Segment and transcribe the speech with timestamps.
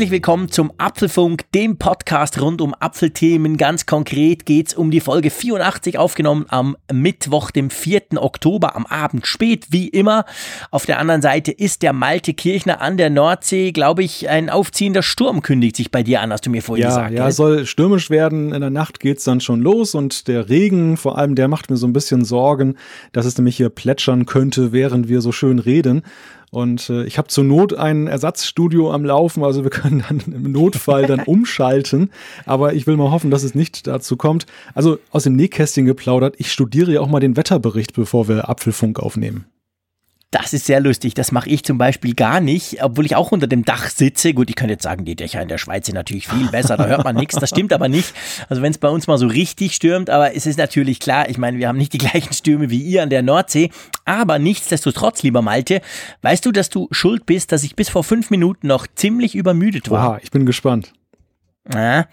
[0.00, 3.58] Herzlich willkommen zum Apfelfunk, dem Podcast rund um Apfelthemen.
[3.58, 8.04] Ganz konkret geht es um die Folge 84, aufgenommen am Mittwoch, dem 4.
[8.16, 10.24] Oktober, am Abend spät, wie immer.
[10.70, 15.02] Auf der anderen Seite ist der Malte Kirchner an der Nordsee, glaube ich, ein aufziehender
[15.02, 17.12] Sturm kündigt sich bei dir an, hast du mir vorhin ja, gesagt.
[17.12, 18.54] Ja, soll stürmisch werden.
[18.54, 21.68] In der Nacht geht es dann schon los und der Regen, vor allem, der macht
[21.68, 22.76] mir so ein bisschen Sorgen,
[23.12, 26.04] dass es nämlich hier plätschern könnte, während wir so schön reden.
[26.50, 30.52] Und äh, ich habe zur Not ein Ersatzstudio am Laufen, also wir können dann im
[30.52, 32.10] Notfall dann umschalten.
[32.46, 34.46] Aber ich will mal hoffen, dass es nicht dazu kommt.
[34.74, 38.98] Also aus dem Nähkästchen geplaudert, ich studiere ja auch mal den Wetterbericht, bevor wir Apfelfunk
[38.98, 39.46] aufnehmen.
[40.32, 41.14] Das ist sehr lustig.
[41.14, 44.32] Das mache ich zum Beispiel gar nicht, obwohl ich auch unter dem Dach sitze.
[44.32, 46.86] Gut, ich könnte jetzt sagen, die Dächer in der Schweiz sind natürlich viel besser, da
[46.86, 47.34] hört man nichts.
[47.34, 48.14] Das stimmt aber nicht.
[48.48, 51.36] Also wenn es bei uns mal so richtig stürmt, aber es ist natürlich klar, ich
[51.36, 53.70] meine, wir haben nicht die gleichen Stürme wie ihr an der Nordsee.
[54.04, 55.80] Aber nichtsdestotrotz, lieber Malte,
[56.22, 59.90] weißt du, dass du schuld bist, dass ich bis vor fünf Minuten noch ziemlich übermüdet
[59.90, 60.00] war?
[60.00, 60.92] Aha, ich bin gespannt.
[61.72, 62.06] Ja.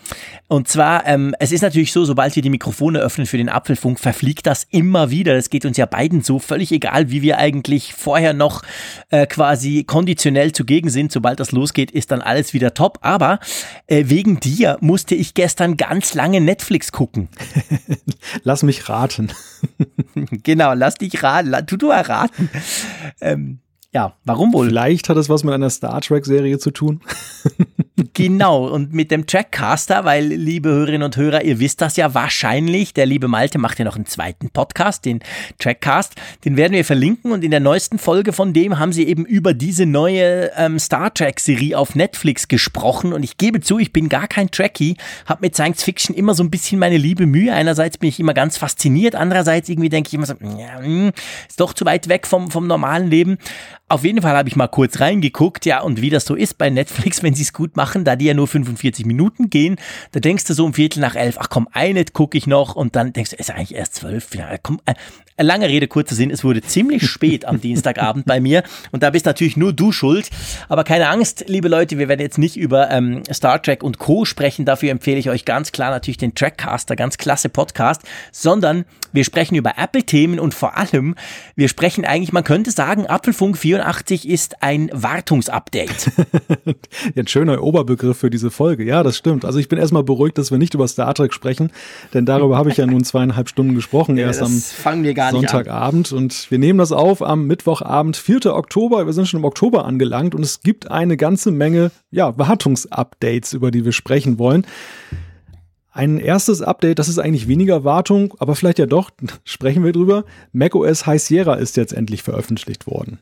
[0.49, 3.99] Und zwar, ähm, es ist natürlich so, sobald wir die Mikrofone öffnen für den Apfelfunk,
[3.99, 5.35] verfliegt das immer wieder.
[5.35, 8.61] Das geht uns ja beiden so, völlig egal, wie wir eigentlich vorher noch
[9.09, 11.11] äh, quasi konditionell zugegen sind.
[11.11, 12.99] Sobald das losgeht, ist dann alles wieder top.
[13.01, 13.39] Aber
[13.87, 17.29] äh, wegen dir musste ich gestern ganz lange Netflix gucken.
[18.43, 19.31] lass mich raten.
[20.43, 21.55] genau, lass dich raten.
[21.65, 22.49] Tu du erraten.
[23.21, 23.59] Ähm,
[23.93, 24.67] ja, warum wohl?
[24.67, 27.01] Vielleicht hat es was mit einer Star Trek-Serie zu tun.
[28.13, 32.93] Genau, und mit dem Trackcaster, weil, liebe Hörerinnen und Hörer, ihr wisst das ja wahrscheinlich,
[32.93, 35.19] der liebe Malte macht ja noch einen zweiten Podcast, den
[35.57, 36.13] Trackcast,
[36.45, 39.53] den werden wir verlinken und in der neuesten Folge von dem haben sie eben über
[39.53, 44.27] diese neue ähm, Star Trek-Serie auf Netflix gesprochen und ich gebe zu, ich bin gar
[44.27, 47.51] kein Trekkie, habe mit Science Fiction immer so ein bisschen meine liebe Mühe.
[47.51, 51.11] Einerseits bin ich immer ganz fasziniert, andererseits irgendwie denke ich immer so, ja, hm,
[51.49, 53.37] ist doch zu weit weg vom, vom normalen Leben.
[53.89, 56.69] Auf jeden Fall habe ich mal kurz reingeguckt, ja, und wie das so ist bei
[56.69, 59.77] Netflix, wenn sie es gut machen, da die ja nur 45 Minuten gehen,
[60.11, 62.97] da denkst du so um Viertel nach elf, ach komm, eine gucke ich noch und
[62.97, 64.93] dann denkst du, ist eigentlich erst zwölf, ja, komm, äh,
[65.41, 69.25] lange Rede, kurzer Sinn, es wurde ziemlich spät am Dienstagabend bei mir und da bist
[69.25, 70.29] natürlich nur du schuld,
[70.67, 74.25] aber keine Angst, liebe Leute, wir werden jetzt nicht über ähm, Star Trek und Co.
[74.25, 78.01] sprechen, dafür empfehle ich euch ganz klar natürlich den Trackcaster, ganz klasse Podcast,
[78.33, 78.83] sondern
[79.13, 81.15] wir sprechen über Apple-Themen und vor allem,
[81.55, 86.11] wir sprechen eigentlich, man könnte sagen, Apfelfunk 84 ist ein Wartungsupdate.
[87.15, 88.83] ein schöner Oberbegriff für diese Folge.
[88.83, 89.45] Ja, das stimmt.
[89.45, 91.71] Also ich bin erstmal beruhigt, dass wir nicht über Star Trek sprechen,
[92.13, 96.11] denn darüber habe ich ja nun zweieinhalb Stunden gesprochen, erst am Sonntagabend.
[96.11, 98.47] Und wir nehmen das auf am Mittwochabend, 4.
[98.47, 99.05] Oktober.
[99.05, 103.71] Wir sind schon im Oktober angelangt und es gibt eine ganze Menge ja, Wartungsupdates, über
[103.71, 104.65] die wir sprechen wollen.
[105.97, 109.09] Ein erstes Update, das ist eigentlich weniger Wartung, aber vielleicht ja doch,
[109.43, 110.25] sprechen wir drüber.
[110.51, 113.17] macOS High Sierra ist jetzt endlich veröffentlicht worden.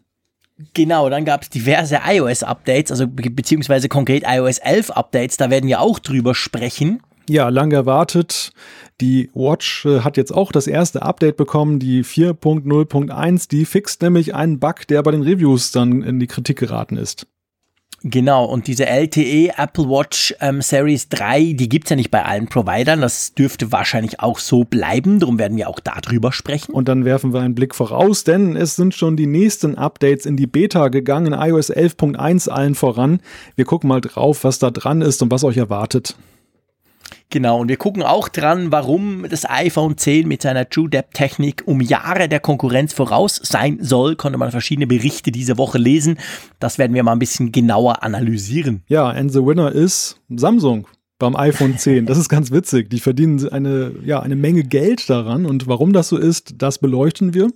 [0.73, 5.69] Genau, dann gab es diverse iOS-Updates, also be beziehungsweise konkret iOS 11 Updates, da werden
[5.69, 7.01] wir auch drüber sprechen.
[7.29, 8.51] Ja, lange erwartet.
[8.99, 13.49] Die Watch äh, hat jetzt auch das erste Update bekommen, die 4.0.1.
[13.49, 17.25] Die fixt nämlich einen Bug, der bei den Reviews dann in die Kritik geraten ist.
[18.03, 22.47] Genau, und diese LTE Apple Watch ähm, Series 3, die gibt's ja nicht bei allen
[22.47, 23.01] Providern.
[23.01, 25.19] Das dürfte wahrscheinlich auch so bleiben.
[25.19, 26.71] Darum werden wir auch darüber sprechen.
[26.73, 30.37] Und dann werfen wir einen Blick voraus, denn es sind schon die nächsten Updates in
[30.37, 33.21] die Beta gegangen, iOS 11.1 allen voran.
[33.55, 36.15] Wir gucken mal drauf, was da dran ist und was euch erwartet.
[37.29, 41.63] Genau, und wir gucken auch dran, warum das iPhone 10 mit seiner True Depth Technik
[41.65, 44.15] um Jahre der Konkurrenz voraus sein soll.
[44.15, 46.17] Konnte man verschiedene Berichte diese Woche lesen.
[46.59, 48.83] Das werden wir mal ein bisschen genauer analysieren.
[48.87, 50.87] Ja, and the winner ist Samsung
[51.17, 52.05] beim iPhone 10.
[52.05, 52.89] Das ist ganz witzig.
[52.89, 55.45] Die verdienen eine, ja, eine Menge Geld daran.
[55.45, 57.49] Und warum das so ist, das beleuchten wir.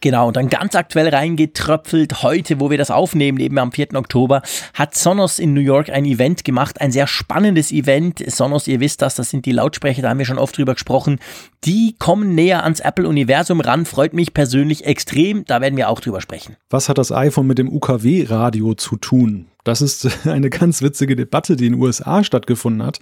[0.00, 3.94] Genau, und dann ganz aktuell reingetröpfelt, heute, wo wir das aufnehmen, eben am 4.
[3.94, 4.42] Oktober,
[4.74, 8.22] hat Sonos in New York ein Event gemacht, ein sehr spannendes Event.
[8.30, 11.18] Sonos, ihr wisst das, das sind die Lautsprecher, da haben wir schon oft drüber gesprochen.
[11.64, 16.20] Die kommen näher ans Apple-Universum ran, freut mich persönlich extrem, da werden wir auch drüber
[16.20, 16.56] sprechen.
[16.68, 19.46] Was hat das iPhone mit dem UKW-Radio zu tun?
[19.62, 22.98] Das ist eine ganz witzige Debatte, die in den USA stattgefunden hat.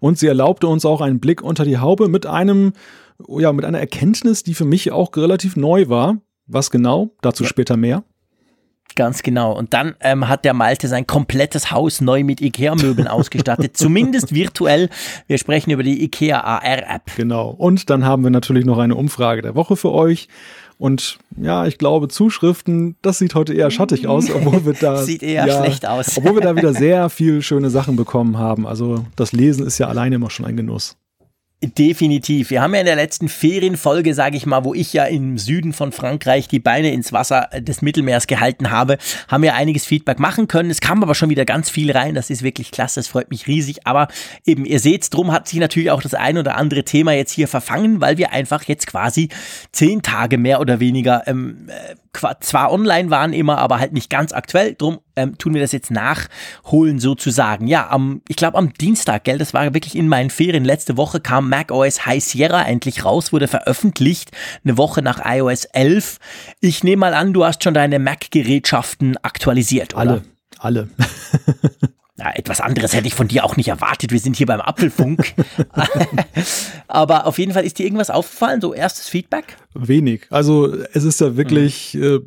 [0.00, 2.72] Und sie erlaubte uns auch einen Blick unter die Haube mit einem,
[3.28, 6.18] ja, mit einer Erkenntnis, die für mich auch relativ neu war.
[6.48, 7.10] Was genau?
[7.20, 7.48] Dazu ja.
[7.48, 8.02] später mehr.
[8.94, 9.52] Ganz genau.
[9.52, 14.88] Und dann ähm, hat der Malte sein komplettes Haus neu mit IKEA-Möbeln ausgestattet, zumindest virtuell.
[15.26, 17.14] Wir sprechen über die IKEA AR-App.
[17.16, 17.50] Genau.
[17.50, 20.28] Und dann haben wir natürlich noch eine Umfrage der Woche für euch.
[20.78, 24.96] Und ja, ich glaube, Zuschriften, das sieht heute eher schattig aus, obwohl wir da.
[24.96, 26.16] sieht eher ja, schlecht aus.
[26.16, 28.66] obwohl wir da wieder sehr viel schöne Sachen bekommen haben.
[28.66, 30.96] Also das Lesen ist ja alleine immer schon ein Genuss.
[31.60, 32.50] Definitiv.
[32.50, 35.72] Wir haben ja in der letzten Ferienfolge, sage ich mal, wo ich ja im Süden
[35.72, 38.96] von Frankreich die Beine ins Wasser des Mittelmeers gehalten habe,
[39.26, 40.70] haben wir einiges Feedback machen können.
[40.70, 42.14] Es kam aber schon wieder ganz viel rein.
[42.14, 43.00] Das ist wirklich klasse.
[43.00, 43.88] Das freut mich riesig.
[43.88, 44.06] Aber
[44.46, 47.48] eben, ihr seht, drum hat sich natürlich auch das ein oder andere Thema jetzt hier
[47.48, 49.28] verfangen, weil wir einfach jetzt quasi
[49.72, 51.96] zehn Tage mehr oder weniger ähm, äh,
[52.40, 54.74] zwar online waren immer, aber halt nicht ganz aktuell.
[54.74, 57.66] Drum ähm, tun wir das jetzt nachholen sozusagen.
[57.66, 60.64] Ja, am, ich glaube am Dienstag, gell, das war wirklich in meinen Ferien.
[60.64, 64.30] Letzte Woche kam macOS High Sierra endlich raus, wurde veröffentlicht,
[64.64, 66.18] eine Woche nach iOS 11.
[66.60, 70.00] Ich nehme mal an, du hast schon deine Mac-Gerätschaften aktualisiert, oder?
[70.00, 70.22] Alle,
[70.58, 70.88] alle.
[72.18, 74.10] Ja, etwas anderes hätte ich von dir auch nicht erwartet.
[74.10, 75.34] Wir sind hier beim Apfelfunk.
[76.88, 79.56] Aber auf jeden Fall ist dir irgendwas aufgefallen, so erstes Feedback?
[79.74, 80.26] Wenig.
[80.30, 82.02] Also es ist ja wirklich mhm.
[82.02, 82.18] äh,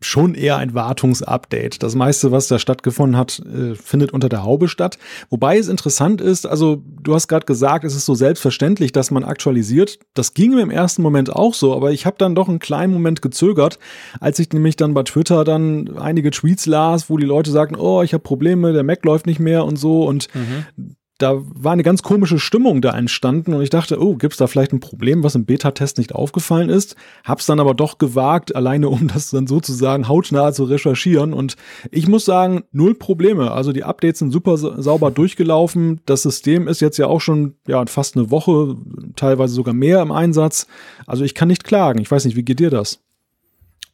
[0.00, 1.82] schon eher ein Wartungsupdate.
[1.82, 4.98] Das meiste, was da stattgefunden hat, äh, findet unter der Haube statt.
[5.28, 9.24] Wobei es interessant ist, also du hast gerade gesagt, es ist so selbstverständlich, dass man
[9.24, 9.98] aktualisiert.
[10.14, 12.92] Das ging mir im ersten Moment auch so, aber ich habe dann doch einen kleinen
[12.92, 13.78] Moment gezögert,
[14.20, 18.02] als ich nämlich dann bei Twitter dann einige Tweets las, wo die Leute sagten, oh,
[18.02, 21.82] ich habe Probleme, der Mac läuft nicht mehr und so und mhm da war eine
[21.82, 25.34] ganz komische Stimmung da entstanden und ich dachte, oh, gibt's da vielleicht ein Problem, was
[25.34, 26.94] im Beta-Test nicht aufgefallen ist?
[27.24, 31.56] Hab's dann aber doch gewagt, alleine um das dann sozusagen hautnah zu recherchieren und
[31.90, 33.50] ich muss sagen, null Probleme.
[33.50, 36.00] Also die Updates sind super sauber durchgelaufen.
[36.06, 38.76] Das System ist jetzt ja auch schon ja fast eine Woche,
[39.16, 40.68] teilweise sogar mehr im Einsatz.
[41.06, 42.00] Also ich kann nicht klagen.
[42.00, 43.00] Ich weiß nicht, wie geht dir das?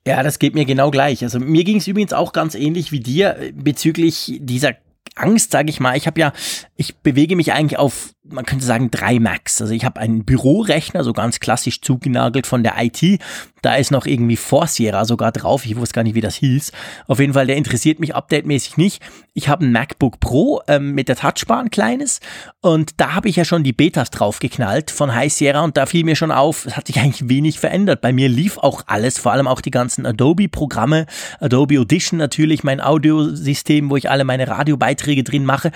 [0.06, 1.22] Ja, das geht mir genau gleich.
[1.22, 4.74] Also mir ging es übrigens auch ganz ähnlich wie dir bezüglich dieser
[5.14, 5.96] Angst, sage ich mal.
[5.96, 6.32] Ich habe ja,
[6.76, 9.60] ich bewege mich eigentlich auf man könnte sagen, drei Macs.
[9.60, 13.20] Also ich habe einen Bürorechner, so ganz klassisch zugenagelt von der IT.
[13.60, 15.66] Da ist noch irgendwie Forciera sogar drauf.
[15.66, 16.72] Ich wusste gar nicht, wie das hieß.
[17.06, 19.02] Auf jeden Fall, der interessiert mich updatemäßig nicht.
[19.34, 22.20] Ich habe ein MacBook Pro ähm, mit der Touchbar, ein kleines.
[22.60, 25.62] Und da habe ich ja schon die Betas draufgeknallt von High Sierra.
[25.62, 28.00] Und da fiel mir schon auf, es hat sich eigentlich wenig verändert.
[28.00, 31.06] Bei mir lief auch alles, vor allem auch die ganzen Adobe-Programme.
[31.40, 35.72] Adobe Audition natürlich, mein Audiosystem, wo ich alle meine Radiobeiträge drin mache.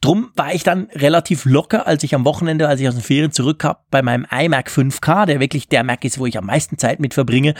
[0.00, 3.32] Drum war ich dann relativ locker, als ich am Wochenende, als ich aus den Ferien
[3.32, 6.78] zurück habe, bei meinem iMac 5K, der wirklich der Mac ist, wo ich am meisten
[6.78, 7.54] Zeit mit verbringe,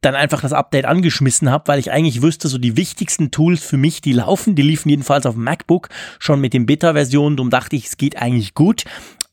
[0.00, 3.76] dann einfach das Update angeschmissen habe, weil ich eigentlich wüsste, so die wichtigsten Tools für
[3.76, 5.88] mich, die laufen, die liefen jedenfalls auf dem MacBook
[6.18, 8.84] schon mit den Beta-Versionen, darum dachte ich, es geht eigentlich gut.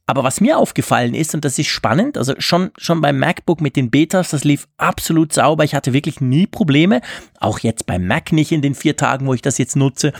[0.08, 3.76] Aber was mir aufgefallen ist, und das ist spannend, also schon, schon beim MacBook mit
[3.76, 5.66] den Betas, das lief absolut sauber.
[5.66, 7.02] Ich hatte wirklich nie Probleme.
[7.42, 10.14] Auch jetzt beim Mac nicht in den vier Tagen, wo ich das jetzt nutze.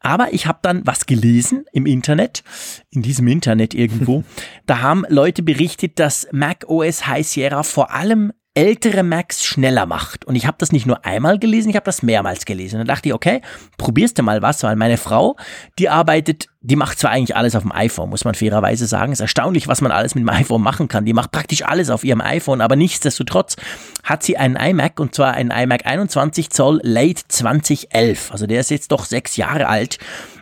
[0.00, 2.42] Aber ich habe dann was gelesen im Internet,
[2.90, 4.24] in diesem Internet irgendwo.
[4.66, 10.24] da haben Leute berichtet, dass Mac OS High Sierra vor allem ältere Macs schneller macht.
[10.24, 12.76] Und ich habe das nicht nur einmal gelesen, ich habe das mehrmals gelesen.
[12.76, 13.42] Und dann dachte ich, okay,
[13.78, 15.36] probierst du mal was, weil meine Frau,
[15.78, 19.12] die arbeitet, die macht zwar eigentlich alles auf dem iPhone, muss man fairerweise sagen.
[19.12, 21.04] Es ist erstaunlich, was man alles mit dem iPhone machen kann.
[21.04, 23.56] Die macht praktisch alles auf ihrem iPhone, aber nichtsdestotrotz
[24.04, 28.30] hat sie einen iMac und zwar einen iMac 21 Zoll Late 2011.
[28.30, 29.98] Also der ist jetzt doch sechs Jahre alt.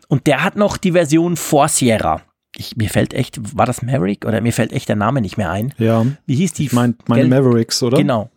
[0.09, 2.20] Und der hat noch die Version vor Sierra
[2.56, 5.50] ich, mir fällt echt, war das Maverick oder mir fällt echt der Name nicht mehr
[5.50, 5.72] ein.
[5.78, 6.04] Ja.
[6.26, 6.66] Wie hieß die?
[6.66, 7.96] Ich mein, meine Mavericks, oder?
[7.96, 8.31] Genau.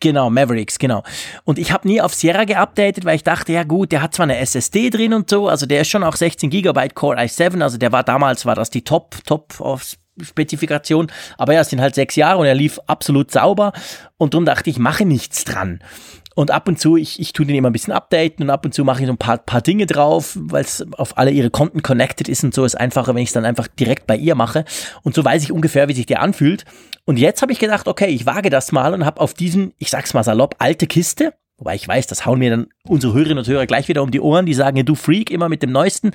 [0.00, 1.02] Genau, Mavericks, genau.
[1.44, 4.24] Und ich habe nie auf Sierra geupdatet, weil ich dachte, ja gut, der hat zwar
[4.24, 7.78] eine SSD drin und so, also der ist schon auch 16 GB Core i7, also
[7.78, 9.54] der war damals, war das die Top, Top
[10.20, 13.72] Spezifikation, aber ja, es sind halt sechs Jahre und er lief absolut sauber
[14.18, 15.80] und darum dachte ich, mache nichts dran.
[16.36, 18.74] Und ab und zu, ich, ich tue den immer ein bisschen updaten und ab und
[18.74, 21.82] zu mache ich so ein paar, paar Dinge drauf, weil es auf alle ihre Konten
[21.82, 24.66] connected ist und so ist einfacher, wenn ich es dann einfach direkt bei ihr mache.
[25.02, 26.66] Und so weiß ich ungefähr, wie sich der anfühlt.
[27.06, 29.88] Und jetzt habe ich gedacht, okay, ich wage das mal und habe auf diesen, ich
[29.88, 33.48] sag's mal salopp, alte Kiste, Wobei ich weiß, das hauen mir dann unsere Hörerinnen und
[33.48, 34.44] Hörer gleich wieder um die Ohren.
[34.44, 36.10] Die sagen, ja, du Freak, immer mit dem Neuesten.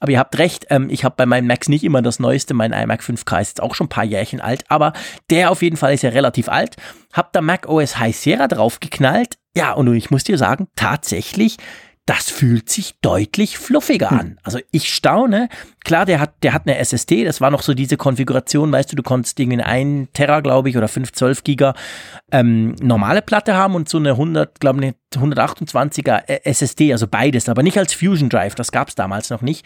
[0.00, 2.52] Aber ihr habt recht, ähm, ich habe bei meinen Macs nicht immer das Neueste.
[2.52, 4.64] Mein iMac 5K ist jetzt auch schon ein paar Jährchen alt.
[4.68, 4.92] Aber
[5.30, 6.76] der auf jeden Fall ist ja relativ alt.
[7.12, 9.38] Hab da Mac OS High Sierra draufgeknallt.
[9.56, 11.56] Ja, und ich muss dir sagen, tatsächlich,
[12.06, 14.18] das fühlt sich deutlich fluffiger hm.
[14.18, 14.38] an.
[14.42, 15.48] Also ich staune.
[15.84, 17.24] Klar, der hat, der hat eine SSD.
[17.24, 20.76] Das war noch so diese Konfiguration, weißt du, du konntest irgendwie ein Terra, glaube ich,
[20.76, 21.74] oder 512 Giga
[22.32, 27.62] ähm, normale Platte haben und so eine 100, glaube ich, 128er SSD, also beides, aber
[27.62, 28.54] nicht als Fusion Drive.
[28.56, 29.64] Das gab es damals noch nicht.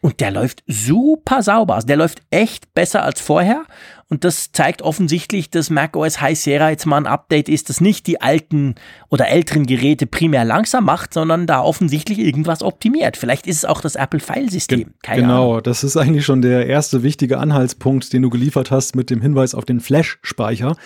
[0.00, 1.74] Und der läuft super sauber.
[1.74, 3.64] Also der läuft echt besser als vorher.
[4.08, 8.06] Und das zeigt offensichtlich, dass macOS High Sierra jetzt mal ein Update ist, das nicht
[8.06, 8.76] die alten
[9.08, 13.16] oder älteren Geräte primär langsam macht, sondern da offensichtlich irgendwas optimiert.
[13.16, 14.94] Vielleicht ist es auch das Apple File-System.
[15.02, 15.62] Ge genau, Ahnung.
[15.64, 19.56] das ist eigentlich schon der erste wichtige Anhaltspunkt, den du geliefert hast mit dem Hinweis
[19.56, 20.76] auf den Flash-Speicher.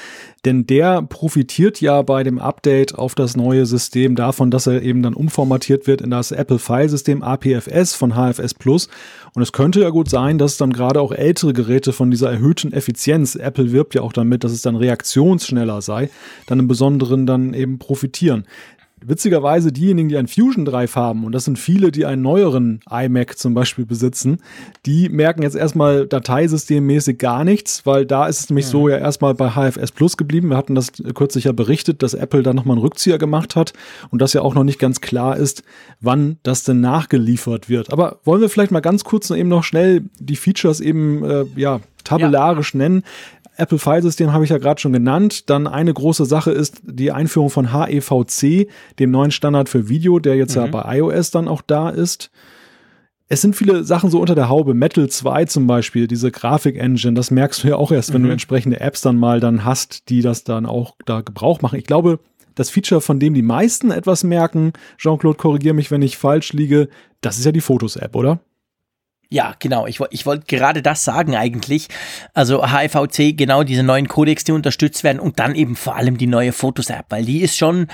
[0.47, 5.03] Denn der profitiert ja bei dem Update auf das neue System davon, dass er eben
[5.03, 8.89] dann umformatiert wird in das Apple File-System APFS von HFS Plus.
[9.35, 12.73] Und es könnte ja gut sein, dass dann gerade auch ältere Geräte von dieser erhöhten
[12.73, 16.11] Effizienz, Apple wirbt ja auch damit, dass es dann reaktionsschneller sei,
[16.47, 18.45] dann im Besonderen dann eben profitieren.
[19.05, 23.39] Witzigerweise diejenigen, die ein Fusion Drive haben, und das sind viele, die einen neueren iMac
[23.39, 24.39] zum Beispiel besitzen,
[24.87, 28.71] die merken jetzt erstmal dateisystemmäßig gar nichts, weil da ist es nämlich ja.
[28.71, 30.51] so ja erstmal bei HFS Plus geblieben.
[30.51, 33.73] Wir hatten das kürzlich ja berichtet, dass Apple da nochmal einen Rückzieher gemacht hat
[34.11, 35.63] und dass ja auch noch nicht ganz klar ist,
[36.01, 37.93] wann das denn nachgeliefert wird.
[37.93, 41.81] Aber wollen wir vielleicht mal ganz kurz eben noch schnell die Features eben, äh, ja,
[42.05, 42.79] tabellarisch ja.
[42.79, 43.03] nennen.
[43.61, 45.51] Apple File-System habe ich ja gerade schon genannt.
[45.51, 50.37] Dann eine große Sache ist die Einführung von HEVC, dem neuen Standard für Video, der
[50.37, 50.63] jetzt mhm.
[50.63, 52.31] ja bei iOS dann auch da ist.
[53.29, 54.75] Es sind viele Sachen so unter der Haube.
[54.75, 58.27] Metal 2 zum Beispiel, diese Grafik-Engine, das merkst du ja auch erst, wenn mhm.
[58.27, 61.79] du entsprechende Apps dann mal dann hast, die das dann auch da Gebrauch machen.
[61.79, 62.19] Ich glaube,
[62.57, 66.89] das Feature, von dem die meisten etwas merken, Jean-Claude, korrigiere mich, wenn ich falsch liege,
[67.21, 68.41] das ist ja die Fotos-App, oder?
[69.33, 69.87] Ja, genau.
[69.87, 71.87] Ich, ich wollte gerade das sagen eigentlich.
[72.35, 76.27] Also HIVC, genau diese neuen Codecs, die unterstützt werden und dann eben vor allem die
[76.27, 77.87] neue Fotos-App, weil die ist schon,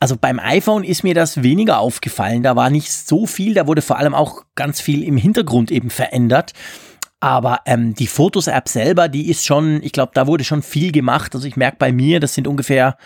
[0.00, 2.42] also beim iPhone ist mir das weniger aufgefallen.
[2.42, 5.88] Da war nicht so viel, da wurde vor allem auch ganz viel im Hintergrund eben
[5.88, 6.52] verändert.
[7.20, 11.36] Aber ähm, die Fotos-App selber, die ist schon, ich glaube, da wurde schon viel gemacht.
[11.36, 12.96] Also ich merke bei mir, das sind ungefähr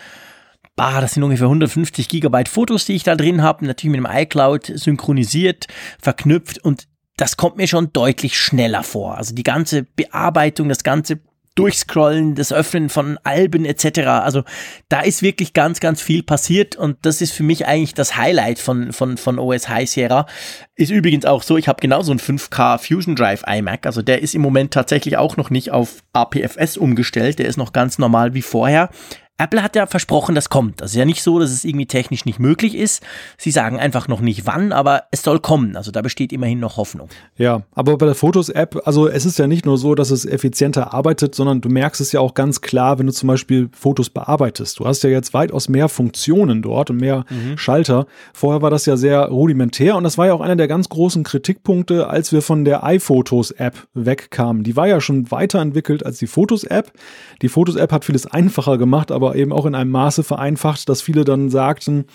[0.75, 4.11] bah, das sind ungefähr 150 Gigabyte Fotos, die ich da drin habe, natürlich mit dem
[4.11, 5.67] iCloud synchronisiert,
[5.99, 9.17] verknüpft und das kommt mir schon deutlich schneller vor.
[9.17, 11.19] Also die ganze Bearbeitung, das ganze
[11.57, 13.99] Durchscrollen, das Öffnen von Alben etc.
[14.01, 14.43] Also
[14.89, 18.59] da ist wirklich ganz, ganz viel passiert und das ist für mich eigentlich das Highlight
[18.59, 20.27] von, von, von OS High Sierra.
[20.75, 24.35] Ist übrigens auch so, ich habe genauso einen 5K Fusion Drive iMac, also der ist
[24.35, 28.43] im Moment tatsächlich auch noch nicht auf APFS umgestellt, der ist noch ganz normal wie
[28.43, 28.91] vorher.
[29.39, 30.81] Apple hat ja versprochen, das kommt.
[30.81, 33.03] Das ist ja nicht so, dass es irgendwie technisch nicht möglich ist.
[33.37, 35.75] Sie sagen einfach noch nicht wann, aber es soll kommen.
[35.75, 37.09] Also da besteht immerhin noch Hoffnung.
[37.37, 40.91] Ja, aber bei der Fotos-App, also es ist ja nicht nur so, dass es effizienter
[40.91, 44.79] arbeitet, sondern du merkst es ja auch ganz klar, wenn du zum Beispiel Fotos bearbeitest.
[44.79, 47.59] Du hast ja jetzt weitaus mehr Funktionen dort und mehr mhm.
[47.59, 48.07] Schalter.
[48.33, 51.23] Vorher war das ja sehr rudimentär und das war ja auch einer der ganz großen
[51.23, 54.63] Kritikpunkte, als wir von der iPhotos-App wegkamen.
[54.63, 56.91] Die war ja schon weiterentwickelt als die Fotos-App.
[57.43, 61.01] Die Fotos-App hat vieles einfacher gemacht, aber aber eben auch in einem Maße vereinfacht, dass
[61.01, 62.05] viele dann sagten,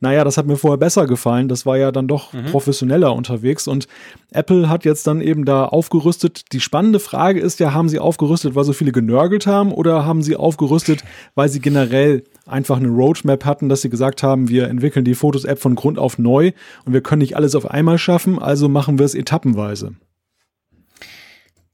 [0.00, 2.46] naja, das hat mir vorher besser gefallen, das war ja dann doch mhm.
[2.46, 3.86] professioneller unterwegs und
[4.30, 6.52] Apple hat jetzt dann eben da aufgerüstet.
[6.52, 10.22] Die spannende Frage ist ja, haben sie aufgerüstet, weil so viele genörgelt haben oder haben
[10.22, 11.02] sie aufgerüstet,
[11.34, 15.60] weil sie generell einfach eine Roadmap hatten, dass sie gesagt haben, wir entwickeln die Fotos-App
[15.60, 16.52] von Grund auf neu
[16.84, 19.94] und wir können nicht alles auf einmal schaffen, also machen wir es etappenweise.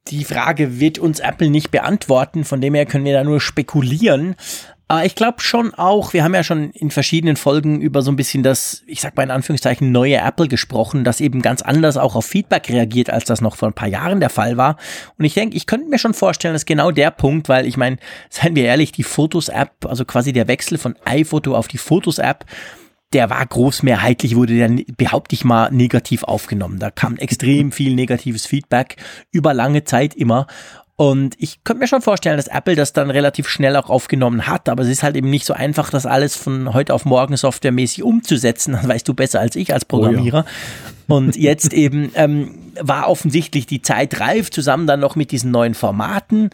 [0.08, 4.34] Die Frage wird uns Apple nicht beantworten, von dem her können wir da nur spekulieren.
[4.88, 8.16] Aber ich glaube schon auch, wir haben ja schon in verschiedenen Folgen über so ein
[8.16, 12.14] bisschen das, ich sag mal in Anführungszeichen, neue Apple gesprochen, das eben ganz anders auch
[12.14, 14.76] auf Feedback reagiert, als das noch vor ein paar Jahren der Fall war.
[15.16, 17.96] Und ich denke, ich könnte mir schon vorstellen, dass genau der Punkt, weil ich meine,
[18.28, 22.44] seien wir ehrlich, die Fotos-App, also quasi der Wechsel von iPhoto auf die Fotos-App,
[23.12, 26.78] der war großmehrheitlich, wurde der, behaupte ich mal, negativ aufgenommen.
[26.78, 28.96] Da kam extrem viel negatives Feedback
[29.30, 30.46] über lange Zeit immer.
[31.02, 34.68] Und ich könnte mir schon vorstellen, dass Apple das dann relativ schnell auch aufgenommen hat,
[34.68, 38.04] aber es ist halt eben nicht so einfach, das alles von heute auf morgen softwaremäßig
[38.04, 38.74] umzusetzen.
[38.82, 40.44] Das weißt du besser als ich als Programmierer.
[40.46, 41.16] Oh ja.
[41.16, 45.74] Und jetzt eben ähm, war offensichtlich die Zeit reif, zusammen dann noch mit diesen neuen
[45.74, 46.50] Formaten.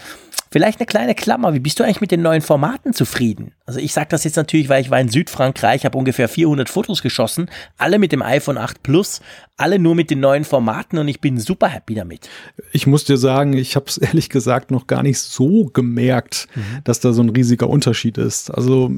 [0.51, 3.53] Vielleicht eine kleine Klammer, wie bist du eigentlich mit den neuen Formaten zufrieden?
[3.67, 7.03] Also ich sage das jetzt natürlich, weil ich war in Südfrankreich, habe ungefähr 400 Fotos
[7.03, 9.21] geschossen, alle mit dem iPhone 8 Plus,
[9.57, 12.29] alle nur mit den neuen Formaten und ich bin super happy damit.
[12.73, 16.81] Ich muss dir sagen, ich habe es ehrlich gesagt noch gar nicht so gemerkt, mhm.
[16.85, 18.51] dass da so ein riesiger Unterschied ist.
[18.51, 18.91] Also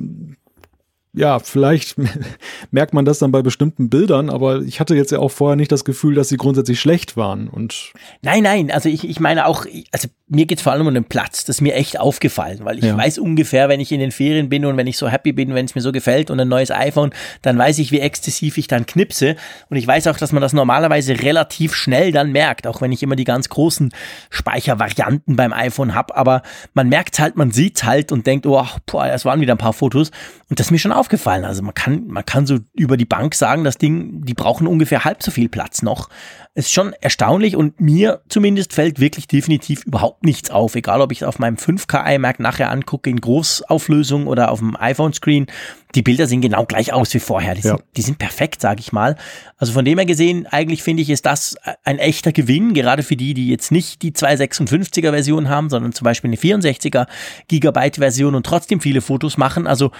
[1.12, 1.96] ja, vielleicht
[2.70, 5.72] merkt man das dann bei bestimmten Bildern, aber ich hatte jetzt ja auch vorher nicht
[5.72, 7.48] das Gefühl, dass sie grundsätzlich schlecht waren.
[7.48, 7.92] Und
[8.22, 11.04] nein, nein, also ich, ich meine auch, also mir geht es vor allem um den
[11.04, 11.44] Platz.
[11.44, 12.96] Das ist mir echt aufgefallen, weil ich ja.
[12.96, 15.64] weiß ungefähr, wenn ich in den Ferien bin und wenn ich so happy bin, wenn
[15.64, 17.10] es mir so gefällt und ein neues iPhone,
[17.42, 19.34] dann weiß ich, wie exzessiv ich dann knipse.
[19.70, 23.02] Und ich weiß auch, dass man das normalerweise relativ schnell dann merkt, auch wenn ich
[23.02, 23.92] immer die ganz großen
[24.30, 26.16] Speichervarianten beim iPhone habe.
[26.16, 26.42] Aber
[26.74, 29.72] man merkt halt, man sieht halt und denkt, oh, boah, das waren wieder ein paar
[29.72, 30.12] Fotos.
[30.48, 31.44] Und das ist mir schon aufgefallen.
[31.44, 35.04] Also man kann, man kann so über die Bank sagen, das Ding, die brauchen ungefähr
[35.04, 36.08] halb so viel Platz noch.
[36.54, 40.74] Ist schon erstaunlich und mir zumindest fällt wirklich definitiv überhaupt nichts auf.
[40.74, 44.76] Egal, ob ich es auf meinem 5K iMac nachher angucke in Großauflösung oder auf dem
[44.76, 45.46] iPhone-Screen.
[45.94, 47.54] Die Bilder sehen genau gleich aus wie vorher.
[47.54, 47.76] Die, ja.
[47.76, 49.16] sind, die sind perfekt, sage ich mal.
[49.58, 53.16] Also von dem her gesehen, eigentlich finde ich, ist das ein echter Gewinn, gerade für
[53.16, 57.06] die, die jetzt nicht die 256er Version haben, sondern zum Beispiel eine 64er
[57.46, 59.68] Gigabyte Version und trotzdem viele Fotos machen.
[59.68, 59.92] Also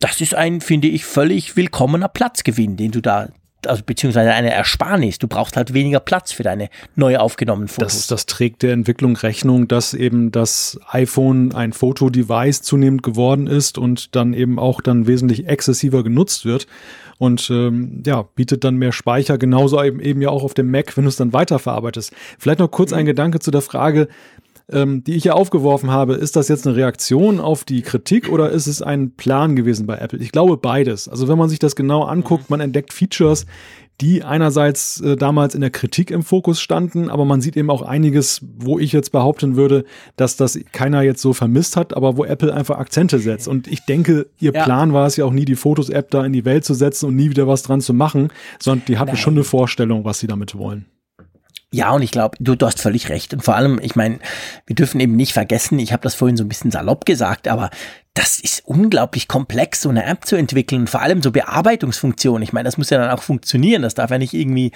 [0.00, 3.28] das ist ein, finde ich, völlig willkommener Platzgewinn, den du da
[3.66, 5.18] also beziehungsweise eine Ersparnis.
[5.18, 7.94] Du brauchst halt weniger Platz für deine neu aufgenommenen Fotos.
[7.94, 13.78] Das, das trägt der Entwicklung Rechnung, dass eben das iPhone ein Fotodevice zunehmend geworden ist
[13.78, 16.66] und dann eben auch dann wesentlich exzessiver genutzt wird
[17.18, 20.96] und ähm, ja, bietet dann mehr Speicher, genauso eben, eben ja auch auf dem Mac,
[20.96, 22.12] wenn du es dann weiterverarbeitest.
[22.38, 23.08] Vielleicht noch kurz ein mhm.
[23.08, 24.08] Gedanke zu der Frage,
[24.70, 28.50] ähm, die ich ja aufgeworfen habe, ist das jetzt eine Reaktion auf die Kritik oder
[28.50, 30.18] ist es ein Plan gewesen bei Apple?
[30.18, 31.08] Ich glaube beides.
[31.08, 33.46] Also wenn man sich das genau anguckt, man entdeckt Features,
[34.00, 37.82] die einerseits äh, damals in der Kritik im Fokus standen, aber man sieht eben auch
[37.82, 39.84] einiges, wo ich jetzt behaupten würde,
[40.16, 43.48] dass das keiner jetzt so vermisst hat, aber wo Apple einfach Akzente setzt.
[43.48, 44.62] Und ich denke, ihr ja.
[44.62, 47.16] Plan war es ja auch nie, die Fotos-App da in die Welt zu setzen und
[47.16, 48.28] nie wieder was dran zu machen,
[48.60, 49.16] sondern die hatten Nein.
[49.16, 50.86] schon eine Vorstellung, was sie damit wollen.
[51.70, 53.34] Ja, und ich glaube, du, du hast völlig recht.
[53.34, 54.20] Und vor allem, ich meine,
[54.66, 57.68] wir dürfen eben nicht vergessen, ich habe das vorhin so ein bisschen salopp gesagt, aber
[58.14, 60.86] das ist unglaublich komplex, so eine App zu entwickeln.
[60.86, 62.42] Vor allem so Bearbeitungsfunktionen.
[62.42, 63.82] Ich meine, das muss ja dann auch funktionieren.
[63.82, 64.72] Das darf ja nicht irgendwie,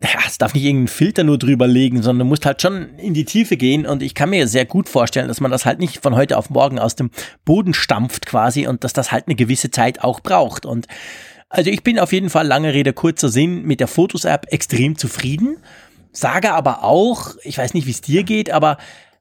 [0.00, 3.12] ja, es darf nicht irgendeinen Filter nur drüber legen, sondern du musst halt schon in
[3.12, 3.84] die Tiefe gehen.
[3.84, 6.48] Und ich kann mir sehr gut vorstellen, dass man das halt nicht von heute auf
[6.48, 7.10] morgen aus dem
[7.44, 10.64] Boden stampft quasi und dass das halt eine gewisse Zeit auch braucht.
[10.64, 10.86] Und
[11.48, 15.58] also ich bin auf jeden Fall, lange Rede, kurzer Sinn, mit der Fotos-App extrem zufrieden
[16.16, 18.78] sage aber auch, ich weiß nicht, wie es dir geht, aber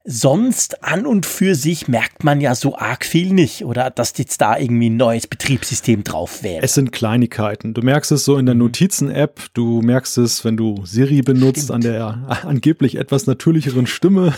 [0.08, 4.40] sonst an und für sich merkt man ja so arg viel nicht, oder dass jetzt
[4.40, 6.64] da irgendwie ein neues Betriebssystem drauf wäre.
[6.64, 7.74] Es sind Kleinigkeiten.
[7.74, 8.62] Du merkst es so in der mhm.
[8.62, 11.72] Notizen-App, du merkst es, wenn du Siri benutzt, Stimmt.
[11.72, 14.34] an der angeblich etwas natürlicheren Stimme.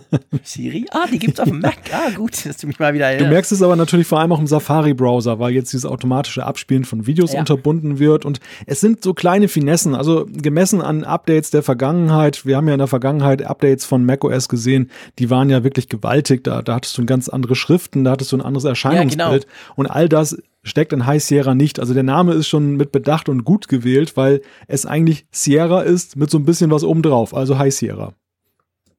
[0.42, 0.86] Siri?
[0.90, 1.78] Ah, die gibt's auf dem Mac.
[1.92, 3.16] Ah, gut, dass du mich mal wieder.
[3.16, 6.84] Du merkst es aber natürlich vor allem auch im Safari-Browser, weil jetzt dieses automatische Abspielen
[6.84, 7.40] von Videos ja.
[7.40, 8.24] unterbunden wird.
[8.24, 12.46] Und es sind so kleine Finessen, also gemessen an Updates der Vergangenheit.
[12.46, 16.44] Wir haben ja in der Vergangenheit Updates von macOS gesehen, die waren ja wirklich gewaltig.
[16.44, 19.18] Da, da hattest du ganz andere Schriften, da hattest du ein anderes Erscheinungsbild.
[19.18, 19.74] Ja, genau.
[19.76, 21.80] Und all das steckt in High Sierra nicht.
[21.80, 26.16] Also der Name ist schon mit Bedacht und gut gewählt, weil es eigentlich Sierra ist
[26.16, 28.14] mit so ein bisschen was obendrauf, also High Sierra.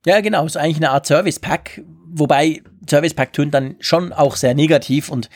[0.05, 4.35] Ja, genau, ist eigentlich eine Art Service Pack, wobei Service Pack tönt dann schon auch
[4.35, 5.29] sehr negativ und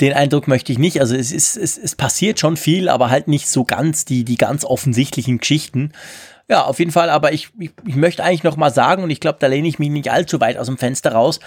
[0.00, 1.00] den Eindruck möchte ich nicht.
[1.00, 4.36] Also es ist, es, es passiert schon viel, aber halt nicht so ganz die, die
[4.36, 5.92] ganz offensichtlichen Geschichten.
[6.48, 9.20] Ja, auf jeden Fall, aber ich, ich, ich möchte eigentlich noch mal sagen, und ich
[9.20, 11.40] glaube, da lehne ich mich nicht allzu weit aus dem Fenster raus,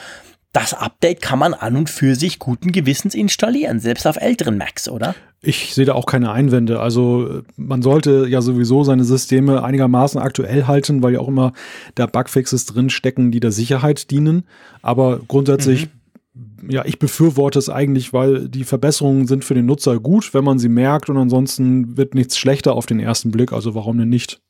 [0.52, 4.90] das Update kann man an und für sich guten Gewissens installieren, selbst auf älteren Macs,
[4.90, 5.14] oder?
[5.42, 6.80] Ich sehe da auch keine Einwände.
[6.80, 11.54] Also man sollte ja sowieso seine Systeme einigermaßen aktuell halten, weil ja auch immer
[11.96, 14.44] da Bugfixes drin stecken, die der Sicherheit dienen.
[14.82, 15.88] Aber grundsätzlich,
[16.34, 16.72] mhm.
[16.72, 20.60] ja, ich befürworte es eigentlich, weil die Verbesserungen sind für den Nutzer gut, wenn man
[20.60, 23.54] sie merkt und ansonsten wird nichts schlechter auf den ersten Blick.
[23.54, 24.42] Also warum denn nicht?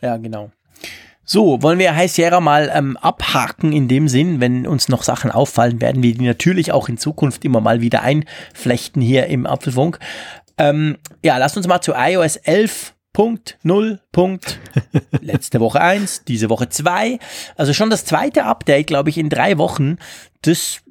[0.00, 0.50] Ja, genau.
[1.26, 5.30] So, wollen wir High Sierra mal ähm, abhaken in dem Sinn, wenn uns noch Sachen
[5.30, 9.98] auffallen, werden wir die natürlich auch in Zukunft immer mal wieder einflechten hier im Apfelfunk.
[10.58, 13.98] Ähm, ja, lasst uns mal zu iOS 11.0.
[14.12, 14.58] Punkt.
[15.20, 17.18] Letzte Woche 1, diese Woche 2.
[17.56, 19.96] Also schon das zweite Update, glaube ich, in drei Wochen.
[20.42, 20.82] Das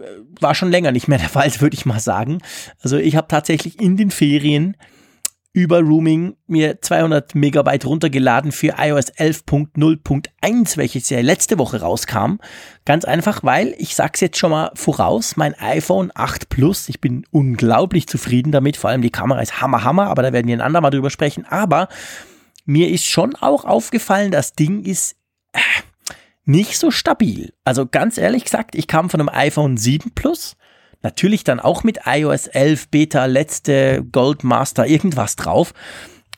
[0.00, 0.04] äh,
[0.40, 2.42] war schon länger nicht mehr der Fall, würde ich mal sagen.
[2.82, 4.76] Also ich habe tatsächlich in den Ferien
[5.52, 12.36] über Rooming mir 200 Megabyte runtergeladen für iOS 11.0.1, welches ja letzte Woche rauskam.
[12.84, 17.26] Ganz einfach, weil ich sag's jetzt schon mal voraus, mein iPhone 8 Plus, ich bin
[17.32, 20.60] unglaublich zufrieden damit, vor allem die Kamera ist hammer hammer, aber da werden wir ein
[20.60, 21.88] andermal drüber sprechen, aber
[22.64, 25.16] mir ist schon auch aufgefallen, das Ding ist
[25.52, 25.58] äh,
[26.44, 27.52] nicht so stabil.
[27.64, 30.56] Also ganz ehrlich gesagt, ich kam von einem iPhone 7 Plus
[31.02, 35.72] Natürlich dann auch mit iOS 11 Beta, letzte Goldmaster, irgendwas drauf.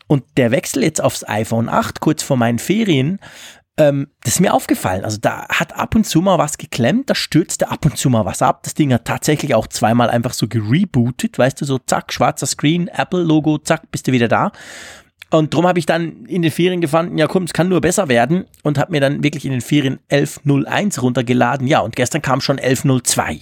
[0.06, 3.18] Und der Wechsel jetzt aufs iPhone 8, kurz vor meinen Ferien,
[3.78, 5.04] ähm, das ist mir aufgefallen.
[5.04, 8.24] Also da hat ab und zu mal was geklemmt, da stürzte ab und zu mal
[8.24, 8.62] was ab.
[8.62, 12.88] Das Ding hat tatsächlich auch zweimal einfach so gerebootet, weißt du, so zack, schwarzer Screen,
[12.88, 14.52] Apple-Logo, zack, bist du wieder da.
[15.30, 18.08] Und darum habe ich dann in den Ferien gefunden, ja komm, es kann nur besser
[18.08, 21.66] werden und habe mir dann wirklich in den Ferien 11.01 runtergeladen.
[21.66, 23.40] Ja, und gestern kam schon 11.02.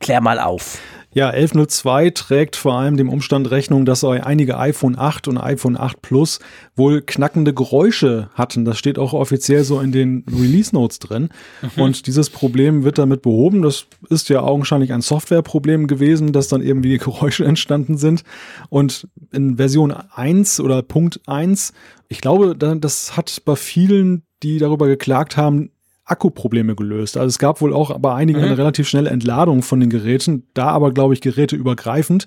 [0.00, 0.78] Klär mal auf.
[1.10, 6.02] Ja, 1102 trägt vor allem dem Umstand Rechnung, dass einige iPhone 8 und iPhone 8
[6.02, 6.38] Plus
[6.76, 8.66] wohl knackende Geräusche hatten.
[8.66, 11.30] Das steht auch offiziell so in den Release Notes drin.
[11.62, 11.82] Mhm.
[11.82, 13.62] Und dieses Problem wird damit behoben.
[13.62, 18.22] Das ist ja augenscheinlich ein Softwareproblem gewesen, dass dann eben wie Geräusche entstanden sind.
[18.68, 21.72] Und in Version 1 oder Punkt 1,
[22.08, 25.70] ich glaube, das hat bei vielen, die darüber geklagt haben,
[26.08, 27.16] Akkuprobleme gelöst.
[27.16, 28.46] Also es gab wohl auch bei einigen mhm.
[28.46, 32.26] eine relativ schnelle Entladung von den Geräten, da aber, glaube ich, geräteübergreifend.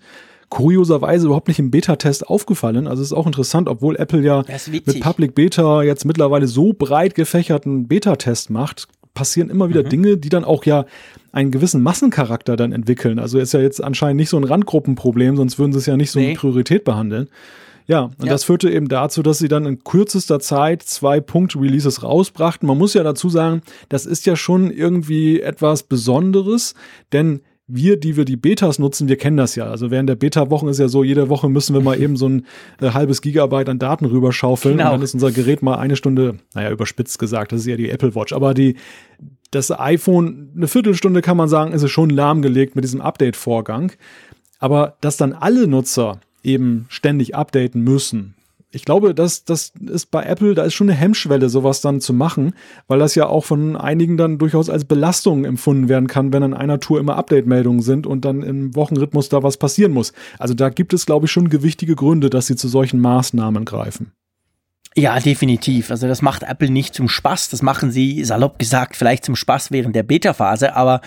[0.50, 2.88] Kurioserweise überhaupt nicht im Beta-Test aufgefallen.
[2.88, 7.16] Also es ist auch interessant, obwohl Apple ja mit Public Beta jetzt mittlerweile so breit
[7.16, 9.90] gefächerten Beta-Test macht, passieren immer wieder mhm.
[9.90, 10.86] Dinge, die dann auch ja
[11.32, 13.20] einen gewissen Massencharakter dann entwickeln.
[13.20, 16.12] Also ist ja jetzt anscheinend nicht so ein Randgruppenproblem, sonst würden sie es ja nicht
[16.12, 16.32] so nee.
[16.32, 17.30] in Priorität behandeln.
[17.88, 18.32] Ja, und ja.
[18.32, 22.68] das führte eben dazu, dass sie dann in kürzester Zeit zwei Punkt-Releases rausbrachten.
[22.68, 26.76] Man muss ja dazu sagen, das ist ja schon irgendwie etwas Besonderes,
[27.12, 27.42] denn
[27.74, 29.66] wir, die wir die Betas nutzen, wir kennen das ja.
[29.66, 32.46] Also während der Beta-Wochen ist ja so, jede Woche müssen wir mal eben so ein
[32.82, 34.90] äh, halbes Gigabyte an Daten rüberschaufeln genau.
[34.90, 37.90] und dann ist unser Gerät mal eine Stunde, naja, überspitzt gesagt, das ist ja die
[37.90, 38.76] Apple Watch, aber die,
[39.52, 43.94] das iPhone, eine Viertelstunde kann man sagen, ist es schon lahmgelegt mit diesem Update-Vorgang.
[44.60, 48.36] Aber dass dann alle Nutzer eben ständig updaten müssen.
[48.74, 52.14] Ich glaube, das, das ist bei Apple, da ist schon eine Hemmschwelle, sowas dann zu
[52.14, 52.54] machen,
[52.88, 56.54] weil das ja auch von einigen dann durchaus als Belastung empfunden werden kann, wenn an
[56.54, 60.14] einer Tour immer Update-Meldungen sind und dann im Wochenrhythmus da was passieren muss.
[60.40, 64.14] Also da gibt es, glaube ich, schon gewichtige Gründe, dass sie zu solchen Maßnahmen greifen.
[64.98, 65.90] Ja, definitiv.
[65.90, 67.50] Also das macht Apple nicht zum Spaß.
[67.50, 70.76] Das machen sie, salopp gesagt, vielleicht zum Spaß während der Beta-Phase.
[70.76, 71.00] Aber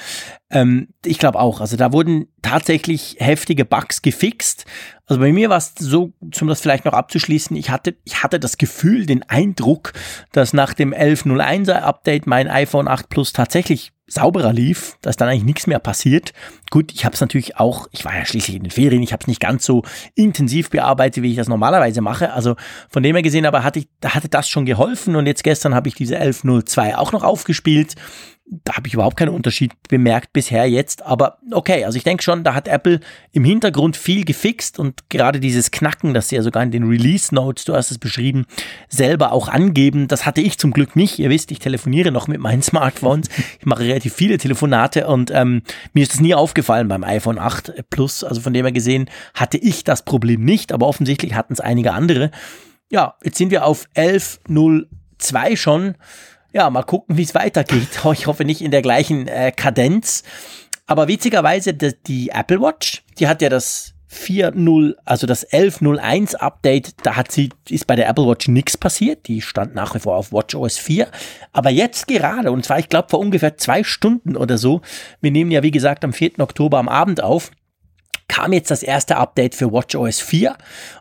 [0.50, 1.60] ähm, ich glaube auch.
[1.60, 4.64] Also da wurden tatsächlich heftige Bugs gefixt.
[5.04, 8.40] Also bei mir war es so, um das vielleicht noch abzuschließen, ich hatte, ich hatte
[8.40, 9.92] das Gefühl, den Eindruck,
[10.32, 15.44] dass nach dem 11.01er Update mein iPhone 8 Plus tatsächlich sauberer lief, dass dann eigentlich
[15.44, 16.32] nichts mehr passiert.
[16.70, 19.22] Gut, ich habe es natürlich auch, ich war ja schließlich in den Ferien, ich habe
[19.22, 19.82] es nicht ganz so
[20.14, 22.32] intensiv bearbeitet, wie ich das normalerweise mache.
[22.32, 22.56] Also
[22.90, 25.88] von dem her gesehen, aber hatte ich, hatte das schon geholfen und jetzt gestern habe
[25.88, 27.94] ich diese 11.02 auch noch aufgespielt
[28.46, 31.02] da habe ich überhaupt keinen Unterschied bemerkt bisher jetzt.
[31.02, 33.00] Aber okay, also ich denke schon, da hat Apple
[33.32, 37.34] im Hintergrund viel gefixt und gerade dieses Knacken, das sie ja sogar in den Release
[37.34, 38.44] Notes, du hast es beschrieben,
[38.88, 41.18] selber auch angeben, das hatte ich zum Glück nicht.
[41.18, 43.28] Ihr wisst, ich telefoniere noch mit meinen Smartphones.
[43.58, 45.62] Ich mache relativ viele Telefonate und ähm,
[45.94, 48.24] mir ist das nie aufgefallen beim iPhone 8 Plus.
[48.24, 51.92] Also von dem her gesehen hatte ich das Problem nicht, aber offensichtlich hatten es einige
[51.92, 52.30] andere.
[52.90, 55.94] Ja, jetzt sind wir auf 11.02 schon
[56.54, 57.88] ja, mal gucken, wie es weitergeht.
[58.12, 60.22] Ich hoffe nicht in der gleichen äh, Kadenz.
[60.86, 66.94] Aber witzigerweise, die, die Apple Watch, die hat ja das 4.0, also das 11.01 Update,
[67.02, 69.26] da hat sie, ist bei der Apple Watch nichts passiert.
[69.26, 71.08] Die stand nach wie vor auf Watch OS 4.
[71.52, 74.80] Aber jetzt gerade, und zwar, ich glaube, vor ungefähr zwei Stunden oder so,
[75.20, 76.38] wir nehmen ja, wie gesagt, am 4.
[76.38, 77.50] Oktober am Abend auf,
[78.28, 80.56] kam jetzt das erste Update für WatchOS 4.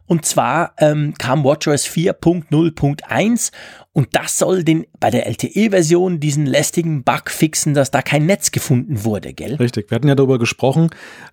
[0.08, 3.52] Und zwar ähm, kam WatchOS 4.0.1
[3.94, 8.52] und das soll den bei der LTE-Version diesen lästigen Bug fixen, dass da kein Netz
[8.52, 9.56] gefunden wurde, gell?
[9.56, 9.90] Richtig.
[9.90, 10.90] Wir hatten ja darüber gesprochen,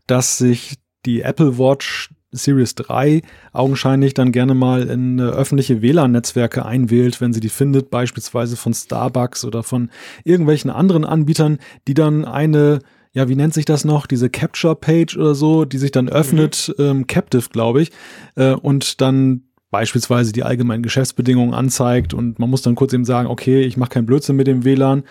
[0.07, 6.64] dass sich die Apple Watch Series 3 augenscheinlich dann gerne mal in äh, öffentliche WLAN-Netzwerke
[6.64, 9.90] einwählt, wenn sie die findet, beispielsweise von Starbucks oder von
[10.23, 12.81] irgendwelchen anderen Anbietern, die dann eine
[13.12, 16.85] ja, wie nennt sich das noch, diese Capture-Page oder so, die sich dann öffnet, mhm.
[16.85, 17.90] ähm, Captive, glaube ich,
[18.37, 23.28] äh, und dann beispielsweise die allgemeinen Geschäftsbedingungen anzeigt und man muss dann kurz eben sagen,
[23.28, 25.04] okay, ich mache keinen Blödsinn mit dem WLAN.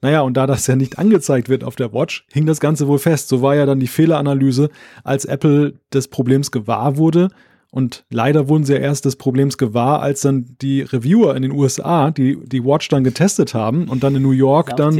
[0.00, 2.98] Naja, und da das ja nicht angezeigt wird auf der Watch, hing das Ganze wohl
[2.98, 3.28] fest.
[3.28, 4.68] So war ja dann die Fehleranalyse,
[5.04, 7.28] als Apple des Problems gewahr wurde
[7.74, 11.52] und leider wurden sie ja erst des Problems gewahr, als dann die Reviewer in den
[11.52, 14.94] USA, die die Watch dann getestet haben und dann in New York dann,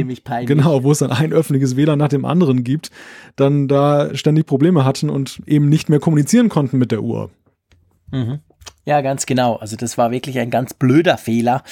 [0.47, 2.89] genau, wo es dann ein öffentliches WLAN nach dem anderen gibt,
[3.35, 7.29] dann da ständig Probleme hatten und eben nicht mehr kommunizieren konnten mit der Uhr.
[8.09, 8.39] Mhm.
[8.85, 9.55] Ja, ganz genau.
[9.55, 11.63] Also das war wirklich ein ganz blöder Fehler.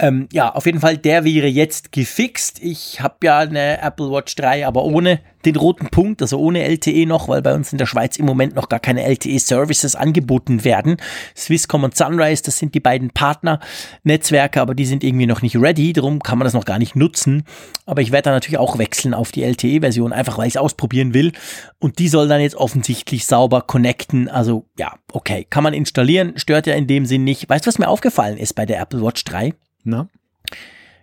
[0.00, 2.60] Ähm, ja, auf jeden Fall, der wäre jetzt gefixt.
[2.62, 7.06] Ich habe ja eine Apple Watch 3, aber ohne den roten Punkt, also ohne LTE
[7.06, 10.98] noch, weil bei uns in der Schweiz im Moment noch gar keine LTE-Services angeboten werden.
[11.36, 15.92] Swisscom und Sunrise, das sind die beiden Partner-Netzwerke, aber die sind irgendwie noch nicht ready,
[15.92, 17.44] darum kann man das noch gar nicht nutzen.
[17.84, 21.12] Aber ich werde da natürlich auch wechseln auf die LTE-Version, einfach weil ich es ausprobieren
[21.12, 21.32] will.
[21.80, 24.28] Und die soll dann jetzt offensichtlich sauber connecten.
[24.28, 27.48] Also ja, okay, kann man installieren, stört ja in dem Sinn nicht.
[27.48, 29.54] Weißt du, was mir aufgefallen ist bei der Apple Watch 3?
[29.88, 30.08] Na?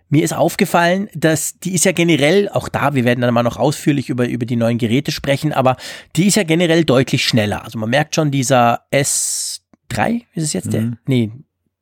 [0.08, 3.56] Mir ist aufgefallen, dass die ist ja generell, auch da, wir werden dann mal noch
[3.56, 5.76] ausführlich über, über die neuen Geräte sprechen, aber
[6.14, 7.64] die ist ja generell deutlich schneller.
[7.64, 10.70] Also man merkt schon, dieser S3, ist es jetzt mhm.
[10.70, 10.92] der?
[11.06, 11.32] Nee,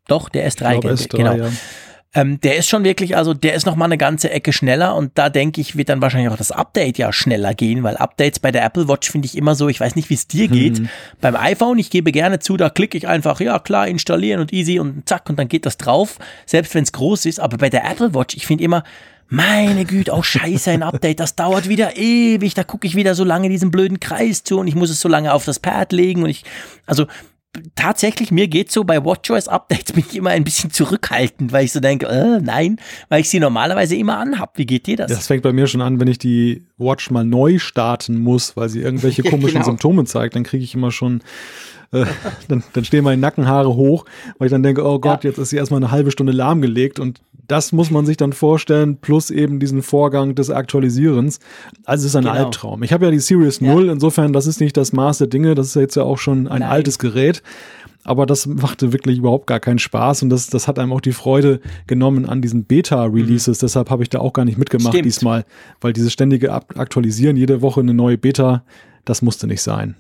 [0.06, 1.34] doch, der S3, glaub, S3 genau.
[1.34, 1.50] Ja.
[2.14, 5.12] Ähm, der ist schon wirklich, also der ist noch mal eine ganze Ecke schneller und
[5.16, 8.53] da denke ich, wird dann wahrscheinlich auch das Update ja schneller gehen, weil Updates bei
[8.53, 10.81] der Apple Watch finde ich immer so, ich weiß nicht, wie es dir geht.
[10.81, 10.88] Mhm.
[11.20, 14.79] Beim iPhone, ich gebe gerne zu, da klicke ich einfach, ja klar, installieren und easy
[14.79, 17.40] und zack und dann geht das drauf, selbst wenn es groß ist.
[17.40, 18.85] Aber bei der Apple Watch, ich finde immer,
[19.29, 23.24] meine Güte, oh scheiße, ein Update, das dauert wieder ewig, da gucke ich wieder so
[23.24, 26.22] lange diesen blöden Kreis zu und ich muss es so lange auf das Pad legen
[26.22, 26.44] und ich,
[26.87, 27.07] also
[27.74, 31.72] tatsächlich, mir geht so bei WatchOS Updates bin ich immer ein bisschen zurückhaltend, weil ich
[31.72, 34.58] so denke, äh, nein, weil ich sie normalerweise immer anhab.
[34.58, 35.10] Wie geht dir das?
[35.10, 38.68] Das fängt bei mir schon an, wenn ich die Watch mal neu starten muss, weil
[38.68, 39.64] sie irgendwelche komischen genau.
[39.64, 41.22] Symptome zeigt, dann kriege ich immer schon
[41.92, 42.04] äh,
[42.48, 44.04] dann, dann stehen meine Nackenhaare hoch,
[44.38, 45.30] weil ich dann denke, oh Gott, ja.
[45.30, 48.96] jetzt ist sie erstmal eine halbe Stunde lahmgelegt und das muss man sich dann vorstellen,
[48.96, 51.40] plus eben diesen Vorgang des Aktualisierens.
[51.85, 52.35] Also es ist ein genau.
[52.35, 52.83] Albtraum.
[52.83, 53.72] Ich habe ja die Series ja.
[53.72, 56.48] 0, insofern, das ist nicht das Maß der Dinge, das ist jetzt ja auch schon
[56.48, 56.70] ein Nein.
[56.70, 57.42] altes Gerät.
[58.07, 61.12] Aber das machte wirklich überhaupt gar keinen Spaß und das, das hat einem auch die
[61.12, 63.59] Freude genommen an diesen Beta-Releases.
[63.59, 63.64] Mhm.
[63.64, 65.07] Deshalb habe ich da auch gar nicht mitgemacht Stimmt.
[65.07, 65.46] diesmal,
[65.80, 68.62] weil dieses ständige Aktualisieren, jede Woche eine neue Beta,
[69.07, 69.96] das musste nicht sein.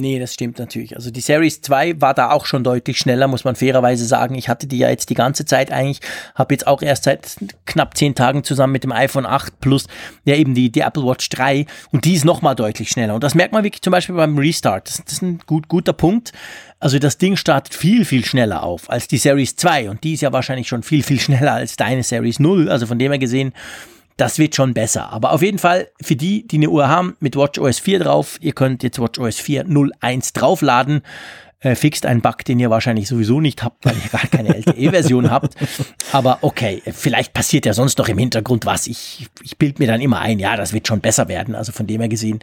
[0.00, 0.96] Nee, das stimmt natürlich.
[0.96, 4.34] Also die Series 2 war da auch schon deutlich schneller, muss man fairerweise sagen.
[4.34, 6.00] Ich hatte die ja jetzt die ganze Zeit eigentlich,
[6.34, 7.36] habe jetzt auch erst seit
[7.66, 9.88] knapp zehn Tagen zusammen mit dem iPhone 8 Plus,
[10.24, 13.14] ja eben die, die Apple Watch 3 und die ist nochmal deutlich schneller.
[13.14, 14.88] Und das merkt man wirklich zum Beispiel beim Restart.
[14.88, 16.32] Das, das ist ein gut, guter Punkt.
[16.78, 20.22] Also das Ding startet viel, viel schneller auf als die Series 2 und die ist
[20.22, 22.70] ja wahrscheinlich schon viel, viel schneller als deine Series 0.
[22.70, 23.52] Also von dem her gesehen,
[24.20, 25.10] das wird schon besser.
[25.10, 28.52] Aber auf jeden Fall für die, die eine Uhr haben mit WatchOS 4 drauf, ihr
[28.52, 31.02] könnt jetzt WatchOS 4.01 draufladen.
[31.62, 35.30] Äh, fixt einen Bug, den ihr wahrscheinlich sowieso nicht habt, weil ihr gar keine LTE-Version
[35.30, 35.56] habt.
[36.10, 38.86] Aber okay, vielleicht passiert ja sonst noch im Hintergrund was.
[38.86, 41.54] Ich, ich bild mir dann immer ein, ja, das wird schon besser werden.
[41.54, 42.40] Also von dem her gesehen,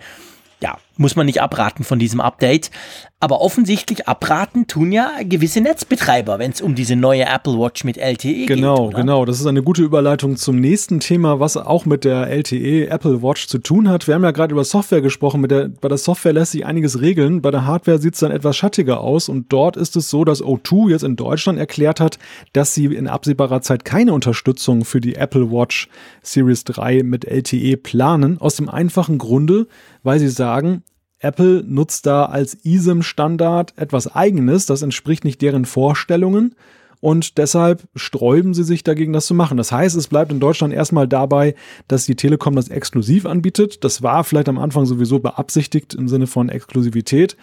[0.59, 2.71] ja, muss man nicht abraten von diesem Update.
[3.19, 7.97] Aber offensichtlich abraten tun ja gewisse Netzbetreiber, wenn es um diese neue Apple Watch mit
[7.97, 8.47] LTE genau, geht.
[8.47, 9.25] Genau, genau.
[9.25, 13.47] Das ist eine gute Überleitung zum nächsten Thema, was auch mit der LTE Apple Watch
[13.47, 14.05] zu tun hat.
[14.05, 15.41] Wir haben ja gerade über Software gesprochen.
[15.41, 17.41] Mit der, bei der Software lässt sich einiges regeln.
[17.41, 19.29] Bei der Hardware sieht es dann etwas schattiger aus.
[19.29, 22.19] Und dort ist es so, dass O2 jetzt in Deutschland erklärt hat,
[22.53, 25.89] dass sie in absehbarer Zeit keine Unterstützung für die Apple Watch
[26.21, 28.39] Series 3 mit LTE planen.
[28.39, 29.65] Aus dem einfachen Grunde,
[30.07, 30.83] weil sie sagen,
[31.19, 36.55] Apple nutzt da als eSIM-Standard etwas Eigenes, das entspricht nicht deren Vorstellungen
[37.01, 39.57] und deshalb sträuben sie sich dagegen, das zu machen.
[39.57, 41.55] Das heißt, es bleibt in Deutschland erstmal dabei,
[41.89, 43.83] dass die Telekom das exklusiv anbietet.
[43.83, 47.35] Das war vielleicht am Anfang sowieso beabsichtigt im Sinne von Exklusivität.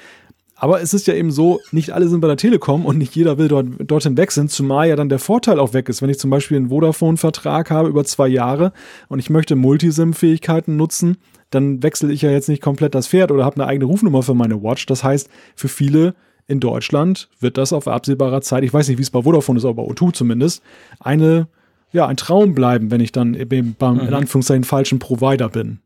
[0.56, 3.36] Aber es ist ja eben so, nicht alle sind bei der Telekom und nicht jeder
[3.36, 6.00] will dort, dorthin wechseln, zumal ja dann der Vorteil auch weg ist.
[6.00, 8.72] Wenn ich zum Beispiel einen Vodafone-Vertrag habe über zwei Jahre
[9.08, 11.18] und ich möchte Multisim-Fähigkeiten nutzen,
[11.54, 14.34] dann wechsle ich ja jetzt nicht komplett das Pferd oder habe eine eigene Rufnummer für
[14.34, 14.86] meine Watch.
[14.86, 16.14] Das heißt, für viele
[16.46, 19.64] in Deutschland wird das auf absehbarer Zeit, ich weiß nicht, wie es bei Vodafone ist,
[19.64, 20.62] aber bei O2 zumindest,
[21.00, 21.48] eine,
[21.92, 24.08] ja, ein Traum bleiben, wenn ich dann eben beim, mhm.
[24.08, 25.78] in Anführungszeichen, falschen Provider bin.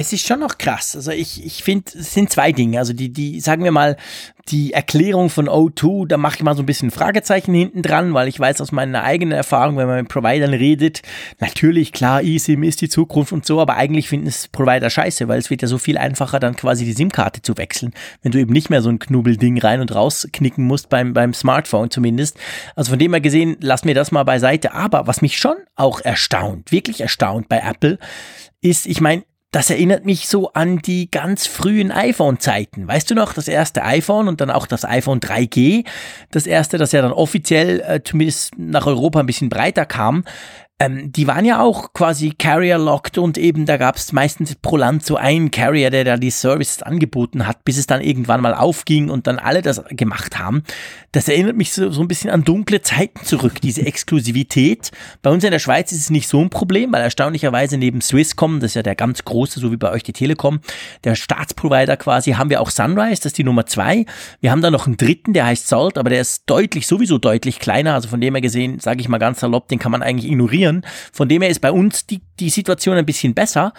[0.00, 0.96] Es ist schon noch krass.
[0.96, 2.78] Also ich, ich finde, es sind zwei Dinge.
[2.78, 3.98] Also die, die, sagen wir mal,
[4.48, 8.26] die Erklärung von O2, da mache ich mal so ein bisschen Fragezeichen hinten dran, weil
[8.26, 11.02] ich weiß aus meiner eigenen Erfahrung, wenn man mit Providern redet,
[11.38, 15.38] natürlich, klar, eSIM ist die Zukunft und so, aber eigentlich finden es Provider scheiße, weil
[15.38, 18.54] es wird ja so viel einfacher, dann quasi die SIM-Karte zu wechseln, wenn du eben
[18.54, 22.38] nicht mehr so ein Knubbelding rein und raus knicken musst beim, beim Smartphone zumindest.
[22.74, 24.72] Also von dem her gesehen, lass mir das mal beiseite.
[24.72, 27.98] Aber was mich schon auch erstaunt, wirklich erstaunt bei Apple,
[28.62, 32.86] ist, ich meine, das erinnert mich so an die ganz frühen iPhone-Zeiten.
[32.86, 35.84] Weißt du noch, das erste iPhone und dann auch das iPhone 3G,
[36.30, 40.24] das erste, das ja dann offiziell äh, zumindest nach Europa ein bisschen breiter kam
[40.80, 45.04] ähm, die waren ja auch quasi Carrier-locked und eben da gab es meistens pro Land
[45.04, 49.10] so einen Carrier, der da die Services angeboten hat, bis es dann irgendwann mal aufging
[49.10, 50.62] und dann alle das gemacht haben.
[51.12, 54.90] Das erinnert mich so, so ein bisschen an dunkle Zeiten zurück, diese Exklusivität.
[55.20, 58.60] Bei uns in der Schweiz ist es nicht so ein Problem, weil erstaunlicherweise neben Swisscom,
[58.60, 60.60] das ist ja der ganz große, so wie bei euch die Telekom,
[61.04, 64.06] der Staatsprovider quasi, haben wir auch Sunrise, das ist die Nummer zwei.
[64.40, 67.58] Wir haben da noch einen dritten, der heißt Salt, aber der ist deutlich, sowieso deutlich
[67.58, 70.30] kleiner, also von dem her gesehen, sage ich mal ganz salopp, den kann man eigentlich
[70.30, 70.84] ignorieren funktionieren.
[71.12, 73.72] Von dem her ist bei uns die, die Situation ein bisschen besser.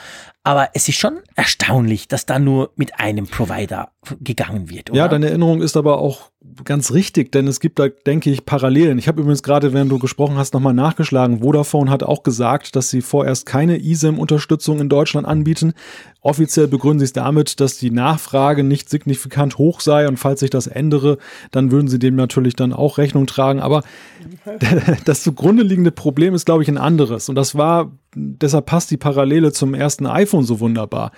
[0.43, 4.89] Aber es ist schon erstaunlich, dass da nur mit einem Provider gegangen wird.
[4.89, 4.99] Oder?
[4.99, 6.30] Ja, deine Erinnerung ist aber auch
[6.65, 8.97] ganz richtig, denn es gibt da, denke ich, Parallelen.
[8.97, 11.41] Ich habe übrigens gerade, während du gesprochen hast, nochmal nachgeschlagen.
[11.41, 15.73] Vodafone hat auch gesagt, dass sie vorerst keine eSIM-Unterstützung in Deutschland anbieten.
[16.21, 20.49] Offiziell begründen sie es damit, dass die Nachfrage nicht signifikant hoch sei und falls sich
[20.49, 21.17] das ändere,
[21.51, 23.59] dann würden sie dem natürlich dann auch Rechnung tragen.
[23.59, 23.83] Aber
[25.05, 27.29] das zugrunde liegende Problem ist, glaube ich, ein anderes.
[27.29, 31.11] Und das war, deshalb passt die Parallele zum ersten iPhone so wunderbar.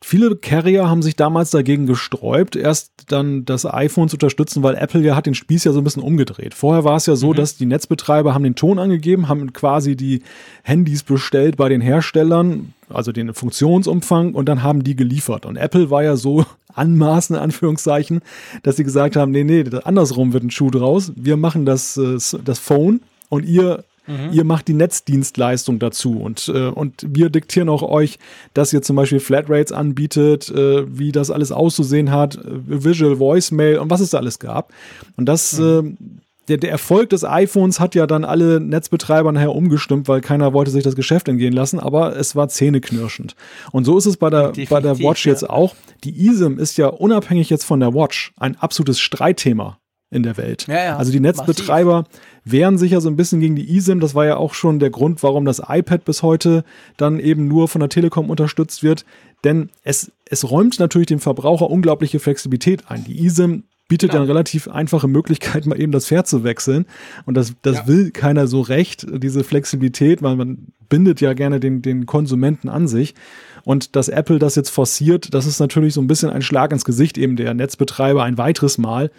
[0.00, 5.00] Viele Carrier haben sich damals dagegen gesträubt, erst dann das iPhone zu unterstützen, weil Apple
[5.00, 6.54] ja hat den Spieß ja so ein bisschen umgedreht.
[6.54, 7.34] Vorher war es ja so, mhm.
[7.34, 10.22] dass die Netzbetreiber haben den Ton angegeben, haben quasi die
[10.62, 15.44] Handys bestellt bei den Herstellern, also den Funktionsumfang und dann haben die geliefert.
[15.44, 18.20] Und Apple war ja so anmaßend, in Anführungszeichen,
[18.62, 21.12] dass sie gesagt haben, nee, nee, andersrum wird ein Schuh draus.
[21.16, 24.32] Wir machen das, äh, das Phone und ihr Mhm.
[24.32, 28.18] Ihr macht die Netzdienstleistung dazu und, äh, und wir diktieren auch euch,
[28.54, 33.78] dass ihr zum Beispiel Flatrates anbietet, äh, wie das alles auszusehen hat, äh, Visual Voicemail
[33.78, 34.72] und was es da alles gab.
[35.16, 35.96] Und das, mhm.
[36.00, 36.18] äh,
[36.48, 40.70] der, der Erfolg des iPhones hat ja dann alle Netzbetreiber nachher umgestimmt, weil keiner wollte
[40.70, 43.36] sich das Geschäft entgehen lassen, aber es war zähneknirschend.
[43.72, 45.32] Und so ist es bei der, bei der Watch ja.
[45.32, 45.74] jetzt auch.
[46.04, 49.78] Die eSIM ist ja unabhängig jetzt von der Watch ein absolutes Streitthema
[50.10, 50.66] in der Welt.
[50.68, 52.22] Ja, ja, also die Netzbetreiber massiv.
[52.44, 54.00] wehren sich ja so ein bisschen gegen die eSIM.
[54.00, 56.64] Das war ja auch schon der Grund, warum das iPad bis heute
[56.96, 59.04] dann eben nur von der Telekom unterstützt wird.
[59.44, 63.04] Denn es, es räumt natürlich dem Verbraucher unglaubliche Flexibilität ein.
[63.04, 64.22] Die eSIM bietet genau.
[64.22, 66.86] dann relativ einfache Möglichkeiten, mal eben das Pferd zu wechseln.
[67.26, 67.86] Und das, das ja.
[67.86, 72.86] will keiner so recht, diese Flexibilität, weil man bindet ja gerne den, den Konsumenten an
[72.86, 73.14] sich.
[73.64, 76.84] Und dass Apple das jetzt forciert, das ist natürlich so ein bisschen ein Schlag ins
[76.84, 79.10] Gesicht eben der Netzbetreiber ein weiteres Mal.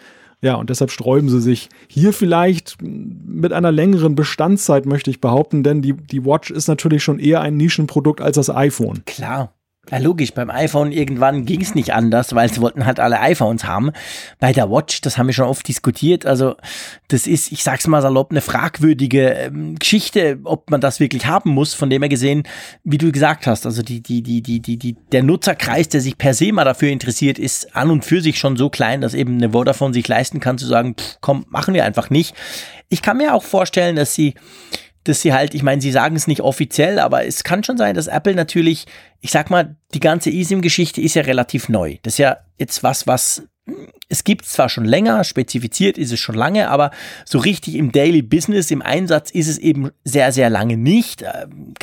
[0.42, 5.62] Ja, und deshalb sträuben sie sich hier vielleicht mit einer längeren Bestandszeit, möchte ich behaupten,
[5.62, 9.02] denn die, die Watch ist natürlich schon eher ein Nischenprodukt als das iPhone.
[9.04, 9.52] Klar.
[9.88, 13.64] Ja, logisch, beim iPhone irgendwann ging es nicht anders, weil sie wollten halt alle iPhones
[13.64, 13.92] haben.
[14.38, 16.54] Bei der Watch, das haben wir schon oft diskutiert, also
[17.08, 21.50] das ist, ich sag's mal salopp, eine fragwürdige ähm, Geschichte, ob man das wirklich haben
[21.50, 22.42] muss, von dem her gesehen,
[22.84, 26.18] wie du gesagt hast, also die, die, die, die, die, die, der Nutzerkreis, der sich
[26.18, 29.38] per se mal dafür interessiert, ist an und für sich schon so klein, dass eben
[29.38, 32.36] eine Vodafone sich leisten kann zu sagen, pff, komm, machen wir einfach nicht.
[32.90, 34.34] Ich kann mir auch vorstellen, dass sie
[35.04, 37.94] dass sie halt, ich meine, sie sagen es nicht offiziell, aber es kann schon sein,
[37.94, 38.86] dass Apple natürlich,
[39.20, 41.96] ich sag mal, die ganze eSIM-Geschichte ist ja relativ neu.
[42.02, 43.42] Das ist ja jetzt was, was
[44.10, 46.90] es gibt zwar schon länger, spezifiziert ist es schon lange, aber
[47.24, 51.22] so richtig im Daily Business, im Einsatz ist es eben sehr, sehr lange nicht.
[51.22, 51.74] Ähm,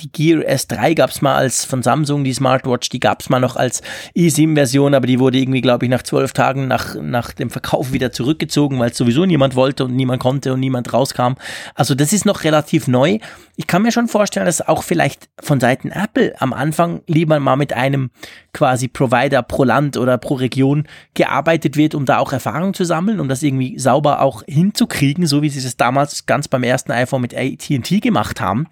[0.00, 3.38] die Gear S3 gab es mal als von Samsung, die Smartwatch, die gab es mal
[3.38, 3.80] noch als
[4.16, 8.10] eSIM-Version, aber die wurde irgendwie, glaube ich, nach zwölf Tagen nach, nach dem Verkauf wieder
[8.10, 11.34] zurückgezogen, weil es sowieso niemand wollte und niemand konnte und niemand rauskam.
[11.76, 13.18] Also das ist noch relativ neu.
[13.54, 17.56] Ich kann mir schon vorstellen, dass auch vielleicht von Seiten Apple am Anfang lieber mal
[17.56, 18.10] mit einem
[18.52, 21.27] quasi Provider pro Land oder pro Region gearbeitet
[21.76, 25.48] wird, um da auch Erfahrung zu sammeln, um das irgendwie sauber auch hinzukriegen, so wie
[25.48, 28.66] sie es damals ganz beim ersten iPhone mit AT&T gemacht haben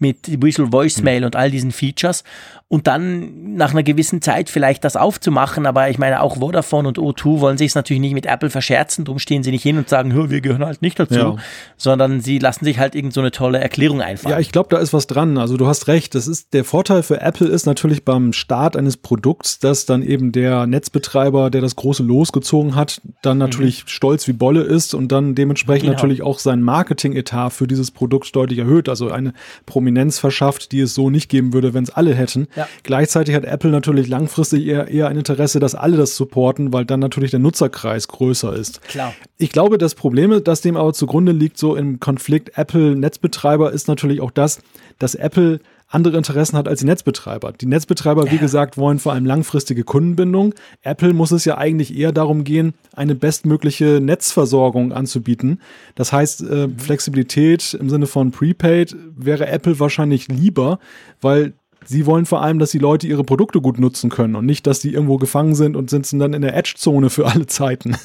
[0.00, 1.26] mit Visual Voicemail mhm.
[1.26, 2.24] und all diesen Features
[2.72, 5.66] und dann nach einer gewissen Zeit vielleicht das aufzumachen.
[5.66, 9.04] Aber ich meine, auch Vodafone und O2 wollen sich es natürlich nicht mit Apple verscherzen.
[9.04, 11.36] Darum stehen sie nicht hin und sagen, wir gehören halt nicht dazu, ja.
[11.76, 14.34] sondern sie lassen sich halt irgend so eine tolle Erklärung einfallen.
[14.34, 15.36] Ja, ich glaube, da ist was dran.
[15.36, 16.14] Also du hast recht.
[16.14, 20.30] Das ist der Vorteil für Apple ist natürlich beim Start eines Produkts, dass dann eben
[20.30, 23.40] der Netzbetreiber, der das große losgezogen hat, dann mhm.
[23.40, 23.88] natürlich mhm.
[23.88, 25.94] stolz wie Bolle ist und dann dementsprechend genau.
[25.94, 28.88] natürlich auch sein Marketing-Etat für dieses Produkt deutlich erhöht.
[28.88, 29.32] Also eine
[29.66, 32.46] Prominenz verschafft, die es so nicht geben würde, wenn es alle hätten.
[32.54, 32.59] Ja.
[32.82, 37.00] Gleichzeitig hat Apple natürlich langfristig eher, eher ein Interesse, dass alle das supporten, weil dann
[37.00, 38.82] natürlich der Nutzerkreis größer ist.
[38.82, 39.14] Klar.
[39.38, 44.20] Ich glaube, das Problem, das dem aber zugrunde liegt, so im Konflikt Apple-Netzbetreiber, ist natürlich
[44.20, 44.60] auch das,
[44.98, 47.52] dass Apple andere Interessen hat als die Netzbetreiber.
[47.52, 48.32] Die Netzbetreiber, ja.
[48.32, 50.54] wie gesagt, wollen vor allem langfristige Kundenbindung.
[50.82, 55.60] Apple muss es ja eigentlich eher darum gehen, eine bestmögliche Netzversorgung anzubieten.
[55.96, 60.78] Das heißt, äh, Flexibilität im Sinne von Prepaid wäre Apple wahrscheinlich lieber,
[61.20, 64.66] weil Sie wollen vor allem, dass die Leute ihre Produkte gut nutzen können und nicht,
[64.66, 67.96] dass die irgendwo gefangen sind und sitzen dann in der Edge-Zone für alle Zeiten.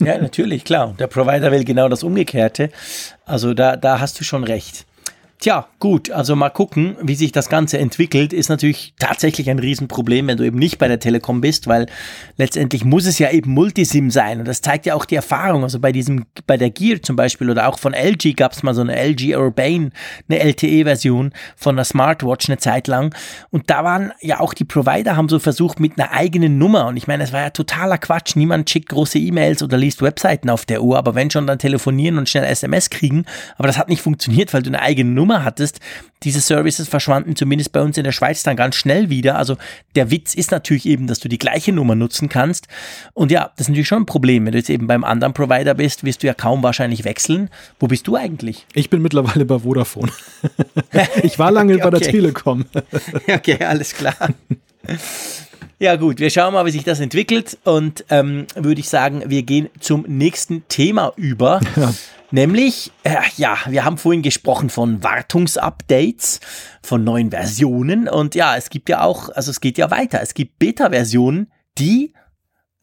[0.00, 0.94] Ja, natürlich, klar.
[0.98, 2.70] Der Provider will genau das Umgekehrte.
[3.24, 4.86] Also da, da hast du schon recht.
[5.40, 10.28] Tja, gut, also mal gucken, wie sich das Ganze entwickelt, ist natürlich tatsächlich ein Riesenproblem,
[10.28, 11.86] wenn du eben nicht bei der Telekom bist, weil
[12.38, 14.38] letztendlich muss es ja eben Multisim sein.
[14.38, 15.62] Und das zeigt ja auch die Erfahrung.
[15.64, 18.74] Also bei diesem, bei der Gear zum Beispiel oder auch von LG gab es mal
[18.74, 19.90] so eine LG Urbane,
[20.30, 23.14] eine LTE-Version von einer Smartwatch eine Zeit lang.
[23.50, 26.86] Und da waren ja auch die Provider haben so versucht mit einer eigenen Nummer.
[26.86, 28.34] Und ich meine, es war ja totaler Quatsch.
[28.36, 32.16] Niemand schickt große E-Mails oder liest Webseiten auf der Uhr, aber wenn schon dann telefonieren
[32.16, 33.26] und schnell SMS kriegen,
[33.58, 35.80] aber das hat nicht funktioniert, weil du eine eigene Nummer Nummer hattest,
[36.22, 39.36] diese Services verschwanden zumindest bei uns in der Schweiz dann ganz schnell wieder.
[39.38, 39.56] Also
[39.94, 42.68] der Witz ist natürlich eben, dass du die gleiche Nummer nutzen kannst.
[43.14, 44.44] Und ja, das ist natürlich schon ein Problem.
[44.44, 47.48] Wenn du jetzt eben beim anderen Provider bist, wirst du ja kaum wahrscheinlich wechseln.
[47.80, 48.66] Wo bist du eigentlich?
[48.74, 50.12] Ich bin mittlerweile bei Vodafone.
[51.22, 52.66] ich war lange okay, bei der Telekom.
[53.28, 54.28] okay, alles klar.
[55.78, 59.42] Ja gut, wir schauen mal, wie sich das entwickelt und ähm, würde ich sagen, wir
[59.42, 61.60] gehen zum nächsten Thema über.
[61.76, 61.94] Ja
[62.34, 66.40] Nämlich, äh, ja, wir haben vorhin gesprochen von Wartungsupdates,
[66.82, 70.20] von neuen Versionen und ja, es gibt ja auch, also es geht ja weiter.
[70.20, 72.12] Es gibt Beta-Versionen, die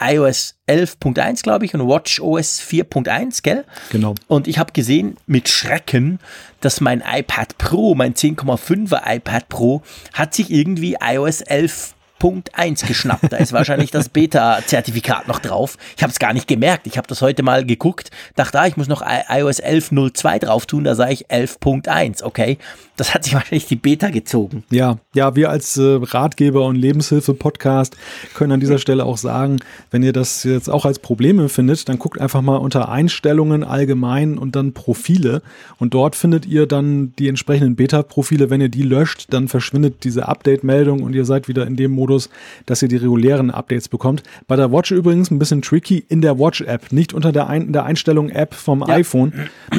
[0.02, 3.66] iOS 11.1, glaube ich, und WatchOS 4.1, gell?
[3.92, 4.16] Genau.
[4.28, 6.20] Und ich habe gesehen mit Schrecken,
[6.62, 9.82] dass mein iPad Pro, mein 10,5er iPad Pro,
[10.14, 13.34] hat sich irgendwie iOS 11 Punkt 1 geschnappt.
[13.34, 15.80] Da ist wahrscheinlich das Beta-Zertifikat noch drauf.
[15.98, 16.86] Ich habe es gar nicht gemerkt.
[16.86, 20.84] Ich habe das heute mal geguckt, dachte, ah, ich muss noch iOS 11.02 drauf tun.
[20.84, 22.22] Da sage ich 11.1.
[22.22, 22.60] Okay,
[23.02, 24.64] das hat sich wahrscheinlich die Beta gezogen.
[24.70, 27.98] Ja, ja, wir als äh, Ratgeber und Lebenshilfe-Podcast
[28.36, 29.58] können an dieser Stelle auch sagen,
[29.90, 34.38] wenn ihr das jetzt auch als Problem empfindet, dann guckt einfach mal unter Einstellungen allgemein
[34.38, 35.42] und dann Profile.
[35.80, 38.52] Und dort findet ihr dann die entsprechenden Beta-Profile.
[38.52, 42.11] Wenn ihr die löscht, dann verschwindet diese Update-Meldung und ihr seid wieder in dem Modus,
[42.12, 42.30] Modus,
[42.66, 44.24] dass ihr die regulären Updates bekommt.
[44.48, 47.86] Bei der Watch übrigens ein bisschen tricky in der Watch-App, nicht unter der, Ein der
[47.86, 48.96] Einstellung-App vom ja.
[48.96, 49.34] iPhone.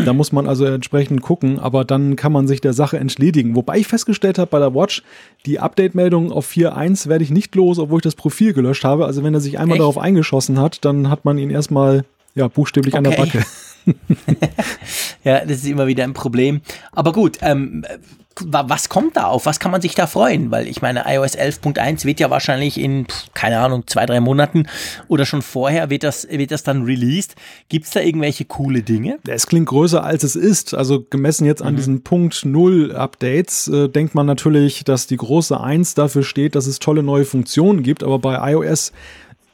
[0.05, 3.55] Da muss man also entsprechend gucken, aber dann kann man sich der Sache entledigen.
[3.55, 5.03] Wobei ich festgestellt habe bei der Watch,
[5.45, 9.05] die Update-Meldung auf 4.1 werde ich nicht los, obwohl ich das Profil gelöscht habe.
[9.05, 9.83] Also wenn er sich einmal Echt?
[9.83, 12.05] darauf eingeschossen hat, dann hat man ihn erstmal
[12.35, 12.99] ja, buchstäblich okay.
[12.99, 13.45] an der Backe.
[15.25, 16.63] ja, das ist immer wieder ein Problem.
[16.93, 17.85] Aber gut, ähm,
[18.41, 19.47] was kommt da auf?
[19.47, 20.51] Was kann man sich da freuen?
[20.51, 24.67] Weil ich meine, iOS 11.1 wird ja wahrscheinlich in, keine Ahnung, zwei, drei Monaten
[25.09, 27.35] oder schon vorher wird das, wird das dann released.
[27.69, 29.19] Gibt es da irgendwelche coole Dinge?
[29.29, 30.75] Es klingt größer, als es ist.
[30.75, 31.77] Also gemessen jetzt an mhm.
[31.77, 36.67] diesen Punkt Null Updates äh, denkt man natürlich, dass die große Eins dafür steht, dass
[36.67, 38.03] es tolle neue Funktionen gibt.
[38.03, 38.93] Aber bei iOS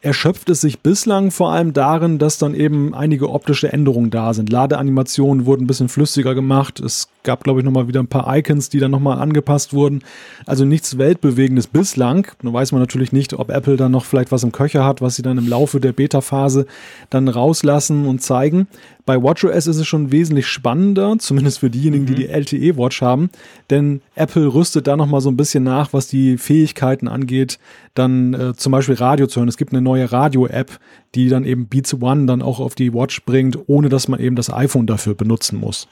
[0.00, 4.50] erschöpft es sich bislang vor allem darin, dass dann eben einige optische Änderungen da sind.
[4.50, 6.80] Ladeanimationen wurden ein bisschen flüssiger gemacht.
[6.80, 10.02] Es gab, glaube ich, nochmal wieder ein paar Icons, die dann nochmal angepasst wurden.
[10.46, 12.26] Also nichts Weltbewegendes bislang.
[12.42, 15.16] Nun weiß man natürlich nicht, ob Apple dann noch vielleicht was im Köcher hat, was
[15.16, 16.66] sie dann im Laufe der Beta-Phase
[17.10, 18.66] dann rauslassen und zeigen.
[19.08, 22.08] Bei WatchOS ist es schon wesentlich spannender, zumindest für diejenigen, mhm.
[22.08, 23.30] die die LTE-Watch haben,
[23.70, 27.58] denn Apple rüstet da nochmal so ein bisschen nach, was die Fähigkeiten angeht,
[27.94, 29.48] dann äh, zum Beispiel Radio zu hören.
[29.48, 30.78] Es gibt eine neue Radio-App,
[31.14, 34.36] die dann eben Beats One dann auch auf die Watch bringt, ohne dass man eben
[34.36, 35.88] das iPhone dafür benutzen muss.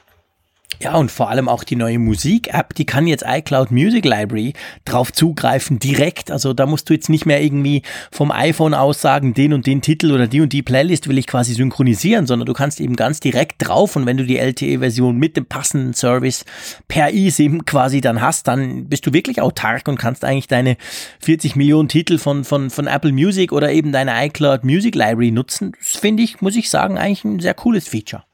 [0.78, 4.52] Ja, und vor allem auch die neue Musik-App, die kann jetzt iCloud Music Library
[4.84, 6.30] drauf zugreifen, direkt.
[6.30, 9.80] Also da musst du jetzt nicht mehr irgendwie vom iPhone aus sagen, den und den
[9.80, 13.20] Titel oder die und die Playlist will ich quasi synchronisieren, sondern du kannst eben ganz
[13.20, 16.44] direkt drauf und wenn du die LTE-Version mit dem passenden Service
[16.88, 20.76] per eSIM quasi dann hast, dann bist du wirklich autark und kannst eigentlich deine
[21.20, 25.72] 40 Millionen Titel von, von, von Apple Music oder eben deine iCloud Music Library nutzen.
[25.78, 28.24] Das finde ich, muss ich sagen, eigentlich ein sehr cooles Feature.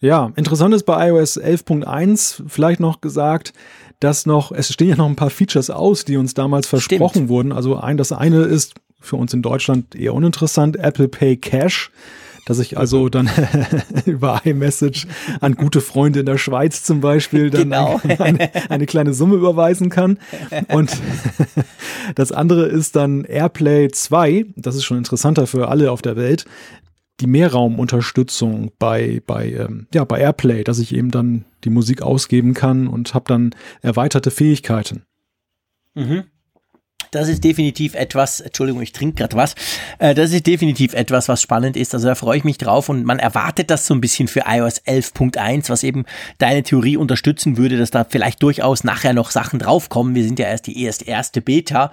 [0.00, 3.52] Ja, interessant ist bei iOS 11.1 vielleicht noch gesagt,
[4.00, 7.28] dass noch, es stehen ja noch ein paar Features aus, die uns damals versprochen Stimmt.
[7.30, 7.52] wurden.
[7.52, 11.90] Also ein, das eine ist für uns in Deutschland eher uninteressant, Apple Pay Cash
[12.46, 13.28] dass ich also dann
[14.06, 15.06] über iMessage
[15.40, 18.00] an gute Freunde in der Schweiz zum Beispiel dann genau.
[18.18, 20.18] eine, eine, kleine Summe überweisen kann.
[20.68, 20.90] Und
[22.14, 26.46] das andere ist dann AirPlay 2, das ist schon interessanter für alle auf der Welt
[27.20, 32.54] die Mehrraumunterstützung bei, bei, ähm, ja, bei Airplay, dass ich eben dann die Musik ausgeben
[32.54, 35.04] kann und habe dann erweiterte Fähigkeiten.
[35.94, 36.24] Mhm.
[37.10, 39.54] Das ist definitiv etwas, Entschuldigung, ich trinke gerade was.
[39.98, 41.94] Äh, das ist definitiv etwas, was spannend ist.
[41.94, 44.82] Also da freue ich mich drauf und man erwartet das so ein bisschen für iOS
[44.82, 46.04] 11.1, was eben
[46.38, 50.14] deine Theorie unterstützen würde, dass da vielleicht durchaus nachher noch Sachen draufkommen.
[50.14, 51.92] Wir sind ja erst die erste, erste Beta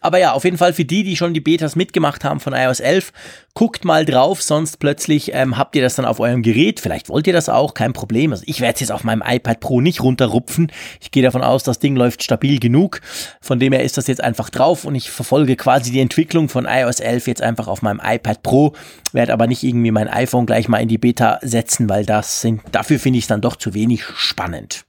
[0.00, 2.80] aber ja, auf jeden Fall für die, die schon die Betas mitgemacht haben von iOS
[2.80, 3.12] 11,
[3.54, 6.78] guckt mal drauf, sonst plötzlich ähm, habt ihr das dann auf eurem Gerät.
[6.78, 8.30] Vielleicht wollt ihr das auch, kein Problem.
[8.30, 10.70] Also ich werde es jetzt auf meinem iPad Pro nicht runterrupfen.
[11.00, 13.00] Ich gehe davon aus, das Ding läuft stabil genug.
[13.40, 16.66] Von dem her ist das jetzt einfach drauf und ich verfolge quasi die Entwicklung von
[16.66, 18.74] iOS 11 jetzt einfach auf meinem iPad Pro.
[19.12, 22.62] Werde aber nicht irgendwie mein iPhone gleich mal in die Beta setzen, weil das sind,
[22.70, 24.87] dafür finde ich es dann doch zu wenig spannend.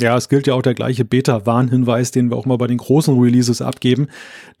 [0.00, 3.18] Ja, es gilt ja auch der gleiche Beta-Warnhinweis, den wir auch mal bei den großen
[3.18, 4.08] Releases abgeben.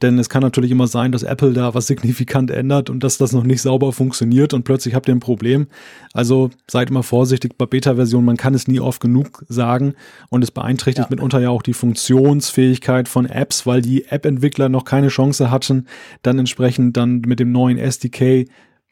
[0.02, 3.32] Denn es kann natürlich immer sein, dass Apple da was signifikant ändert und dass das
[3.32, 5.66] noch nicht sauber funktioniert und plötzlich habt ihr ein Problem.
[6.12, 8.26] Also seid immer vorsichtig bei Beta-Versionen.
[8.26, 9.94] Man kann es nie oft genug sagen
[10.28, 11.10] und es beeinträchtigt ja.
[11.10, 15.86] mitunter ja auch die Funktionsfähigkeit von Apps, weil die App-Entwickler noch keine Chance hatten,
[16.22, 18.46] dann entsprechend dann mit dem neuen SDK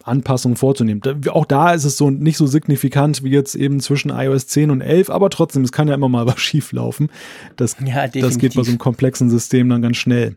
[0.04, 1.02] Anpassungen vorzunehmen.
[1.28, 4.80] Auch da ist es so nicht so signifikant wie jetzt eben zwischen iOS 10 und
[4.80, 7.10] 11, aber trotzdem, es kann ja immer mal was schief laufen.
[7.56, 10.36] Das, ja, das geht bei so einem komplexen System dann ganz schnell.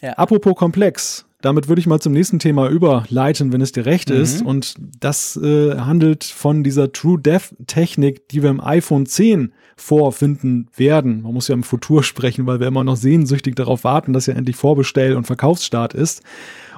[0.00, 0.12] Ja.
[0.14, 4.16] Apropos komplex, damit würde ich mal zum nächsten Thema überleiten, wenn es dir recht mhm.
[4.16, 4.42] ist.
[4.42, 10.68] Und das äh, handelt von dieser True Death Technik, die wir im iPhone 10 vorfinden
[10.74, 11.22] werden.
[11.22, 14.34] Man muss ja im Futur sprechen, weil wir immer noch sehnsüchtig darauf warten, dass ja
[14.34, 16.22] endlich Vorbestell- und Verkaufsstart ist.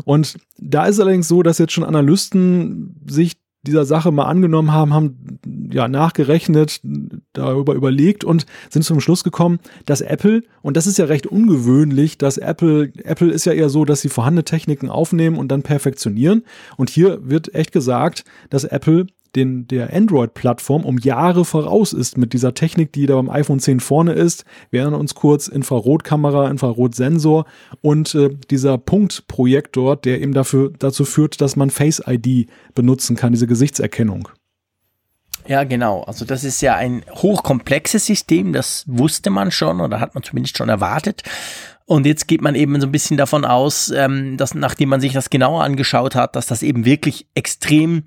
[0.04, 3.36] Und da ist allerdings so, dass jetzt schon Analysten sich
[3.66, 5.38] dieser Sache mal angenommen haben, haben
[5.72, 6.80] ja nachgerechnet,
[7.32, 12.18] darüber überlegt und sind zum Schluss gekommen, dass Apple, und das ist ja recht ungewöhnlich,
[12.18, 16.44] dass Apple, Apple ist ja eher so, dass sie vorhandene Techniken aufnehmen und dann perfektionieren.
[16.76, 19.06] Und hier wird echt gesagt, dass Apple
[19.36, 23.80] den, der Android-Plattform um Jahre voraus ist mit dieser Technik, die da beim iPhone 10
[23.80, 24.44] vorne ist.
[24.70, 27.44] Wir erinnern uns kurz Infrarotkamera, Infrarotsensor
[27.82, 33.32] und äh, dieser Punktprojektor, der eben dafür, dazu führt, dass man Face ID benutzen kann,
[33.32, 34.28] diese Gesichtserkennung.
[35.46, 36.02] Ja, genau.
[36.02, 40.56] Also das ist ja ein hochkomplexes System, das wusste man schon oder hat man zumindest
[40.56, 41.22] schon erwartet.
[41.84, 45.12] Und jetzt geht man eben so ein bisschen davon aus, ähm, dass nachdem man sich
[45.12, 48.02] das genauer angeschaut hat, dass das eben wirklich extrem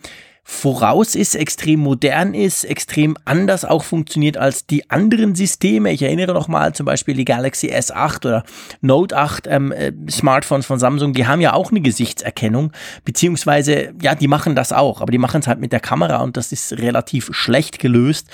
[0.49, 5.91] voraus ist, extrem modern ist, extrem anders auch funktioniert als die anderen Systeme.
[5.91, 8.43] Ich erinnere noch mal zum Beispiel die Galaxy S8 oder
[8.81, 12.71] Note 8 ähm, äh, Smartphones von Samsung, die haben ja auch eine Gesichtserkennung,
[13.05, 16.35] beziehungsweise, ja, die machen das auch, aber die machen es halt mit der Kamera und
[16.35, 18.27] das ist relativ schlecht gelöst.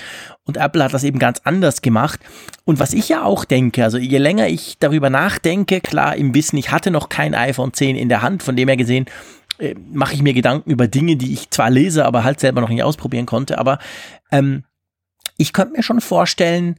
[0.46, 2.20] Und Apple hat das eben ganz anders gemacht.
[2.64, 6.58] Und was ich ja auch denke, also je länger ich darüber nachdenke, klar im Wissen,
[6.58, 9.06] ich hatte noch kein iPhone 10 in der Hand, von dem her gesehen,
[9.60, 12.70] äh, mache ich mir Gedanken über Dinge, die ich zwar lese, aber halt selber noch
[12.70, 13.58] nicht ausprobieren konnte.
[13.58, 13.80] Aber
[14.32, 14.64] ähm,
[15.38, 16.76] ich könnte mir schon vorstellen,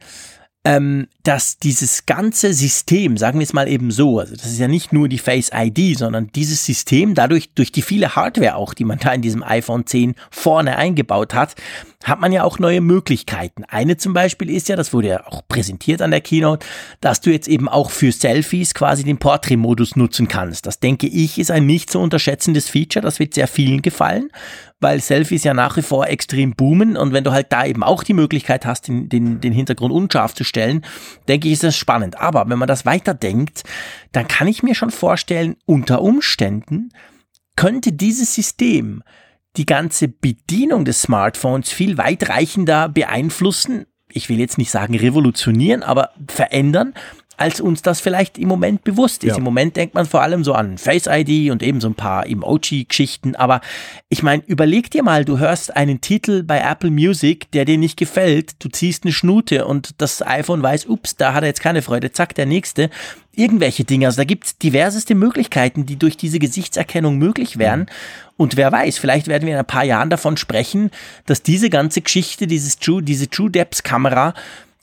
[0.67, 4.67] ähm, dass dieses ganze System, sagen wir es mal eben so, also das ist ja
[4.67, 8.83] nicht nur die Face ID, sondern dieses System, dadurch durch die viele Hardware auch, die
[8.83, 11.55] man da in diesem iPhone 10 vorne eingebaut hat,
[12.03, 13.63] hat man ja auch neue Möglichkeiten.
[13.63, 16.65] Eine zum Beispiel ist ja, das wurde ja auch präsentiert an der Keynote,
[16.99, 20.65] dass du jetzt eben auch für Selfies quasi den Portrait-Modus nutzen kannst.
[20.65, 24.31] Das denke ich ist ein nicht zu unterschätzendes Feature, das wird sehr vielen gefallen
[24.79, 28.03] weil Selfies ja nach wie vor extrem boomen und wenn du halt da eben auch
[28.03, 30.85] die Möglichkeit hast, den, den, den Hintergrund unscharf zu stellen,
[31.27, 32.19] denke ich, ist das spannend.
[32.19, 33.63] Aber wenn man das weiterdenkt,
[34.11, 36.89] dann kann ich mir schon vorstellen, unter Umständen
[37.55, 39.01] könnte dieses System
[39.57, 43.87] die ganze Bedienung des Smartphones viel weitreichender beeinflussen.
[44.09, 46.93] Ich will jetzt nicht sagen revolutionieren, aber verändern,
[47.37, 49.31] als uns das vielleicht im Moment bewusst ist.
[49.31, 49.37] Ja.
[49.37, 52.27] Im Moment denkt man vor allem so an Face ID und eben so ein paar
[52.27, 53.35] Emoji-Geschichten.
[53.35, 53.61] Aber
[54.09, 57.95] ich meine, überleg dir mal, du hörst einen Titel bei Apple Music, der dir nicht
[57.97, 61.83] gefällt, du ziehst eine Schnute und das iPhone weiß, ups, da hat er jetzt keine
[61.83, 62.89] Freude, zack, der nächste.
[63.35, 64.07] Irgendwelche Dinge.
[64.07, 67.85] Also da gibt's diverseste Möglichkeiten, die durch diese Gesichtserkennung möglich wären.
[68.35, 70.89] Und wer weiß, vielleicht werden wir in ein paar Jahren davon sprechen,
[71.27, 74.33] dass diese ganze Geschichte, dieses True, diese True Depth Kamera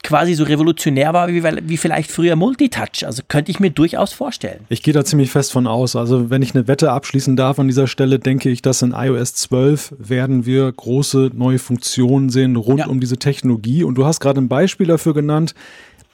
[0.04, 3.04] quasi so revolutionär war wie, wie vielleicht früher Multitouch.
[3.04, 4.60] Also könnte ich mir durchaus vorstellen.
[4.68, 5.96] Ich gehe da ziemlich fest von aus.
[5.96, 9.34] Also wenn ich eine Wette abschließen darf an dieser Stelle, denke ich, dass in iOS
[9.34, 12.86] 12 werden wir große neue Funktionen sehen rund ja.
[12.86, 13.82] um diese Technologie.
[13.82, 15.54] Und du hast gerade ein Beispiel dafür genannt.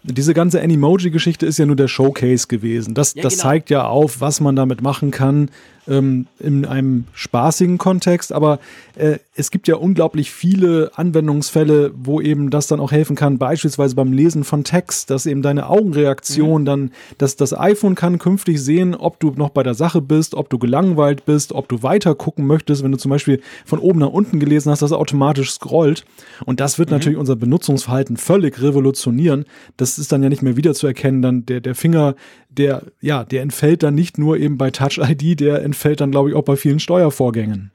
[0.02, 2.94] Diese ganze Animoji-Geschichte ist ja nur der Showcase gewesen.
[2.94, 3.42] Das, ja, das genau.
[3.42, 5.50] zeigt ja auf, was man damit machen kann,
[5.88, 8.58] ähm, in einem spaßigen Kontext, aber
[8.96, 13.94] äh, es gibt ja unglaublich viele Anwendungsfälle, wo eben das dann auch helfen kann, beispielsweise
[13.94, 16.66] beim Lesen von Text, dass eben deine Augenreaktion mhm.
[16.66, 20.50] dann, dass das iPhone kann künftig sehen, ob du noch bei der Sache bist, ob
[20.50, 24.10] du gelangweilt bist, ob du weiter gucken möchtest, wenn du zum Beispiel von oben nach
[24.10, 26.04] unten gelesen hast, dass er automatisch scrollt.
[26.44, 26.96] Und das wird mhm.
[26.96, 29.46] natürlich unser Benutzungsverhalten völlig revolutionieren.
[29.76, 32.14] Das ist dann ja nicht mehr wiederzuerkennen, dann der, der Finger
[32.50, 36.30] der, ja, der entfällt dann nicht nur eben bei Touch ID, der entfällt dann, glaube
[36.30, 37.70] ich, auch bei vielen Steuervorgängen.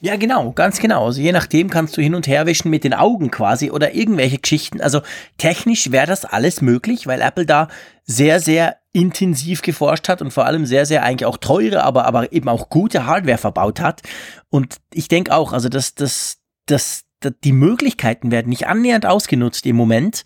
[0.00, 1.06] Ja, genau, ganz genau.
[1.06, 4.38] Also je nachdem kannst du hin und her wischen mit den Augen quasi oder irgendwelche
[4.38, 4.80] Geschichten.
[4.80, 5.00] Also
[5.38, 7.68] technisch wäre das alles möglich, weil Apple da
[8.04, 12.32] sehr, sehr intensiv geforscht hat und vor allem sehr, sehr eigentlich auch teure, aber, aber
[12.32, 14.02] eben auch gute Hardware verbaut hat.
[14.50, 17.04] Und ich denke auch, also dass das, das,
[17.44, 20.24] die Möglichkeiten werden nicht annähernd ausgenutzt im Moment.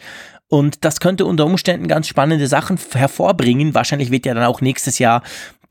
[0.51, 3.73] Und das könnte unter Umständen ganz spannende Sachen hervorbringen.
[3.73, 5.23] Wahrscheinlich wird ja dann auch nächstes Jahr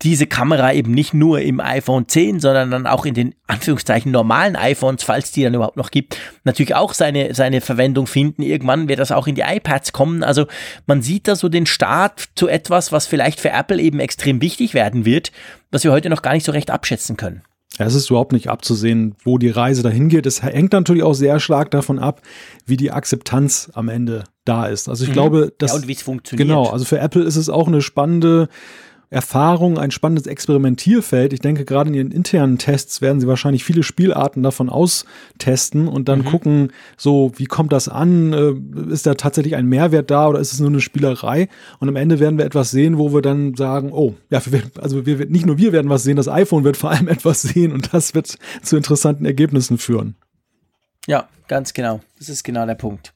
[0.01, 4.55] diese Kamera eben nicht nur im iPhone 10, sondern dann auch in den Anführungszeichen normalen
[4.55, 6.15] iPhones, falls die dann überhaupt noch gibt,
[6.45, 8.41] natürlich auch seine, seine Verwendung finden.
[8.41, 10.23] Irgendwann wird das auch in die iPads kommen.
[10.23, 10.47] Also
[10.88, 14.73] man sieht da so den Start zu etwas, was vielleicht für Apple eben extrem wichtig
[14.73, 15.34] werden wird,
[15.71, 17.41] was wir heute noch gar nicht so recht abschätzen können.
[17.80, 20.25] Ja, es ist überhaupt nicht abzusehen, wo die Reise dahin geht.
[20.25, 22.21] Es hängt natürlich auch sehr stark davon ab,
[22.65, 24.89] wie die Akzeptanz am Ende da ist.
[24.89, 25.13] Also ich mhm.
[25.13, 25.71] glaube, dass.
[25.71, 26.45] Ja, und wie es funktioniert.
[26.45, 28.49] Genau, also für Apple ist es auch eine spannende
[29.12, 31.34] Erfahrung, ein spannendes Experimentierfeld.
[31.34, 36.07] Ich denke, gerade in ihren internen Tests werden sie wahrscheinlich viele Spielarten davon austesten und
[36.07, 36.26] dann mhm.
[36.26, 38.34] gucken, so, wie kommt das an?
[38.34, 41.49] Äh, ist da tatsächlich ein Mehrwert da oder ist es nur eine Spielerei?
[41.80, 44.41] Und am Ende werden wir etwas sehen, wo wir dann sagen, oh, ja,
[44.80, 47.72] also wir, nicht nur wir werden was sehen, das iPhone wird vor allem etwas sehen
[47.72, 50.16] und das wird zu interessanten Ergebnissen führen.
[51.07, 52.01] Ja, ganz genau.
[52.20, 53.12] Das ist genau der Punkt.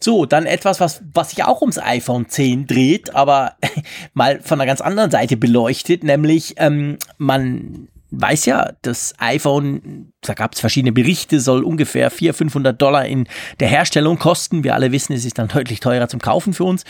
[0.00, 3.56] So, dann etwas, was, was sich auch ums iPhone 10 dreht, aber
[4.14, 10.34] mal von einer ganz anderen Seite beleuchtet, nämlich ähm, man weiß ja, das iPhone, da
[10.34, 13.28] gab es verschiedene Berichte, soll ungefähr 400, 500 Dollar in
[13.60, 14.64] der Herstellung kosten.
[14.64, 16.84] Wir alle wissen, es ist dann deutlich teurer zum Kaufen für uns.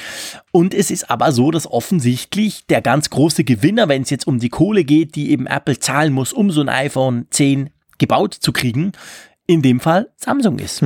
[0.53, 4.39] Und es ist aber so, dass offensichtlich der ganz große Gewinner, wenn es jetzt um
[4.39, 8.53] die Kohle geht, die eben Apple zahlen muss, um so ein iPhone 10 gebaut zu
[8.53, 8.93] kriegen,
[9.49, 10.85] in dem Fall Samsung ist.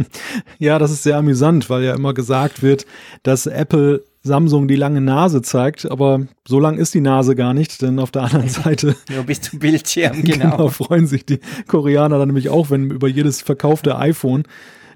[0.58, 2.86] ja, das ist sehr amüsant, weil ja immer gesagt wird,
[3.22, 7.82] dass Apple Samsung die lange Nase zeigt, aber so lang ist die Nase gar nicht,
[7.82, 10.56] denn auf der anderen Seite nur bis zum Bildschirm, genau.
[10.56, 10.68] genau.
[10.68, 14.44] freuen sich die Koreaner dann nämlich auch, wenn über jedes verkaufte iPhone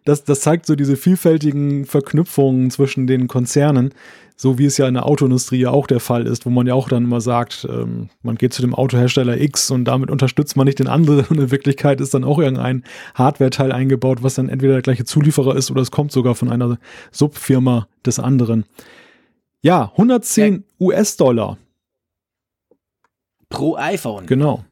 [0.05, 3.95] das, das zeigt so diese vielfältigen Verknüpfungen zwischen den Konzernen
[4.43, 6.75] so wie es ja in der Autoindustrie ja auch der Fall ist, wo man ja
[6.75, 10.67] auch dann immer sagt, ähm, man geht zu dem Autohersteller X und damit unterstützt man
[10.67, 12.83] nicht den anderen und in Wirklichkeit ist dann auch irgendein
[13.15, 16.79] Hardware-Teil eingebaut, was dann entweder der gleiche Zulieferer ist oder es kommt sogar von einer
[17.13, 18.65] Subfirma des anderen.
[19.61, 20.61] Ja, 110 ja.
[20.81, 21.57] US-Dollar.
[23.49, 24.27] Pro iPhone.
[24.27, 24.65] Genau.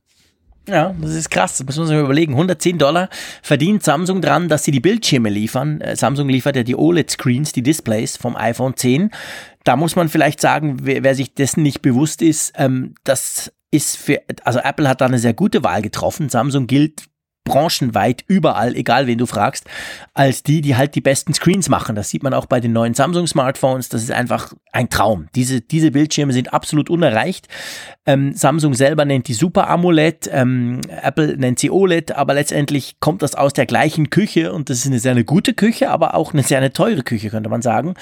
[0.71, 1.59] Ja, das ist krass.
[1.59, 2.33] Das muss man sich mal überlegen.
[2.35, 3.09] 110 Dollar
[3.43, 5.81] verdient Samsung dran, dass sie die Bildschirme liefern.
[5.81, 9.11] Äh, Samsung liefert ja die OLED-Screens, die Displays vom iPhone 10.
[9.65, 13.97] Da muss man vielleicht sagen, wer, wer sich dessen nicht bewusst ist, ähm, das ist
[13.97, 16.29] für, also Apple hat da eine sehr gute Wahl getroffen.
[16.29, 17.05] Samsung gilt
[17.45, 19.65] branchenweit überall, egal wen du fragst,
[20.15, 21.97] als die, die halt die besten Screens machen.
[21.97, 23.89] Das sieht man auch bei den neuen Samsung Smartphones.
[23.89, 25.27] Das ist einfach ein Traum.
[25.35, 27.49] Diese, diese Bildschirme sind absolut unerreicht.
[28.07, 33.23] Ähm, Samsung selber nennt die Super AMOLED, ähm, Apple nennt sie OLED, aber letztendlich kommt
[33.23, 36.33] das aus der gleichen Küche und das ist eine sehr eine gute Küche, aber auch
[36.33, 37.95] eine sehr eine teure Küche, könnte man sagen.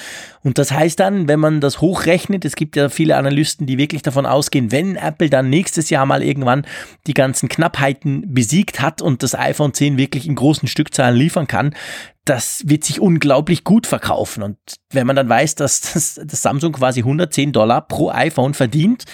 [0.43, 4.03] Und das heißt dann, wenn man das hochrechnet, es gibt ja viele Analysten, die wirklich
[4.03, 6.65] davon ausgehen, wenn Apple dann nächstes Jahr mal irgendwann
[7.07, 11.75] die ganzen Knappheiten besiegt hat und das iPhone 10 wirklich in großen Stückzahlen liefern kann,
[12.25, 14.43] das wird sich unglaublich gut verkaufen.
[14.43, 14.59] Und
[14.93, 19.05] wenn man dann weiß, dass das, das Samsung quasi 110 Dollar pro iPhone verdient,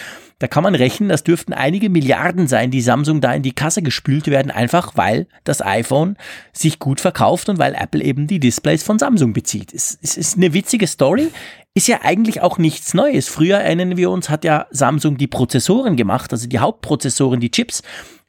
[0.40, 3.82] da kann man rechnen, das dürften einige Milliarden sein, die Samsung da in die Kasse
[3.82, 6.16] gespült werden, einfach weil das iPhone
[6.52, 9.72] sich gut verkauft und weil Apple eben die Displays von Samsung bezieht.
[9.72, 11.30] Es, es ist eine witzige Story
[11.74, 13.28] ist ja eigentlich auch nichts Neues.
[13.28, 17.82] Früher erinnern wir uns, hat ja Samsung die Prozessoren gemacht, also die Hauptprozessoren, die Chips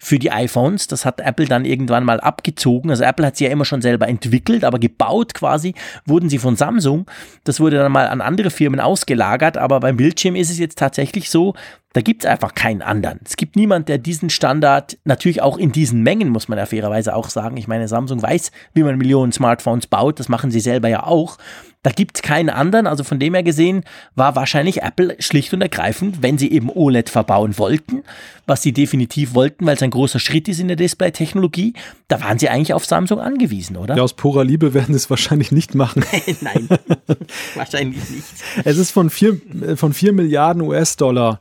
[0.06, 0.86] für die iPhones.
[0.86, 2.92] Das hat Apple dann irgendwann mal abgezogen.
[2.92, 5.74] Also Apple hat sie ja immer schon selber entwickelt, aber gebaut quasi
[6.06, 7.10] wurden sie von Samsung.
[7.44, 11.32] Das wurde dann mal an andere Firmen ausgelagert, aber beim Bildschirm ist es jetzt tatsächlich
[11.32, 11.56] so,
[11.94, 13.22] da gibt es einfach keinen anderen.
[13.26, 17.16] Es gibt niemand, der diesen Standard, natürlich auch in diesen Mengen, muss man ja fairerweise
[17.16, 17.56] auch sagen.
[17.56, 20.20] Ich meine, Samsung weiß, wie man Millionen Smartphones baut.
[20.20, 21.38] Das machen sie selber ja auch.
[21.84, 22.86] Da gibt es keinen anderen.
[22.86, 27.10] Also von dem her gesehen war wahrscheinlich Apple schlicht und ergreifend, wenn sie eben OLED
[27.10, 28.04] verbauen wollten,
[28.46, 31.74] was sie definitiv wollten, weil es ein großer Schritt ist in der Display-Technologie,
[32.08, 33.96] da waren sie eigentlich auf Samsung angewiesen, oder?
[33.96, 36.06] Ja, aus purer Liebe werden sie es wahrscheinlich nicht machen.
[36.42, 36.70] Nein,
[37.56, 38.26] wahrscheinlich nicht.
[38.64, 39.42] Es ist von 4
[39.76, 41.40] von vier Milliarden US-Dollar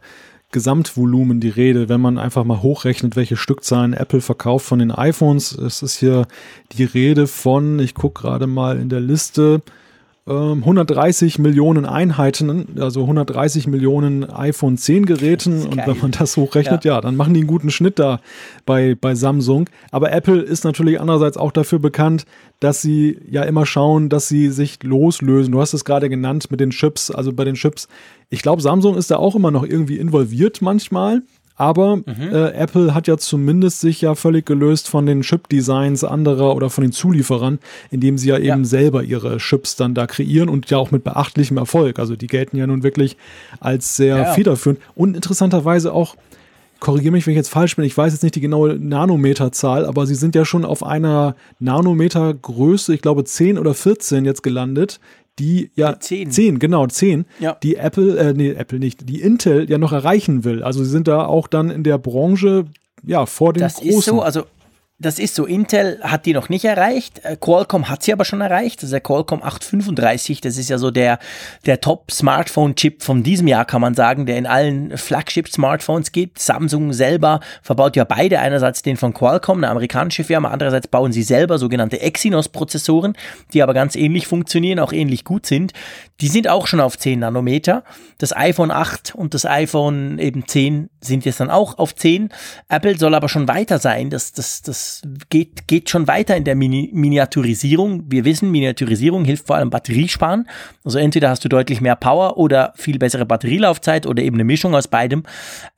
[0.53, 5.51] Gesamtvolumen die Rede, wenn man einfach mal hochrechnet, welche Stückzahlen Apple verkauft von den iPhones.
[5.51, 6.29] Es ist hier
[6.73, 9.63] die Rede von, ich gucke gerade mal in der Liste,
[10.27, 15.66] 130 ähm, Millionen Einheiten, also 130 Millionen iPhone 10 Geräten.
[15.66, 16.95] Und wenn man das hochrechnet, ja.
[16.95, 17.01] ja.
[17.03, 18.20] dann machen die einen guten Schnitt da
[18.64, 19.68] bei, bei Samsung.
[19.91, 22.25] Aber Apple ist natürlich andererseits auch dafür bekannt,
[22.61, 25.53] dass sie ja immer schauen, dass sie sich loslösen.
[25.53, 27.87] Du hast es gerade genannt mit den Chips, also bei den Chips.
[28.31, 31.22] Ich glaube, Samsung ist da auch immer noch irgendwie involviert manchmal.
[31.57, 32.05] Aber mhm.
[32.33, 36.83] äh, Apple hat ja zumindest sich ja völlig gelöst von den Chip-Designs anderer oder von
[36.83, 38.65] den Zulieferern, indem sie ja eben ja.
[38.65, 41.99] selber ihre Chips dann da kreieren und ja auch mit beachtlichem Erfolg.
[41.99, 43.17] Also die gelten ja nun wirklich
[43.61, 44.25] als sehr ja.
[44.33, 46.17] federführend und interessanterweise auch
[46.81, 50.07] korrigiere mich, wenn ich jetzt falsch bin, ich weiß jetzt nicht die genaue Nanometerzahl, aber
[50.07, 55.01] sie sind ja schon auf einer Nanometergröße, ich glaube 10 oder 14 jetzt gelandet,
[55.39, 56.30] die ja 10.
[56.30, 57.57] 10, genau, 10, ja.
[57.62, 60.62] die Apple, äh, nee, Apple nicht, die Intel ja noch erreichen will.
[60.62, 62.66] Also sie sind da auch dann in der Branche
[63.03, 63.89] ja vor den das großen.
[63.91, 64.45] Das ist so, also
[65.01, 68.40] das ist so, Intel hat die noch nicht erreicht, äh, Qualcomm hat sie aber schon
[68.40, 71.18] erreicht, das ist der Qualcomm 835, das ist ja so der,
[71.66, 76.38] der Top-Smartphone-Chip von diesem Jahr, kann man sagen, der in allen Flagship-Smartphones gibt.
[76.38, 81.24] Samsung selber verbaut ja beide, einerseits den von Qualcomm, eine amerikanische Firma, andererseits bauen sie
[81.24, 83.16] selber sogenannte Exynos-Prozessoren,
[83.53, 85.72] die aber ganz ähnlich funktionieren, auch ähnlich gut sind.
[86.20, 87.82] Die sind auch schon auf 10 Nanometer.
[88.18, 92.28] Das iPhone 8 und das iPhone eben 10 sind jetzt dann auch auf 10.
[92.68, 94.84] Apple soll aber schon weiter sein, das, das, das
[95.28, 98.11] geht, geht schon weiter in der Mini Miniaturisierung.
[98.11, 100.49] Wir wissen, Miniaturisierung hilft vor allem Batteriesparen.
[100.85, 104.74] Also entweder hast du deutlich mehr Power oder viel bessere Batterielaufzeit oder eben eine Mischung
[104.74, 105.24] aus beidem.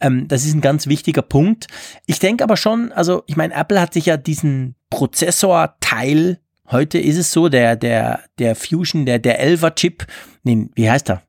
[0.00, 1.66] Ähm, das ist ein ganz wichtiger Punkt.
[2.07, 6.38] Ich denke aber schon, also ich meine, Apple hat sich ja diesen Prozessorteil
[6.68, 10.04] Heute ist es so, der, der, der Fusion, der, der 11er Chip,
[10.42, 11.22] nee, wie heißt er?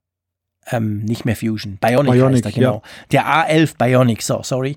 [0.72, 2.74] ähm, nicht mehr Fusion, Bionic, Bionic heißt er, genau.
[2.74, 2.82] Ja.
[3.12, 4.76] Der A11 Bionic, so, sorry.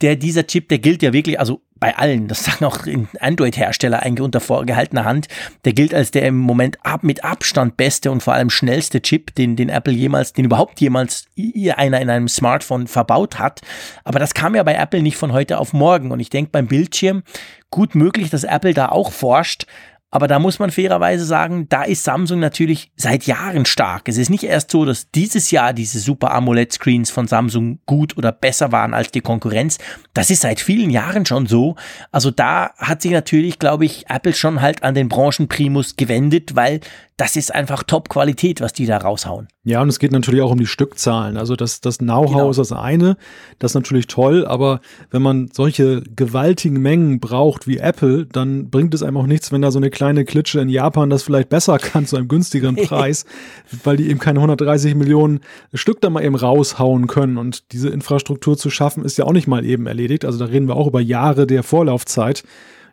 [0.00, 2.78] Der, dieser Chip, der gilt ja wirklich, also bei allen, das sagen auch
[3.18, 5.26] Android-Hersteller eigentlich unter vorgehaltener Hand,
[5.64, 9.34] der gilt als der im Moment ab, mit Abstand beste und vor allem schnellste Chip,
[9.34, 13.62] den, den Apple jemals, den überhaupt jemals einer in einem Smartphone verbaut hat.
[14.04, 16.12] Aber das kam ja bei Apple nicht von heute auf morgen.
[16.12, 17.24] Und ich denke beim Bildschirm
[17.72, 19.66] gut möglich, dass Apple da auch forscht,
[20.12, 24.08] aber da muss man fairerweise sagen, da ist Samsung natürlich seit Jahren stark.
[24.08, 28.30] Es ist nicht erst so, dass dieses Jahr diese Super AMOLED-Screens von Samsung gut oder
[28.30, 29.78] besser waren als die Konkurrenz.
[30.12, 31.76] Das ist seit vielen Jahren schon so.
[32.10, 36.80] Also da hat sich natürlich, glaube ich, Apple schon halt an den Branchenprimus gewendet, weil
[37.22, 39.46] das ist einfach Top-Qualität, was die da raushauen.
[39.62, 41.36] Ja, und es geht natürlich auch um die Stückzahlen.
[41.36, 42.50] Also das, das Know-how genau.
[42.50, 43.16] ist das eine,
[43.60, 44.80] das ist natürlich toll, aber
[45.12, 49.62] wenn man solche gewaltigen Mengen braucht wie Apple, dann bringt es einem auch nichts, wenn
[49.62, 53.24] da so eine kleine Klitsche in Japan das vielleicht besser kann zu einem günstigeren Preis,
[53.84, 55.42] weil die eben keine 130 Millionen
[55.74, 57.38] Stück da mal eben raushauen können.
[57.38, 60.24] Und diese Infrastruktur zu schaffen, ist ja auch nicht mal eben erledigt.
[60.24, 62.42] Also da reden wir auch über Jahre der Vorlaufzeit.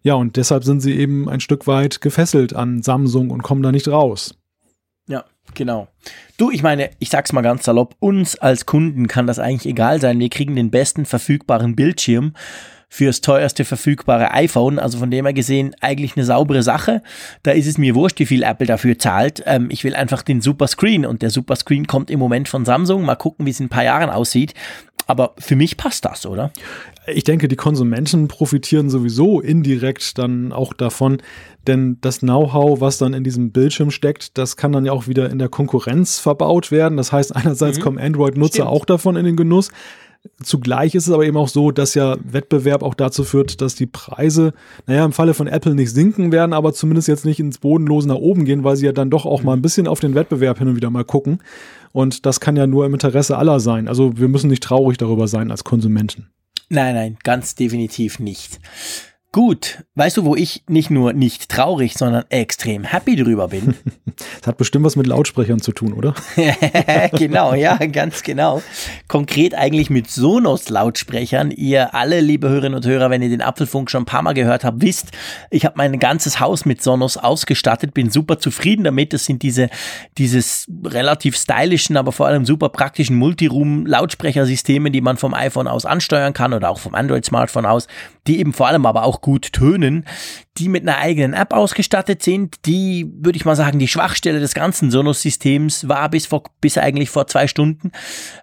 [0.04, 3.72] Ja, und deshalb sind sie eben ein Stück weit gefesselt an Samsung und kommen da
[3.72, 4.36] nicht raus.
[5.08, 5.26] Ja,
[5.56, 5.88] genau.
[6.38, 10.00] Du, ich meine, ich sag's mal ganz salopp, uns als Kunden kann das eigentlich egal
[10.00, 10.20] sein.
[10.20, 12.34] Wir kriegen den besten verfügbaren Bildschirm
[12.90, 14.80] fürs teuerste verfügbare iPhone.
[14.80, 17.04] Also von dem her gesehen eigentlich eine saubere Sache.
[17.44, 19.44] Da ist es mir wurscht, wie viel Apple dafür zahlt.
[19.46, 22.66] Ähm, ich will einfach den Super Screen und der Super Screen kommt im Moment von
[22.66, 23.04] Samsung.
[23.04, 24.56] Mal gucken, wie es in ein paar Jahren aussieht.
[25.06, 26.52] Aber für mich passt das, oder?
[27.14, 31.22] Ich denke, die Konsumenten profitieren sowieso indirekt dann auch davon,
[31.68, 35.30] denn das Know-how, was dann in diesem Bildschirm steckt, das kann dann ja auch wieder
[35.30, 36.98] in der Konkurrenz verbaut werden.
[36.98, 37.84] Das heißt, einerseits mhm.
[37.84, 39.70] kommen Android-Nutzer auch davon in den Genuss.
[40.44, 43.86] Zugleich ist es aber eben auch so, dass ja Wettbewerb auch dazu führt, dass die
[43.86, 44.54] Preise,
[44.86, 48.16] naja, im Falle von Apple nicht sinken werden, aber zumindest jetzt nicht ins Bodenlose nach
[48.16, 50.68] oben gehen, weil sie ja dann doch auch mal ein bisschen auf den Wettbewerb hin
[50.68, 51.40] und wieder mal gucken.
[51.94, 53.88] Und das kann ja nur im Interesse aller sein.
[53.88, 56.28] Also wir müssen nicht traurig darüber sein als Konsumenten.
[56.70, 58.60] Nein, nein, ganz definitiv nicht.
[59.32, 63.76] Gut, weißt du, wo ich nicht nur nicht traurig, sondern extrem happy drüber bin?
[64.40, 66.14] Das hat bestimmt was mit Lautsprechern zu tun, oder?
[67.14, 68.62] genau, ja, ganz genau.
[69.08, 71.52] Konkret eigentlich mit Sonos-Lautsprechern.
[71.52, 74.66] Ihr alle, liebe Hörerinnen und Hörer, wenn ihr den Apfelfunk schon ein paar Mal gehört
[74.66, 75.12] habt, wisst,
[75.52, 79.14] ich habe mein ganzes Haus mit Sonos ausgestattet, bin super zufrieden damit.
[79.14, 79.70] Das sind diese,
[80.18, 86.34] dieses relativ stylischen, aber vor allem super praktischen Multiroom-Lautsprechersysteme, die man vom iPhone aus ansteuern
[86.34, 87.88] kann oder auch vom Android-Smartphone aus,
[88.28, 90.06] die eben vor allem aber auch gut tönen,
[90.60, 92.66] die mit einer eigenen App ausgestattet sind.
[92.66, 97.10] Die, würde ich mal sagen, die Schwachstelle des ganzen Sonos-Systems war bis vor, bis eigentlich
[97.10, 97.92] vor zwei Stunden.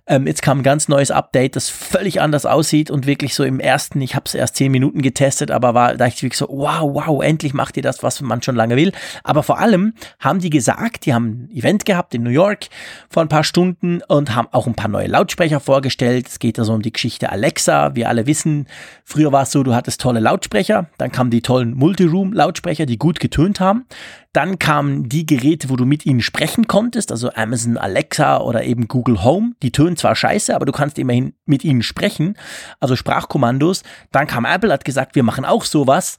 [0.06, 3.60] Ähm, jetzt kam ein ganz neues Update, das völlig anders aussieht und wirklich so im
[3.60, 6.82] ersten, ich habe es erst zehn Minuten getestet, aber war, da ich wirklich so, wow,
[6.82, 8.92] wow, endlich macht ihr das, was man schon lange will.
[9.22, 12.66] Aber vor allem haben die gesagt, die haben ein Event gehabt in New York
[13.10, 16.28] vor ein paar Stunden und haben auch ein paar neue Lautsprecher vorgestellt.
[16.28, 17.94] Es geht also um die Geschichte Alexa.
[17.94, 18.66] Wir alle wissen,
[19.04, 20.65] früher war es so, du hattest tolle Lautsprecher,
[20.98, 23.86] dann kamen die tollen Multiroom-Lautsprecher, die gut getönt haben.
[24.32, 28.86] Dann kamen die Geräte, wo du mit ihnen sprechen konntest, also Amazon Alexa oder eben
[28.86, 29.52] Google Home.
[29.62, 32.36] Die tönen zwar scheiße, aber du kannst immerhin mit ihnen sprechen,
[32.78, 33.82] also Sprachkommandos.
[34.12, 36.18] Dann kam Apple, hat gesagt, wir machen auch sowas.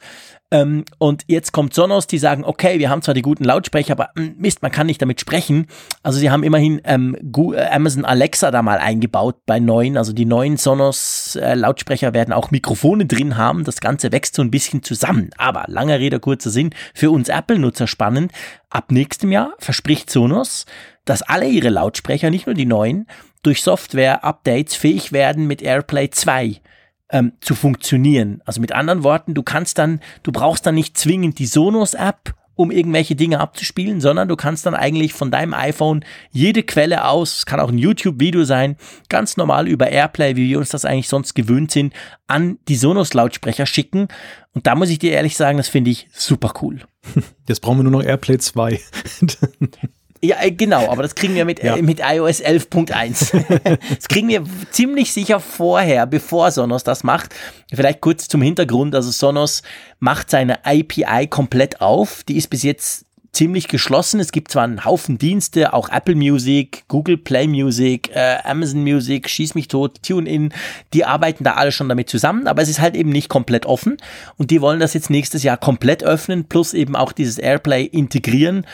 [0.49, 4.11] Ähm, und jetzt kommt Sonos, die sagen, okay, wir haben zwar die guten Lautsprecher, aber
[4.15, 5.67] hm, Mist, man kann nicht damit sprechen.
[6.03, 9.97] Also sie haben immerhin ähm, äh, Amazon Alexa da mal eingebaut bei neuen.
[9.97, 13.65] Also die neuen Sonos äh, Lautsprecher werden auch Mikrofone drin haben.
[13.65, 15.31] Das Ganze wächst so ein bisschen zusammen.
[15.37, 18.31] Aber langer Rede, kurzer Sinn, für uns Apple-Nutzer spannend.
[18.69, 20.65] Ab nächstem Jahr verspricht Sonos,
[21.03, 23.07] dass alle ihre Lautsprecher, nicht nur die neuen,
[23.43, 26.61] durch Software-Updates fähig werden mit AirPlay 2
[27.09, 28.41] ähm, zu funktionieren.
[28.45, 32.71] Also mit anderen Worten, du kannst dann, du brauchst dann nicht zwingend die Sonos-App, um
[32.71, 37.45] irgendwelche Dinge abzuspielen, sondern du kannst dann eigentlich von deinem iPhone jede Quelle aus, es
[37.45, 38.77] kann auch ein YouTube-Video sein,
[39.09, 41.93] ganz normal über Airplay, wie wir uns das eigentlich sonst gewöhnt sind,
[42.25, 44.07] an die Sonos-Lautsprecher schicken.
[44.53, 46.81] Und da muss ich dir ehrlich sagen, das finde ich super cool.
[47.47, 48.79] Jetzt brauchen wir nur noch Airplay 2.
[50.21, 51.75] Ja, äh, genau, aber das kriegen wir mit, ja.
[51.75, 53.77] äh, mit iOS 11.1.
[53.95, 57.35] das kriegen wir ziemlich sicher vorher, bevor Sonos das macht.
[57.73, 59.61] Vielleicht kurz zum Hintergrund, also Sonos
[59.99, 62.23] macht seine API komplett auf.
[62.23, 63.07] Die ist bis jetzt
[63.37, 64.19] ziemlich geschlossen.
[64.19, 69.29] Es gibt zwar einen Haufen Dienste, auch Apple Music, Google Play Music, äh, Amazon Music,
[69.29, 70.51] Schieß mich tot, TuneIn,
[70.93, 73.97] die arbeiten da alle schon damit zusammen, aber es ist halt eben nicht komplett offen
[74.37, 78.65] und die wollen das jetzt nächstes Jahr komplett öffnen, plus eben auch dieses Airplay integrieren.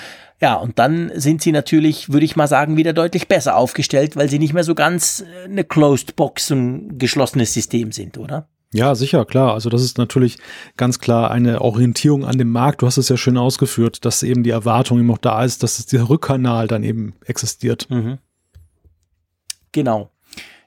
[0.42, 4.30] Ja, und dann sind sie natürlich, würde ich mal sagen, wieder deutlich besser aufgestellt, weil
[4.30, 8.48] sie nicht mehr so ganz äh, eine Closed Box, ein geschlossenes System sind, oder?
[8.74, 9.54] Ja, sicher, klar.
[9.54, 10.40] Also das ist natürlich
[10.78, 12.82] ganz klar eine Orientierung an dem Markt.
[12.82, 15.86] Du hast es ja schön ausgeführt, dass eben die Erwartung eben auch da ist, dass
[15.86, 17.88] dieser Rückkanal dann eben existiert.
[17.92, 18.18] Mhm.
[19.72, 20.10] Genau.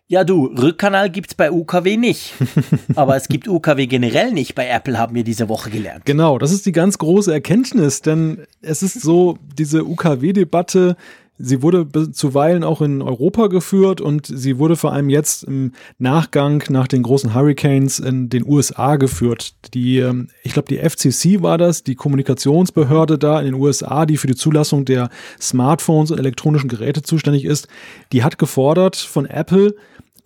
[0.09, 2.34] Ja, du, Rückkanal gibt's bei UKW nicht.
[2.94, 6.04] Aber es gibt UKW generell nicht bei Apple, haben wir diese Woche gelernt.
[6.04, 10.96] Genau, das ist die ganz große Erkenntnis, denn es ist so, diese UKW-Debatte,
[11.38, 16.64] Sie wurde zuweilen auch in Europa geführt und sie wurde vor allem jetzt im Nachgang
[16.70, 19.52] nach den großen Hurricanes in den USA geführt.
[19.74, 24.16] Die, ähm, ich glaube, die FCC war das, die Kommunikationsbehörde da in den USA, die
[24.16, 27.68] für die Zulassung der Smartphones und elektronischen Geräte zuständig ist,
[28.12, 29.74] die hat gefordert von Apple,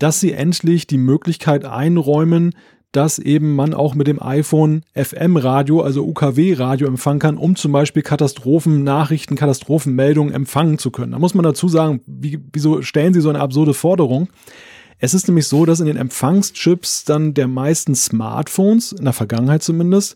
[0.01, 2.55] dass sie endlich die Möglichkeit einräumen,
[2.91, 8.01] dass eben man auch mit dem iPhone FM-Radio, also UKW-Radio empfangen kann, um zum Beispiel
[8.01, 11.11] Katastrophennachrichten, Katastrophenmeldungen empfangen zu können.
[11.11, 14.27] Da muss man dazu sagen, wie, wieso stellen Sie so eine absurde Forderung?
[14.97, 19.63] Es ist nämlich so, dass in den Empfangschips dann der meisten Smartphones, in der Vergangenheit
[19.63, 20.15] zumindest,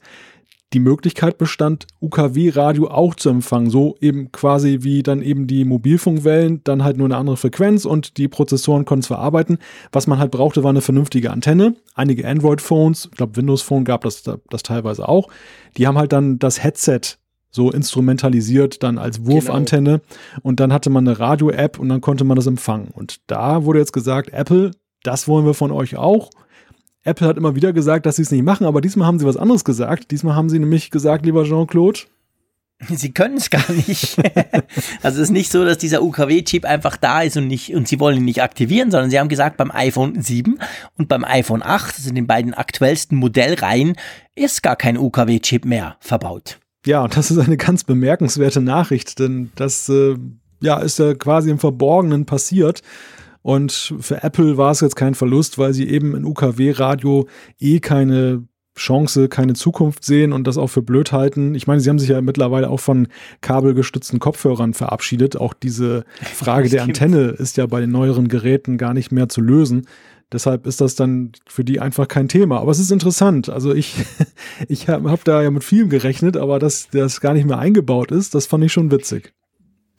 [0.73, 3.69] die Möglichkeit bestand, UKW-Radio auch zu empfangen.
[3.69, 8.17] So eben quasi wie dann eben die Mobilfunkwellen, dann halt nur eine andere Frequenz und
[8.17, 9.59] die Prozessoren konnten es verarbeiten.
[9.91, 11.75] Was man halt brauchte, war eine vernünftige Antenne.
[11.93, 15.29] Einige Android-Phones, ich glaube Windows Phone gab das, das teilweise auch,
[15.77, 17.17] die haben halt dann das Headset
[17.51, 20.41] so instrumentalisiert dann als Wurfantenne genau.
[20.43, 22.89] und dann hatte man eine Radio-App und dann konnte man das empfangen.
[22.89, 24.71] Und da wurde jetzt gesagt, Apple,
[25.03, 26.31] das wollen wir von euch auch.
[27.05, 29.37] Apple hat immer wieder gesagt, dass sie es nicht machen, aber diesmal haben sie was
[29.37, 30.11] anderes gesagt.
[30.11, 32.01] Diesmal haben sie nämlich gesagt, lieber Jean-Claude,
[32.89, 34.17] Sie können es gar nicht.
[35.01, 38.01] also es ist nicht so, dass dieser UKW-Chip einfach da ist und nicht und sie
[38.01, 40.59] wollen ihn nicht aktivieren, sondern sie haben gesagt, beim iPhone 7
[40.97, 43.95] und beim iPhone 8, das sind den beiden aktuellsten Modellreihen,
[44.35, 46.59] ist gar kein UKW-Chip mehr verbaut.
[46.85, 50.17] Ja, und das ist eine ganz bemerkenswerte Nachricht, denn das äh,
[50.59, 52.81] ja, ist ja quasi im Verborgenen passiert.
[53.45, 57.27] Und für Apple war es jetzt kein Verlust, weil sie eben in UKW-Radio
[57.59, 61.53] eh keine Chance, keine Zukunft sehen und das auch für blöd halten.
[61.53, 63.07] Ich meine, sie haben sich ja mittlerweile auch von
[63.41, 65.37] kabelgestützten Kopfhörern verabschiedet.
[65.37, 69.41] Auch diese Frage der Antenne ist ja bei den neueren Geräten gar nicht mehr zu
[69.41, 69.85] lösen.
[70.31, 72.61] Deshalb ist das dann für die einfach kein Thema.
[72.61, 73.49] Aber es ist interessant.
[73.49, 73.93] Also ich,
[74.67, 78.09] ich habe hab da ja mit vielem gerechnet, aber dass das gar nicht mehr eingebaut
[78.09, 79.35] ist, das fand ich schon witzig.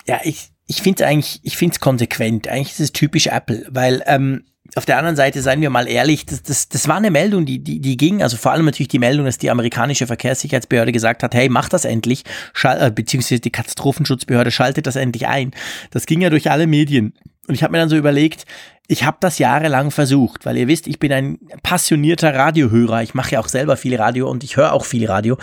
[0.09, 2.49] Ja, ich, ich finde es eigentlich, ich finde es konsequent.
[2.49, 4.45] Eigentlich ist es typisch Apple, weil ähm,
[4.75, 7.61] auf der anderen Seite, seien wir mal ehrlich, das, das, das war eine Meldung, die,
[7.61, 11.35] die, die ging, also vor allem natürlich die Meldung, dass die amerikanische Verkehrssicherheitsbehörde gesagt hat,
[11.35, 15.53] hey, mach das endlich, schall, äh, beziehungsweise die Katastrophenschutzbehörde schaltet das endlich ein.
[15.93, 17.15] Das ging ja durch alle Medien.
[17.47, 18.45] Und ich habe mir dann so überlegt,
[18.89, 23.03] ich habe das jahrelang versucht, weil ihr wisst, ich bin ein passionierter Radiohörer.
[23.03, 25.39] Ich mache ja auch selber viel Radio und ich höre auch viel Radio.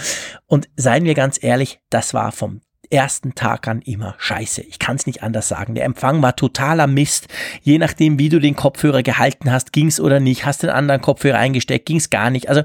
[0.48, 2.62] Und seien wir ganz ehrlich, das war vom
[2.94, 4.62] ersten Tag an immer scheiße.
[4.62, 5.76] Ich kann es nicht anders sagen.
[5.76, 7.28] Der Empfang war totaler Mist.
[7.62, 10.46] Je nachdem, wie du den Kopfhörer gehalten hast, ging's oder nicht.
[10.46, 12.50] Hast den anderen Kopfhörer eingesteckt, ging's gar nicht.
[12.50, 12.62] Also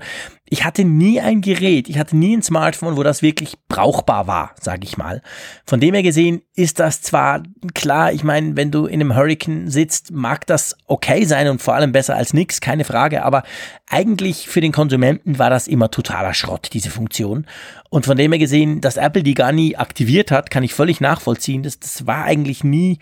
[0.51, 4.55] ich hatte nie ein Gerät, ich hatte nie ein Smartphone, wo das wirklich brauchbar war,
[4.61, 5.23] sage ich mal.
[5.67, 7.43] Von dem her gesehen ist das zwar
[7.75, 11.75] klar, ich meine, wenn du in einem Hurricane sitzt, mag das okay sein und vor
[11.75, 13.43] allem besser als nix, keine Frage, aber
[13.89, 17.47] eigentlich für den Konsumenten war das immer totaler Schrott, diese Funktion.
[17.91, 21.01] Und von dem her gesehen, dass Apple die gar nie aktiviert hat, kann ich völlig
[21.01, 21.63] nachvollziehen.
[21.63, 22.99] Das, das war eigentlich nie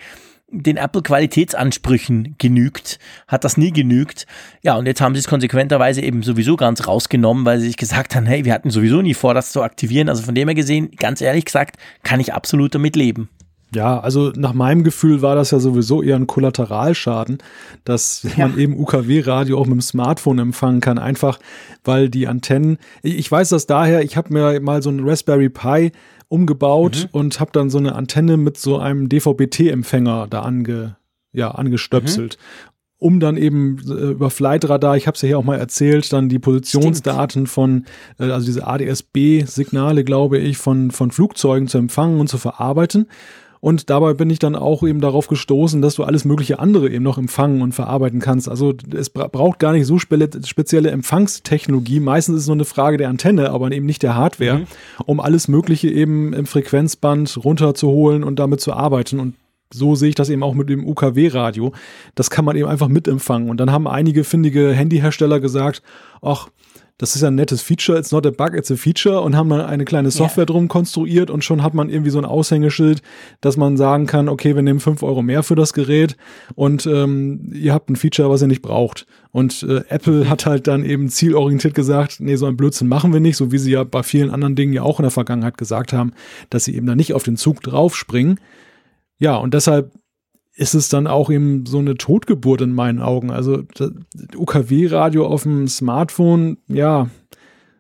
[0.49, 4.27] den Apple-Qualitätsansprüchen genügt, hat das nie genügt.
[4.63, 8.15] Ja, und jetzt haben sie es konsequenterweise eben sowieso ganz rausgenommen, weil sie sich gesagt
[8.15, 10.09] haben, hey, wir hatten sowieso nie vor, das zu aktivieren.
[10.09, 13.29] Also von dem her gesehen, ganz ehrlich gesagt, kann ich absolut damit leben.
[13.75, 17.39] Ja, also nach meinem Gefühl war das ja sowieso eher ein Kollateralschaden,
[17.85, 18.47] dass ja.
[18.47, 21.41] man eben UKW-Radio auch mit dem Smartphone empfangen kann, einfach
[21.85, 25.91] weil die Antennen, ich weiß das daher, ich habe mir mal so ein Raspberry Pi
[26.29, 27.19] umgebaut mhm.
[27.19, 30.97] und habe dann so eine Antenne mit so einem DVB-T-Empfänger da ange,
[31.33, 32.39] ja, angestöpselt.
[32.39, 32.73] Mhm.
[32.99, 36.31] Um dann eben äh, über Flightradar, ich habe es ja hier auch mal erzählt, dann
[36.31, 37.49] die Positionsdaten Stimmt.
[37.49, 37.85] von,
[38.19, 43.07] äh, also diese ADS-B-Signale, glaube ich, von, von Flugzeugen zu empfangen und zu verarbeiten.
[43.61, 47.05] Und dabei bin ich dann auch eben darauf gestoßen, dass du alles mögliche andere eben
[47.05, 48.49] noch empfangen und verarbeiten kannst.
[48.49, 52.01] Also es braucht gar nicht so spezielle Empfangstechnologie.
[52.01, 54.67] Meistens ist es nur eine Frage der Antenne, aber eben nicht der Hardware, mhm.
[55.07, 59.21] um alles Mögliche eben im Frequenzband runterzuholen und damit zu arbeiten.
[59.21, 59.35] Und
[59.73, 61.73] so sehe ich das eben auch mit dem UKW-Radio.
[62.15, 63.51] Das kann man eben einfach mitempfangen.
[63.51, 65.83] Und dann haben einige findige Handyhersteller gesagt,
[66.23, 66.49] ach,
[66.99, 69.61] das ist ein nettes Feature, it's not a bug, it's a feature und haben dann
[69.61, 70.47] eine kleine Software yeah.
[70.47, 73.03] drum konstruiert und schon hat man irgendwie so ein Aushängeschild,
[73.41, 76.17] dass man sagen kann, okay, wir nehmen fünf Euro mehr für das Gerät
[76.55, 79.07] und ähm, ihr habt ein Feature, was ihr nicht braucht.
[79.31, 80.31] Und äh, Apple mhm.
[80.31, 83.59] hat halt dann eben zielorientiert gesagt, nee, so ein Blödsinn machen wir nicht, so wie
[83.59, 86.13] sie ja bei vielen anderen Dingen ja auch in der Vergangenheit gesagt haben,
[86.49, 88.41] dass sie eben da nicht auf den Zug draufspringen.
[89.19, 89.93] Ja, und deshalb
[90.57, 93.31] ist es dann auch eben so eine Totgeburt in meinen Augen.
[93.31, 93.65] Also
[94.35, 97.09] UKW-Radio auf dem Smartphone, ja,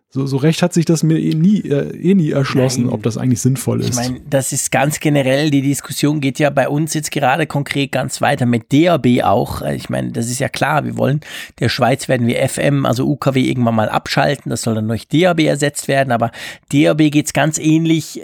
[0.09, 2.93] so, so recht hat sich das mir eh nie, äh, eh nie erschlossen, Nein.
[2.93, 3.91] ob das eigentlich sinnvoll ist.
[3.91, 7.91] Ich meine, das ist ganz generell, die Diskussion geht ja bei uns jetzt gerade konkret
[7.91, 9.63] ganz weiter mit DAB auch.
[9.63, 11.21] Ich meine, das ist ja klar, wir wollen,
[11.59, 15.41] der Schweiz werden wir FM, also UKW irgendwann mal abschalten, das soll dann durch DAB
[15.41, 16.31] ersetzt werden, aber
[16.73, 18.23] DAB geht's ganz ähnlich,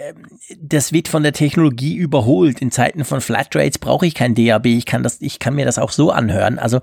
[0.60, 2.62] das wird von der Technologie überholt.
[2.62, 5.78] In Zeiten von Flatrates brauche ich kein DAB, ich kann das, ich kann mir das
[5.78, 6.60] auch so anhören.
[6.60, 6.80] Also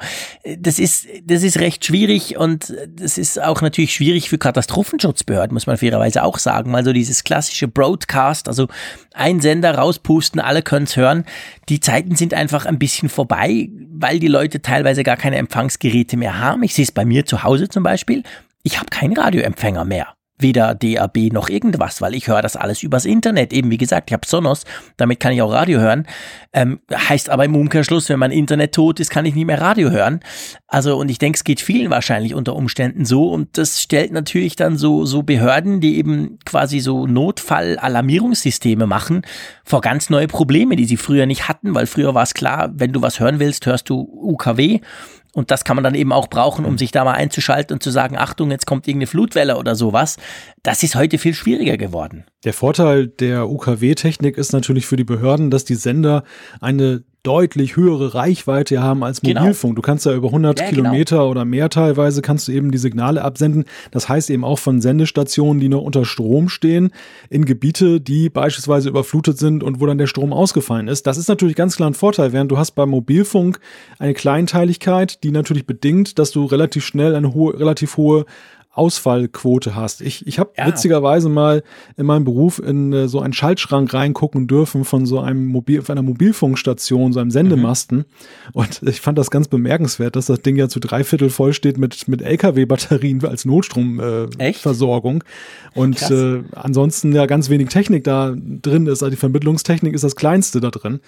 [0.57, 5.53] das ist, das ist recht schwierig und das ist auch natürlich schwierig für Katastrophen Datenschutzbehörden,
[5.53, 6.75] muss man fairerweise auch sagen.
[6.75, 8.67] Also dieses klassische Broadcast, also
[9.13, 11.25] ein Sender rauspusten, alle können es hören.
[11.69, 16.39] Die Zeiten sind einfach ein bisschen vorbei, weil die Leute teilweise gar keine Empfangsgeräte mehr
[16.39, 16.63] haben.
[16.63, 18.23] Ich sehe es bei mir zu Hause zum Beispiel.
[18.63, 20.07] Ich habe keinen Radioempfänger mehr
[20.39, 23.53] weder DAB noch irgendwas, weil ich höre das alles übers Internet.
[23.53, 24.63] Eben wie gesagt, ich habe Sonos,
[24.97, 26.07] damit kann ich auch Radio hören.
[26.53, 29.91] Ähm, heißt aber im Umkehrschluss, wenn mein Internet tot ist, kann ich nicht mehr Radio
[29.91, 30.21] hören.
[30.67, 34.55] Also und ich denke, es geht vielen wahrscheinlich unter Umständen so und das stellt natürlich
[34.55, 39.23] dann so so Behörden, die eben quasi so Notfall-Alarmierungssysteme machen,
[39.63, 42.93] vor ganz neue Probleme, die sie früher nicht hatten, weil früher war es klar, wenn
[42.93, 44.79] du was hören willst, hörst du UKW
[45.33, 47.91] und das kann man dann eben auch brauchen, um sich da mal einzuschalten und zu
[47.91, 50.17] sagen, Achtung, jetzt kommt irgendeine Flutwelle oder sowas.
[50.63, 52.25] Das ist heute viel schwieriger geworden.
[52.43, 56.23] Der Vorteil der UKW-Technik ist natürlich für die Behörden, dass die Sender
[56.61, 59.41] eine deutlich höhere Reichweite haben als genau.
[59.41, 59.73] Mobilfunk.
[59.73, 59.75] Genau.
[59.75, 60.65] Du kannst ja über 100 ja.
[60.69, 61.29] Kilometer genau.
[61.29, 63.65] oder mehr teilweise kannst du eben die Signale absenden.
[63.91, 66.89] Das heißt eben auch von Sendestationen, die noch unter Strom stehen,
[67.29, 71.05] in Gebiete, die beispielsweise überflutet sind und wo dann der Strom ausgefallen ist.
[71.05, 73.59] Das ist natürlich ganz klar ein Vorteil, während du hast beim Mobilfunk
[73.99, 78.25] eine Kleinteiligkeit, die natürlich bedingt, dass du relativ schnell eine hohe, relativ hohe
[78.79, 79.99] Ausfallquote hast.
[79.99, 80.65] Ich, ich habe ja.
[80.65, 81.63] witzigerweise mal
[81.97, 85.97] in meinem Beruf in äh, so einen Schaltschrank reingucken dürfen von so einem Mobil, von
[85.97, 87.97] einer Mobilfunkstation, so einem Sendemasten.
[87.97, 88.05] Mhm.
[88.53, 91.77] Und ich fand das ganz bemerkenswert, dass das Ding ja zu drei Viertel voll steht
[91.77, 95.23] mit, mit LKW-Batterien als Notstromversorgung.
[95.75, 99.03] Äh, Und äh, ansonsten ja ganz wenig Technik da drin ist.
[99.03, 101.01] Also die Vermittlungstechnik ist das kleinste da drin.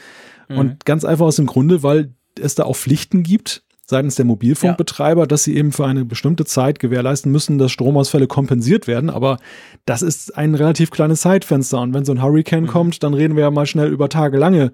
[0.49, 0.57] Mhm.
[0.57, 5.21] Und ganz einfach aus dem Grunde, weil es da auch Pflichten gibt, seitens der Mobilfunkbetreiber,
[5.21, 5.27] ja.
[5.27, 9.11] dass sie eben für eine bestimmte Zeit gewährleisten müssen, dass Stromausfälle kompensiert werden.
[9.11, 9.37] Aber
[9.85, 11.79] das ist ein relativ kleines Zeitfenster.
[11.79, 12.67] Und wenn so ein Hurricane mhm.
[12.67, 14.73] kommt, dann reden wir ja mal schnell über tagelange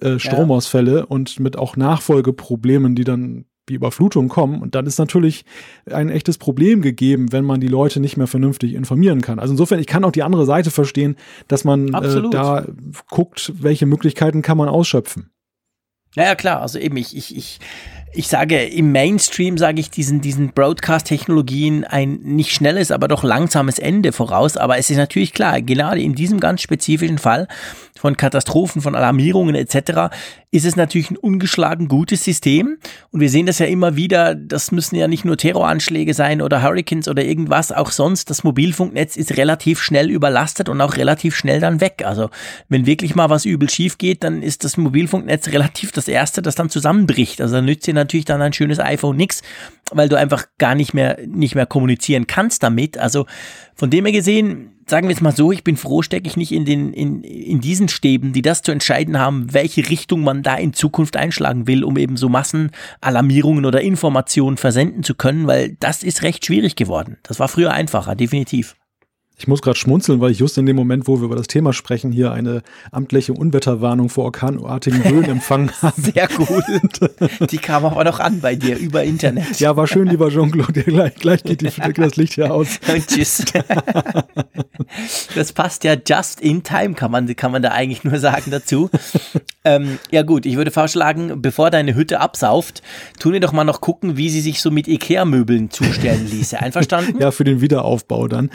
[0.00, 1.04] äh, Stromausfälle ja.
[1.04, 4.60] und mit auch Nachfolgeproblemen, die dann wie Überflutung kommen.
[4.60, 5.44] Und dann ist natürlich
[5.90, 9.38] ein echtes Problem gegeben, wenn man die Leute nicht mehr vernünftig informieren kann.
[9.38, 11.16] Also insofern, ich kann auch die andere Seite verstehen,
[11.48, 12.66] dass man äh, da
[13.08, 15.30] guckt, welche Möglichkeiten kann man ausschöpfen.
[16.14, 16.60] Ja, ja, klar.
[16.60, 17.60] Also eben, ich, ich, ich
[18.12, 23.78] ich sage, im Mainstream sage ich diesen, diesen Broadcast-Technologien ein nicht schnelles, aber doch langsames
[23.78, 24.56] Ende voraus.
[24.56, 27.46] Aber es ist natürlich klar, gerade in diesem ganz spezifischen Fall
[27.96, 30.12] von Katastrophen, von Alarmierungen etc.,
[30.52, 32.78] ist es natürlich ein ungeschlagen gutes System.
[33.10, 36.62] Und wir sehen das ja immer wieder, das müssen ja nicht nur Terroranschläge sein oder
[36.62, 41.60] Hurricanes oder irgendwas, auch sonst, das Mobilfunknetz ist relativ schnell überlastet und auch relativ schnell
[41.60, 42.02] dann weg.
[42.04, 42.30] Also
[42.68, 46.56] wenn wirklich mal was übel schief geht, dann ist das Mobilfunknetz relativ das Erste, das
[46.56, 47.40] dann zusammenbricht.
[47.40, 49.42] Also dann nützt dir natürlich dann ein schönes iPhone nix,
[49.92, 52.98] weil du einfach gar nicht mehr, nicht mehr kommunizieren kannst damit.
[52.98, 53.26] Also
[53.76, 56.52] von dem her gesehen, sagen wir es mal so, ich bin froh, stecke ich nicht
[56.52, 60.56] in, den, in, in diesen Stäben, die das zu entscheiden haben, welche Richtung man da
[60.56, 66.02] in Zukunft einschlagen will, um eben so Massenalarmierungen oder Informationen versenden zu können, weil das
[66.02, 67.16] ist recht schwierig geworden.
[67.22, 68.76] Das war früher einfacher, definitiv.
[69.40, 71.72] Ich muss gerade schmunzeln, weil ich just in dem Moment, wo wir über das Thema
[71.72, 72.60] sprechen, hier eine
[72.92, 75.98] amtliche Unwetterwarnung vor orkanartigen Böen empfangen habe.
[75.98, 77.50] Sehr gut.
[77.50, 79.58] Die kam aber noch an bei dir über Internet.
[79.58, 80.82] Ja, war schön, lieber Jean-Claude.
[80.82, 82.80] Gleich, gleich geht die, das Licht hier aus.
[82.92, 83.42] Und tschüss.
[85.34, 88.90] Das passt ja just in time, kann man, kann man da eigentlich nur sagen dazu.
[89.64, 92.82] Ähm, ja gut, ich würde vorschlagen, bevor deine Hütte absauft,
[93.18, 96.58] tun wir doch mal noch gucken, wie sie sich so mit Ikea-Möbeln zustellen ließe.
[96.60, 97.20] Einverstanden?
[97.20, 98.50] Ja, für den Wiederaufbau dann.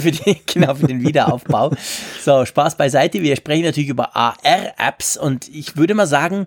[0.00, 1.72] für die genau, für den Wiederaufbau.
[2.22, 3.22] So, Spaß beiseite.
[3.22, 6.46] Wir sprechen natürlich über AR-Apps und ich würde mal sagen,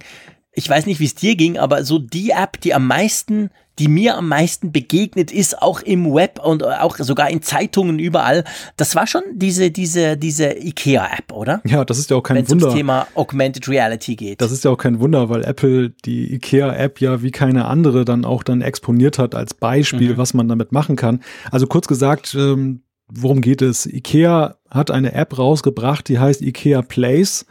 [0.55, 3.89] ich weiß nicht, wie es dir ging, aber so die App, die am meisten, die
[3.89, 8.45] mir am meisten begegnet ist, auch im Web und auch sogar in Zeitungen überall,
[8.77, 11.61] das war schon diese, diese, diese IKEA-App, oder?
[11.65, 12.67] Ja, das ist ja auch kein Wenn's Wunder.
[12.67, 14.41] Wenn es Thema Augmented Reality geht.
[14.41, 18.23] Das ist ja auch kein Wunder, weil Apple die IKEA-App ja wie keine andere dann
[18.23, 20.17] auch dann exponiert hat als Beispiel, mhm.
[20.17, 21.21] was man damit machen kann.
[21.51, 23.85] Also kurz gesagt, ähm, worum geht es?
[23.85, 27.45] IKEA hat eine App rausgebracht, die heißt IKEA Place.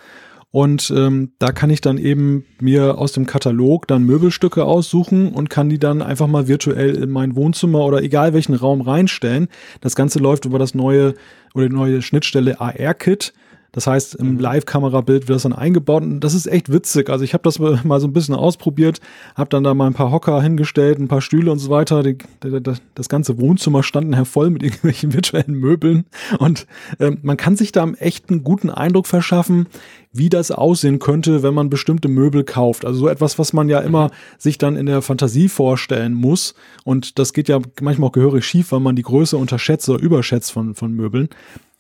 [0.51, 5.51] Und ähm, da kann ich dann eben mir aus dem Katalog dann Möbelstücke aussuchen und
[5.51, 9.49] kann die dann einfach mal virtuell in mein Wohnzimmer oder egal welchen Raum reinstellen.
[9.81, 11.15] Das Ganze läuft über das neue
[11.55, 13.33] oder die neue Schnittstelle AR-Kit.
[13.75, 14.39] Das heißt, im mhm.
[14.39, 17.11] Live-Kamerabild wird das dann eingebaut und das ist echt witzig.
[17.11, 19.01] Also ich habe das mal so ein bisschen ausprobiert,
[19.35, 22.03] habe dann da mal ein paar Hocker hingestellt, ein paar Stühle und so weiter.
[22.05, 22.61] Die, die,
[22.95, 26.05] das ganze Wohnzimmer stand nachher voll mit irgendwelchen virtuellen Möbeln
[26.39, 26.67] und
[27.01, 29.67] äh, man kann sich da echt einen guten Eindruck verschaffen,
[30.13, 32.85] wie das aussehen könnte, wenn man bestimmte Möbel kauft.
[32.85, 36.55] Also so etwas, was man ja immer sich dann in der Fantasie vorstellen muss.
[36.85, 40.53] Und das geht ja manchmal auch gehörig schief, weil man die Größe unterschätzt oder überschätzt
[40.53, 41.29] von, von Möbeln.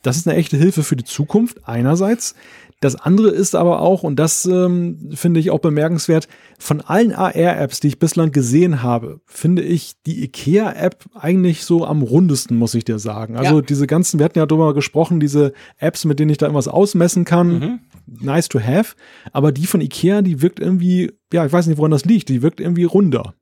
[0.04, 2.34] Das ist eine echte Hilfe für die Zukunft einerseits.
[2.80, 6.28] Das andere ist aber auch, und das ähm, finde ich auch bemerkenswert,
[6.58, 12.02] von allen AR-Apps, die ich bislang gesehen habe, finde ich die IKEA-App eigentlich so am
[12.02, 13.38] rundesten, muss ich dir sagen.
[13.38, 13.62] Also ja.
[13.62, 17.24] diese ganzen, wir hatten ja darüber gesprochen, diese Apps, mit denen ich da irgendwas ausmessen
[17.24, 17.80] kann, mhm.
[18.06, 18.96] nice to have.
[19.32, 22.42] Aber die von IKEA, die wirkt irgendwie, ja, ich weiß nicht, woran das liegt, die
[22.42, 23.34] wirkt irgendwie runder.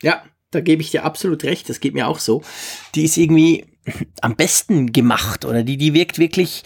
[0.00, 2.40] Ja, da gebe ich dir absolut recht, das geht mir auch so.
[2.94, 3.66] Die ist irgendwie
[4.20, 6.62] am besten gemacht oder die, die wirkt wirklich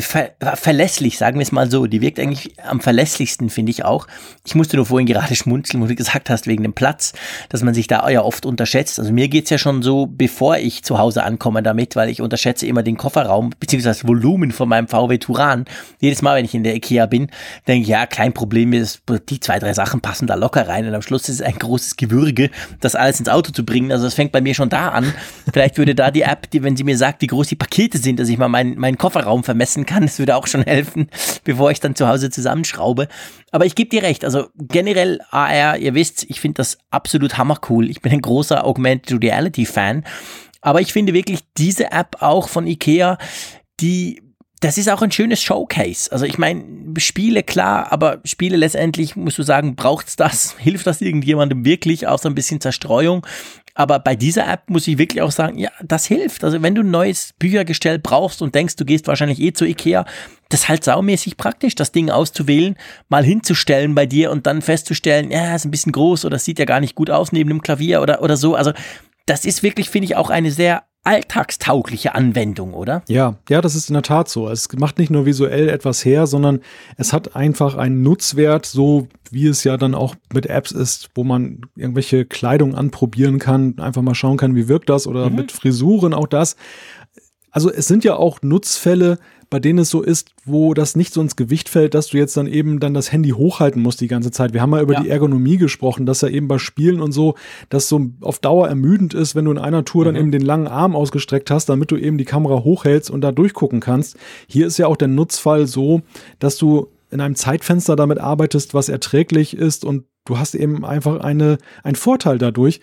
[0.00, 1.86] ver verlässlich, sagen wir es mal so.
[1.86, 4.06] Die wirkt eigentlich am verlässlichsten, finde ich auch.
[4.46, 7.12] Ich musste nur vorhin gerade schmunzeln, wo du gesagt hast, wegen dem Platz,
[7.50, 8.98] dass man sich da ja oft unterschätzt.
[8.98, 12.66] Also mir geht's ja schon so, bevor ich zu Hause ankomme damit, weil ich unterschätze
[12.66, 15.66] immer den Kofferraum, beziehungsweise das Volumen von meinem VW Turan.
[16.00, 17.28] Jedes Mal, wenn ich in der Ikea bin,
[17.68, 20.86] denke ich, ja, kein Problem, die zwei, drei Sachen passen da locker rein.
[20.86, 22.50] Und am Schluss ist es ein großes Gewürge,
[22.80, 23.92] das alles ins Auto zu bringen.
[23.92, 25.12] Also das fängt bei mir schon da an.
[25.52, 28.18] Vielleicht würde da die App, die, wenn sie mir sagt, wie groß die Pakete sind,
[28.18, 30.04] dass ich mal meinen, meinen Kofferraum vermesse, messen kann.
[30.04, 31.10] Das würde auch schon helfen,
[31.42, 33.08] bevor ich dann zu Hause zusammenschraube.
[33.50, 37.90] Aber ich gebe dir recht, also generell AR, ihr wisst, ich finde das absolut hammercool.
[37.90, 40.04] Ich bin ein großer Augmented Reality Fan.
[40.60, 43.18] Aber ich finde wirklich diese App auch von Ikea,
[43.80, 44.22] die
[44.60, 46.10] das ist auch ein schönes Showcase.
[46.10, 46.64] Also ich meine,
[46.96, 50.56] Spiele klar, aber Spiele letztendlich, musst du sagen, braucht's das?
[50.58, 52.06] Hilft das irgendjemandem wirklich?
[52.06, 53.26] Auch so ein bisschen Zerstreuung.
[53.78, 56.42] Aber bei dieser App muss ich wirklich auch sagen, ja, das hilft.
[56.44, 60.06] Also wenn du ein neues Büchergestell brauchst und denkst, du gehst wahrscheinlich eh zu Ikea,
[60.48, 62.76] das ist halt saumäßig praktisch, das Ding auszuwählen,
[63.10, 66.64] mal hinzustellen bei dir und dann festzustellen, ja, ist ein bisschen groß oder sieht ja
[66.64, 68.54] gar nicht gut aus neben dem Klavier oder, oder so.
[68.54, 68.72] Also
[69.26, 73.02] das ist wirklich, finde ich, auch eine sehr alltagstaugliche Anwendung, oder?
[73.08, 74.48] Ja, ja, das ist in der Tat so.
[74.48, 76.60] Es macht nicht nur visuell etwas her, sondern
[76.96, 81.22] es hat einfach einen Nutzwert, so wie es ja dann auch mit Apps ist, wo
[81.24, 85.36] man irgendwelche Kleidung anprobieren kann, einfach mal schauen kann, wie wirkt das oder mhm.
[85.36, 86.56] mit Frisuren auch das.
[87.50, 89.18] Also es sind ja auch Nutzfälle,
[89.48, 92.36] bei denen es so ist, wo das nicht so ins Gewicht fällt, dass du jetzt
[92.36, 94.52] dann eben dann das Handy hochhalten musst die ganze Zeit.
[94.52, 95.02] Wir haben mal über ja.
[95.02, 97.34] die Ergonomie gesprochen, dass ja eben bei Spielen und so,
[97.68, 100.06] das so auf Dauer ermüdend ist, wenn du in einer Tour mhm.
[100.06, 103.32] dann eben den langen Arm ausgestreckt hast, damit du eben die Kamera hochhältst und da
[103.32, 104.16] durchgucken kannst.
[104.48, 106.02] Hier ist ja auch der Nutzfall so,
[106.38, 111.20] dass du in einem Zeitfenster damit arbeitest, was erträglich ist und du hast eben einfach
[111.20, 112.80] eine, einen Vorteil dadurch,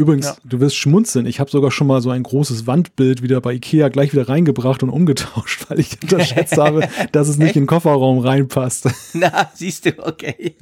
[0.00, 0.36] Übrigens, ja.
[0.44, 1.26] du wirst schmunzeln.
[1.26, 4.82] Ich habe sogar schon mal so ein großes Wandbild wieder bei Ikea gleich wieder reingebracht
[4.82, 8.88] und umgetauscht, weil ich unterschätzt habe, dass es nicht in den Kofferraum reinpasst.
[9.12, 10.54] Na, siehst du, okay.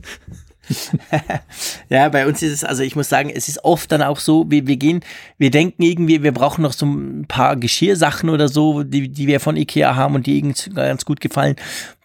[1.88, 4.50] ja, bei uns ist es, also ich muss sagen, es ist oft dann auch so,
[4.50, 5.04] wir, wir gehen,
[5.38, 9.38] wir denken irgendwie, wir brauchen noch so ein paar Geschirrsachen oder so, die, die wir
[9.38, 11.54] von Ikea haben und die irgendwie ganz gut gefallen.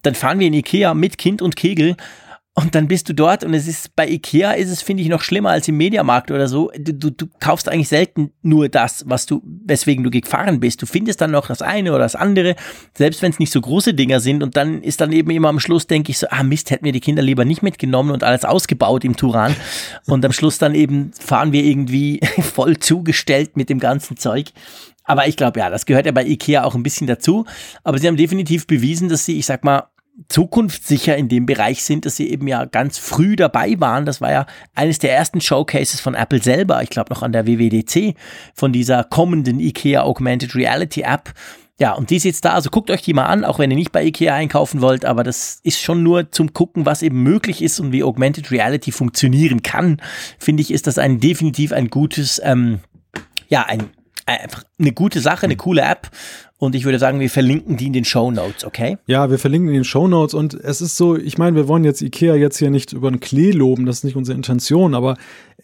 [0.04, 1.98] Dann fahren wir in Ikea mit Kind und Kegel
[2.56, 5.24] und dann bist du dort und es ist bei Ikea ist es finde ich noch
[5.24, 6.70] schlimmer als im Mediamarkt oder so.
[6.78, 10.80] Du, du, du kaufst eigentlich selten nur das, was du weswegen du gefahren bist.
[10.80, 12.56] Du findest dann noch das eine oder das andere,
[12.96, 15.60] selbst wenn es nicht so große Dinger sind und dann ist dann eben immer am
[15.60, 18.46] Schluss denke ich so, ah Mist, hätten wir die Kinder lieber nicht mitgenommen und alles
[18.46, 19.56] ausgebaut im Turan
[20.06, 24.52] und am Schluss dann eben fahren wir irgendwie voll zugestellt mit dem ganzen Zeug.
[25.06, 27.46] Aber ich glaube, ja, das gehört ja bei Ikea auch ein bisschen dazu.
[27.84, 29.88] Aber sie haben definitiv bewiesen, dass sie, ich sag mal,
[30.30, 34.06] zukunftssicher in dem Bereich sind, dass sie eben ja ganz früh dabei waren.
[34.06, 34.46] Das war ja
[34.76, 38.16] eines der ersten Showcases von Apple selber, ich glaube noch an der WWDC,
[38.54, 41.34] von dieser kommenden IKEA Augmented Reality App.
[41.80, 43.78] Ja, und die ist jetzt da, also guckt euch die mal an, auch wenn ihr
[43.78, 47.64] nicht bei IKEA einkaufen wollt, aber das ist schon nur zum Gucken, was eben möglich
[47.64, 50.00] ist und wie Augmented Reality funktionieren kann,
[50.38, 52.80] finde ich, ist das ein definitiv ein gutes, ähm,
[53.50, 53.90] ja, ein
[54.26, 56.10] einfach eine gute Sache, eine coole App
[56.64, 58.98] und ich würde sagen, wir verlinken die in den Show Notes, okay?
[59.06, 60.34] Ja, wir verlinken in den Show Notes.
[60.34, 63.20] Und es ist so, ich meine, wir wollen jetzt Ikea jetzt hier nicht über den
[63.20, 65.18] Klee loben, das ist nicht unsere Intention, aber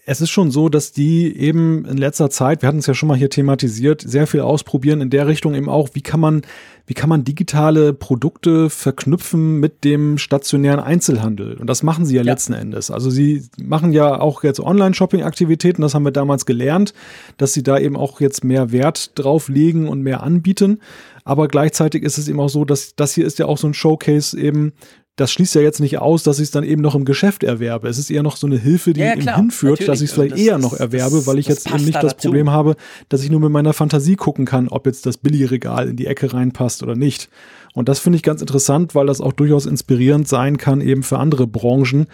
[0.05, 3.07] es ist schon so, dass die eben in letzter Zeit, wir hatten es ja schon
[3.07, 6.41] mal hier thematisiert, sehr viel ausprobieren in der Richtung eben auch, wie kann man
[6.89, 11.55] wie kann man digitale Produkte verknüpfen mit dem stationären Einzelhandel?
[11.57, 12.31] Und das machen sie ja, ja.
[12.31, 12.89] letzten Endes.
[12.89, 16.95] Also sie machen ja auch jetzt Online-Shopping-Aktivitäten, das haben wir damals gelernt,
[17.37, 20.79] dass sie da eben auch jetzt mehr Wert drauf legen und mehr anbieten.
[21.23, 23.75] Aber gleichzeitig ist es eben auch so, dass das hier ist ja auch so ein
[23.75, 24.73] Showcase eben
[25.19, 27.89] das schließt ja jetzt nicht aus, dass ich es dann eben noch im Geschäft erwerbe.
[27.89, 30.33] Es ist eher noch so eine Hilfe, die ja, ja, hinführt, dass ich es vielleicht
[30.33, 32.29] also eher noch erwerbe, das, weil ich jetzt eben nicht da das dazu.
[32.29, 32.77] Problem habe,
[33.09, 36.33] dass ich nur mit meiner Fantasie gucken kann, ob jetzt das Billigregal in die Ecke
[36.33, 37.29] reinpasst oder nicht.
[37.73, 41.19] Und das finde ich ganz interessant, weil das auch durchaus inspirierend sein kann, eben für
[41.19, 42.07] andere Branchen.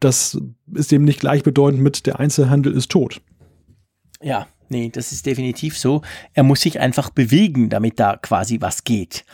[0.00, 0.40] Das
[0.74, 3.20] ist eben nicht gleichbedeutend mit der Einzelhandel ist tot.
[4.22, 6.00] Ja, nee, das ist definitiv so.
[6.32, 9.26] Er muss sich einfach bewegen, damit da quasi was geht.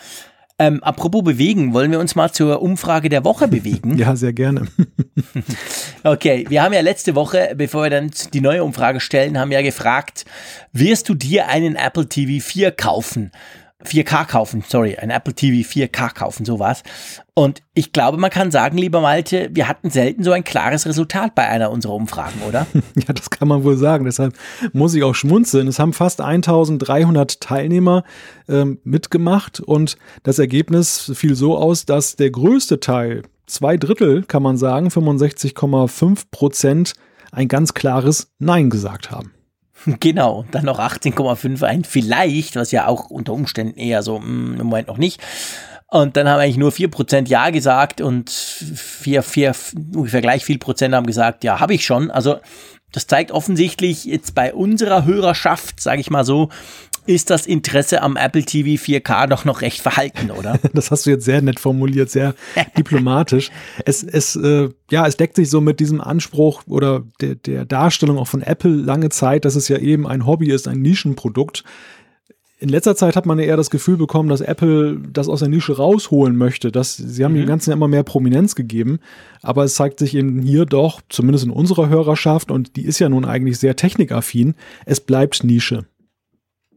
[0.58, 3.98] Ähm, apropos bewegen, wollen wir uns mal zur Umfrage der Woche bewegen?
[3.98, 4.66] ja, sehr gerne.
[6.04, 9.60] okay, wir haben ja letzte Woche, bevor wir dann die neue Umfrage stellen, haben ja
[9.60, 10.24] gefragt,
[10.72, 13.32] wirst du dir einen Apple TV 4 kaufen?
[13.84, 16.82] 4K kaufen, sorry, ein Apple TV 4K kaufen, sowas.
[17.34, 21.34] Und ich glaube, man kann sagen, lieber Malte, wir hatten selten so ein klares Resultat
[21.34, 22.66] bei einer unserer Umfragen, oder?
[22.94, 24.06] ja, das kann man wohl sagen.
[24.06, 24.34] Deshalb
[24.72, 25.68] muss ich auch schmunzeln.
[25.68, 28.04] Es haben fast 1300 Teilnehmer
[28.48, 34.42] ähm, mitgemacht und das Ergebnis fiel so aus, dass der größte Teil, zwei Drittel kann
[34.42, 36.94] man sagen, 65,5 Prozent,
[37.30, 39.35] ein ganz klares Nein gesagt haben.
[40.00, 44.60] Genau, dann noch 18,5 ein vielleicht, was ja auch unter Umständen eher so mh, mm,
[44.60, 45.20] im Moment noch nicht.
[45.88, 49.54] Und dann haben eigentlich nur 4% Ja gesagt und 4, 4,
[49.94, 52.10] ungefähr gleich viel Prozent haben gesagt, ja, habe ich schon.
[52.10, 52.40] Also
[52.92, 56.48] das zeigt offensichtlich jetzt bei unserer Hörerschaft, sage ich mal so,
[57.06, 60.58] ist das Interesse am Apple TV 4K doch noch recht verhalten, oder?
[60.74, 62.34] das hast du jetzt sehr nett formuliert, sehr
[62.78, 63.50] diplomatisch.
[63.84, 68.18] Es, es, äh, ja, es deckt sich so mit diesem Anspruch oder der, der Darstellung
[68.18, 71.64] auch von Apple lange Zeit, dass es ja eben ein Hobby ist, ein Nischenprodukt.
[72.58, 75.48] In letzter Zeit hat man ja eher das Gefühl bekommen, dass Apple das aus der
[75.48, 76.72] Nische rausholen möchte.
[76.72, 77.40] Dass, sie haben mhm.
[77.40, 78.98] dem Ganzen ja immer mehr Prominenz gegeben.
[79.42, 83.10] Aber es zeigt sich eben hier doch, zumindest in unserer Hörerschaft, und die ist ja
[83.10, 84.54] nun eigentlich sehr technikaffin,
[84.86, 85.84] es bleibt Nische.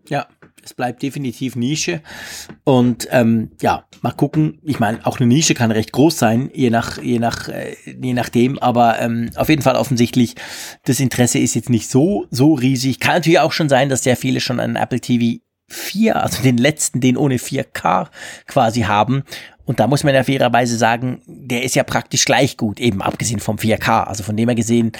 [0.09, 0.27] Ja,
[0.63, 2.01] es bleibt definitiv Nische.
[2.63, 4.59] Und ähm, ja, mal gucken.
[4.63, 8.13] Ich meine, auch eine Nische kann recht groß sein, je nach, je nach, äh, je
[8.13, 8.59] nachdem.
[8.59, 10.35] Aber ähm, auf jeden Fall offensichtlich,
[10.85, 12.99] das Interesse ist jetzt nicht so, so riesig.
[12.99, 16.57] Kann natürlich auch schon sein, dass sehr viele schon einen Apple TV 4, also den
[16.57, 18.07] letzten, den ohne 4K
[18.47, 19.23] quasi haben.
[19.65, 23.39] Und da muss man ja fairerweise sagen, der ist ja praktisch gleich gut, eben abgesehen
[23.39, 24.05] vom 4K.
[24.05, 24.93] Also von dem her gesehen,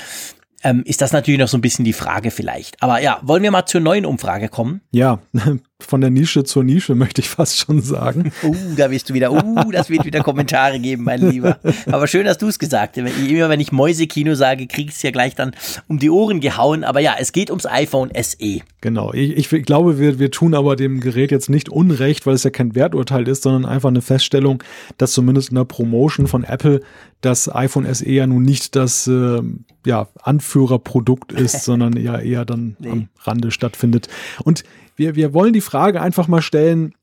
[0.64, 2.82] ähm, ist das natürlich noch so ein bisschen die Frage vielleicht.
[2.82, 4.82] Aber ja, wollen wir mal zur neuen Umfrage kommen?
[4.92, 5.20] Ja,
[5.82, 8.32] von der Nische zur Nische möchte ich fast schon sagen.
[8.42, 11.60] Uh, da wirst du wieder, uh, das wird wieder Kommentare geben, mein Lieber.
[11.88, 13.20] Aber schön, dass du es gesagt hast.
[13.20, 15.52] Immer wenn ich Mäusekino sage, kriegst du ja gleich dann
[15.88, 16.84] um die Ohren gehauen.
[16.84, 18.62] Aber ja, es geht ums iPhone SE.
[18.82, 19.14] Genau.
[19.14, 22.50] Ich, ich glaube, wir, wir tun aber dem Gerät jetzt nicht Unrecht, weil es ja
[22.50, 24.64] kein Werturteil ist, sondern einfach eine Feststellung,
[24.98, 26.82] dass zumindest in der Promotion von Apple
[27.22, 29.42] das iPhone SE ja nun nicht das äh,
[29.86, 32.90] ja, Anführerprodukt ist, sondern ja eher dann nee.
[32.90, 34.08] am Rande stattfindet.
[34.44, 34.64] Und
[34.96, 36.94] wir, wir wollen die Frage einfach mal stellen,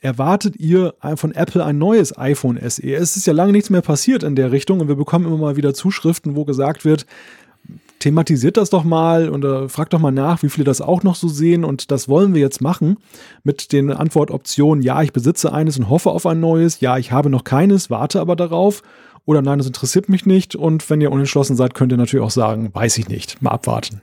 [0.00, 2.94] erwartet ihr von Apple ein neues iPhone SE?
[2.94, 5.56] Es ist ja lange nichts mehr passiert in der Richtung und wir bekommen immer mal
[5.56, 7.06] wieder Zuschriften, wo gesagt wird,
[8.00, 11.14] thematisiert das doch mal und äh, fragt doch mal nach, wie viele das auch noch
[11.14, 11.64] so sehen.
[11.64, 12.98] Und das wollen wir jetzt machen
[13.44, 17.30] mit den Antwortoptionen, ja, ich besitze eines und hoffe auf ein neues, ja, ich habe
[17.30, 18.82] noch keines, warte aber darauf.
[19.26, 20.54] Oder nein, das interessiert mich nicht.
[20.54, 24.02] Und wenn ihr unentschlossen seid, könnt ihr natürlich auch sagen, weiß ich nicht, mal abwarten.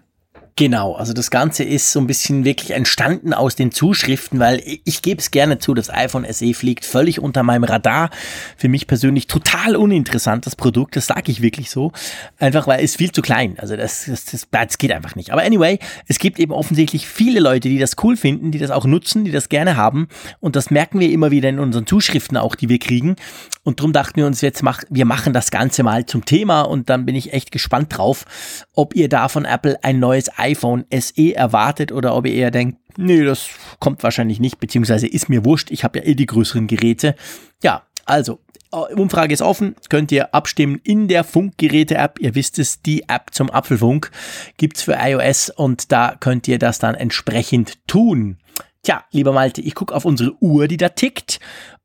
[0.57, 5.01] Genau, also das Ganze ist so ein bisschen wirklich entstanden aus den Zuschriften, weil ich
[5.01, 8.09] gebe es gerne zu, das iPhone SE fliegt völlig unter meinem Radar.
[8.57, 11.93] Für mich persönlich total uninteressant, das Produkt, das sage ich wirklich so.
[12.37, 15.31] Einfach weil es viel zu klein, also das, das, das, das geht einfach nicht.
[15.31, 18.85] Aber anyway, es gibt eben offensichtlich viele Leute, die das cool finden, die das auch
[18.85, 20.09] nutzen, die das gerne haben
[20.41, 23.15] und das merken wir immer wieder in unseren Zuschriften auch, die wir kriegen.
[23.63, 26.89] Und darum dachten wir uns jetzt, mach, wir machen das Ganze mal zum Thema und
[26.89, 28.25] dann bin ich echt gespannt drauf,
[28.73, 32.79] ob ihr da von Apple ein neues iPhone SE erwartet oder ob ihr eher denkt,
[32.97, 36.67] nee, das kommt wahrscheinlich nicht, beziehungsweise ist mir wurscht, ich habe ja eh die größeren
[36.67, 37.15] Geräte.
[37.63, 38.39] Ja, also,
[38.71, 42.19] äh, Umfrage ist offen, könnt ihr abstimmen in der Funkgeräte-App.
[42.19, 44.09] Ihr wisst es, die App zum Apfelfunk
[44.57, 48.37] gibt's für iOS und da könnt ihr das dann entsprechend tun.
[48.83, 51.39] Tja, lieber Malte, ich gucke auf unsere Uhr, die da tickt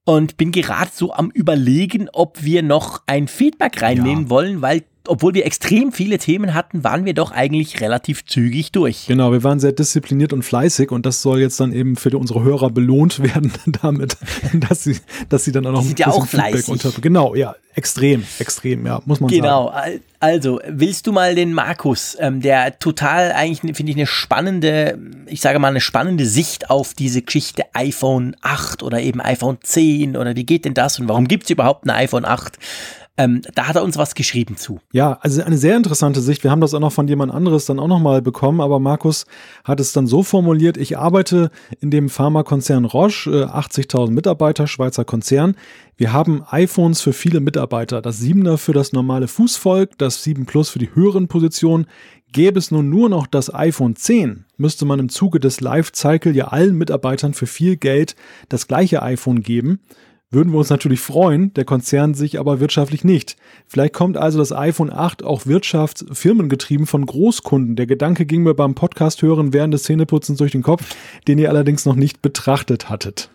[0.06, 4.30] und bin gerade so am überlegen, ob wir noch ein Feedback reinnehmen ja.
[4.30, 9.06] wollen, weil obwohl wir extrem viele Themen hatten, waren wir doch eigentlich relativ zügig durch.
[9.06, 12.42] Genau, wir waren sehr diszipliniert und fleißig und das soll jetzt dann eben für unsere
[12.42, 13.52] Hörer belohnt werden
[13.82, 14.16] damit,
[14.68, 14.96] dass sie,
[15.28, 16.92] dass sie dann auch noch die sind ein ja auch Feedback unter.
[17.00, 19.70] Genau, ja, extrem, extrem, ja, muss man genau.
[19.72, 19.90] sagen.
[19.92, 24.98] Genau, also willst du mal den Markus, ähm, der total eigentlich finde ich eine spannende,
[25.26, 30.16] ich sage mal eine spannende Sicht auf diese Geschichte iPhone 8 oder eben iPhone 10
[30.16, 32.58] oder wie geht denn das und warum gibt es überhaupt ein iPhone 8?
[33.18, 34.80] Ähm, da hat er uns was geschrieben zu.
[34.92, 36.44] Ja, also eine sehr interessante Sicht.
[36.44, 39.24] Wir haben das auch noch von jemand anderes dann auch nochmal bekommen, aber Markus
[39.64, 45.04] hat es dann so formuliert, ich arbeite in dem Pharmakonzern Roche, 80.000 äh, Mitarbeiter, Schweizer
[45.06, 45.56] Konzern.
[45.96, 50.68] Wir haben iPhones für viele Mitarbeiter, das 7er für das normale Fußvolk, das 7 Plus
[50.68, 51.86] für die höheren Positionen.
[52.32, 56.48] Gäbe es nun nur noch das iPhone 10, müsste man im Zuge des Life-Cycle ja
[56.48, 58.14] allen Mitarbeitern für viel Geld
[58.50, 59.80] das gleiche iPhone geben
[60.36, 63.36] würden wir uns natürlich freuen, der Konzern sich aber wirtschaftlich nicht.
[63.66, 67.74] Vielleicht kommt also das iPhone 8 auch wirtschaftsfirmengetrieben von Großkunden.
[67.74, 70.94] Der Gedanke ging mir beim Podcast hören während des Zähneputzens durch den Kopf,
[71.26, 73.30] den ihr allerdings noch nicht betrachtet hattet.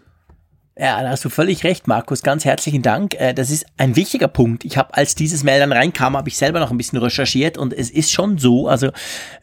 [0.79, 2.23] Ja, da hast du völlig recht, Markus.
[2.23, 3.13] Ganz herzlichen Dank.
[3.15, 4.63] Äh, das ist ein wichtiger Punkt.
[4.63, 7.73] Ich habe, als dieses Mail dann reinkam, habe ich selber noch ein bisschen recherchiert und
[7.73, 8.69] es ist schon so.
[8.69, 8.89] Also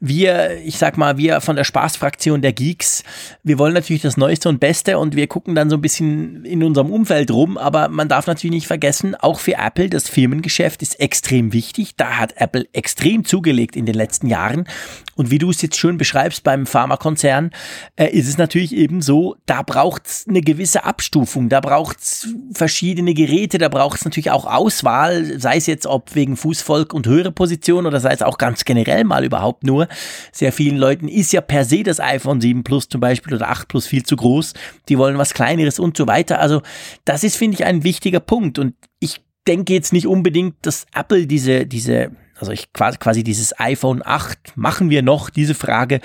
[0.00, 3.04] wir, ich sag mal, wir von der Spaßfraktion der Geeks,
[3.42, 6.64] wir wollen natürlich das Neueste und Beste und wir gucken dann so ein bisschen in
[6.64, 7.58] unserem Umfeld rum.
[7.58, 11.94] Aber man darf natürlich nicht vergessen, auch für Apple das Firmengeschäft ist extrem wichtig.
[11.96, 14.66] Da hat Apple extrem zugelegt in den letzten Jahren.
[15.14, 17.50] Und wie du es jetzt schön beschreibst beim Pharmakonzern,
[17.96, 21.17] äh, ist es natürlich eben so, da braucht es eine gewisse Abstufung,
[21.48, 26.14] da braucht es verschiedene Geräte, da braucht es natürlich auch Auswahl, sei es jetzt ob
[26.14, 29.88] wegen Fußvolk und höhere Position oder sei es auch ganz generell mal überhaupt nur.
[30.32, 33.68] Sehr vielen Leuten ist ja per se das iPhone 7 Plus zum Beispiel oder 8
[33.68, 34.54] Plus viel zu groß,
[34.88, 36.40] die wollen was kleineres und so weiter.
[36.40, 36.62] Also
[37.04, 41.26] das ist, finde ich, ein wichtiger Punkt und ich denke jetzt nicht unbedingt, dass Apple
[41.26, 46.00] diese, diese also ich quasi, quasi dieses iPhone 8 machen wir noch, diese Frage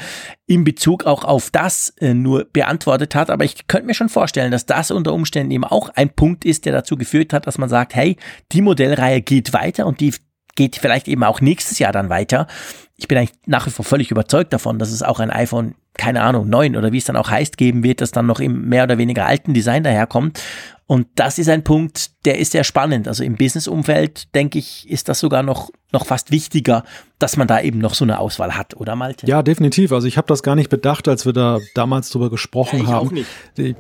[0.47, 3.29] in Bezug auch auf das äh, nur beantwortet hat.
[3.29, 6.65] Aber ich könnte mir schon vorstellen, dass das unter Umständen eben auch ein Punkt ist,
[6.65, 8.17] der dazu geführt hat, dass man sagt, hey,
[8.51, 10.13] die Modellreihe geht weiter und die
[10.55, 12.47] geht vielleicht eben auch nächstes Jahr dann weiter.
[12.95, 16.21] Ich bin eigentlich nach wie vor völlig überzeugt davon, dass es auch ein iPhone, keine
[16.21, 18.83] Ahnung, 9 oder wie es dann auch heißt, geben wird, das dann noch im mehr
[18.83, 20.39] oder weniger alten Design daherkommt.
[20.85, 23.07] Und das ist ein Punkt, der ist sehr spannend.
[23.07, 26.83] Also im Businessumfeld, denke ich, ist das sogar noch, noch fast wichtiger,
[27.19, 29.27] dass man da eben noch so eine Auswahl hat, oder Malte?
[29.27, 29.93] Ja, definitiv.
[29.93, 32.89] Also ich habe das gar nicht bedacht, als wir da damals drüber gesprochen ja, ich
[32.89, 33.07] haben.
[33.07, 33.29] Auch nicht.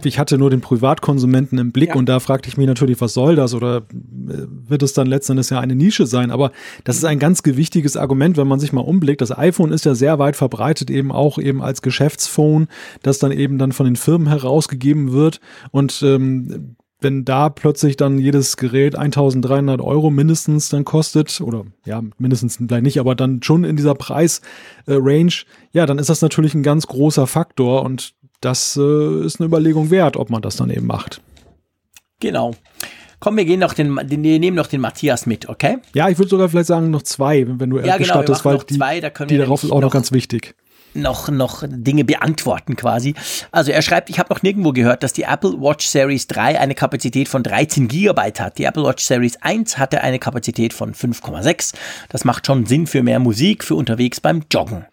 [0.05, 1.95] Ich hatte nur den Privatkonsumenten im Blick ja.
[1.95, 3.53] und da fragte ich mich natürlich, was soll das?
[3.53, 6.31] Oder äh, wird es dann letztendlich ja eine Nische sein?
[6.31, 6.51] Aber
[6.83, 9.21] das ist ein ganz gewichtiges Argument, wenn man sich mal umblickt.
[9.21, 12.67] Das iPhone ist ja sehr weit verbreitet, eben auch eben als Geschäftsphone,
[13.01, 15.41] das dann eben dann von den Firmen herausgegeben wird.
[15.71, 22.01] Und ähm, wenn da plötzlich dann jedes Gerät 1300 Euro mindestens dann kostet, oder ja,
[22.17, 26.63] mindestens vielleicht nicht, aber dann schon in dieser Preisrange, ja, dann ist das natürlich ein
[26.63, 30.87] ganz großer Faktor und das äh, ist eine Überlegung wert, ob man das dann eben
[30.87, 31.21] macht.
[32.19, 32.55] Genau.
[33.19, 35.77] Komm, wir gehen noch den, wir nehmen noch den Matthias mit, okay?
[35.93, 38.75] Ja, ich würde sogar vielleicht sagen noch zwei, wenn, du ja, genau, gestattest, weil die,
[38.75, 40.55] zwei, da die darauf ist auch noch ganz wichtig
[40.93, 43.15] noch, noch Dinge beantworten quasi.
[43.51, 46.75] Also er schreibt, ich habe noch nirgendwo gehört, dass die Apple Watch Series 3 eine
[46.75, 48.57] Kapazität von 13 Gigabyte hat.
[48.57, 51.73] Die Apple Watch Series 1 hatte eine Kapazität von 5,6.
[52.09, 54.85] Das macht schon Sinn für mehr Musik, für unterwegs beim Joggen.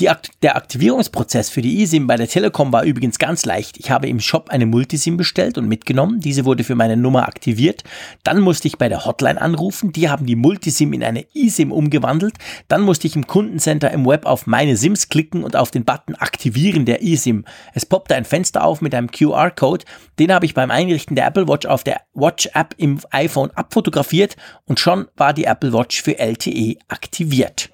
[0.00, 0.08] Die,
[0.40, 3.76] der Aktivierungsprozess für die eSIM bei der Telekom war übrigens ganz leicht.
[3.78, 6.18] Ich habe im Shop eine Multisim bestellt und mitgenommen.
[6.18, 7.84] Diese wurde für meine Nummer aktiviert.
[8.24, 9.92] Dann musste ich bei der Hotline anrufen.
[9.92, 12.34] Die haben die Multisim in eine eSIM umgewandelt.
[12.68, 16.14] Dann musste ich im Kundencenter im Web auf meine SIMs klicken und auf den Button
[16.14, 17.44] Aktivieren der eSIM.
[17.74, 19.84] Es poppte ein Fenster auf mit einem QR-Code.
[20.18, 24.80] Den habe ich beim Einrichten der Apple Watch auf der Watch-App im iPhone abfotografiert und
[24.80, 27.71] schon war die Apple Watch für LTE aktiviert.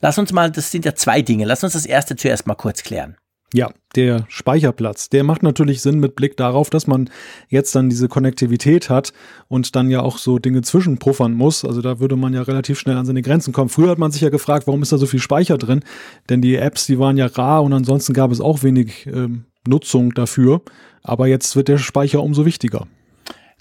[0.00, 1.44] Lass uns mal, das sind ja zwei Dinge.
[1.44, 3.16] Lass uns das erste zuerst mal kurz klären.
[3.52, 7.10] Ja, der Speicherplatz, der macht natürlich Sinn mit Blick darauf, dass man
[7.48, 9.12] jetzt dann diese Konnektivität hat
[9.48, 11.64] und dann ja auch so Dinge zwischenpuffern muss.
[11.64, 13.68] Also da würde man ja relativ schnell an seine Grenzen kommen.
[13.68, 15.80] Früher hat man sich ja gefragt, warum ist da so viel Speicher drin?
[16.28, 20.14] Denn die Apps, die waren ja rar und ansonsten gab es auch wenig ähm, Nutzung
[20.14, 20.62] dafür.
[21.02, 22.86] Aber jetzt wird der Speicher umso wichtiger.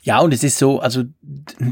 [0.10, 1.04] Ja, und es ist so, also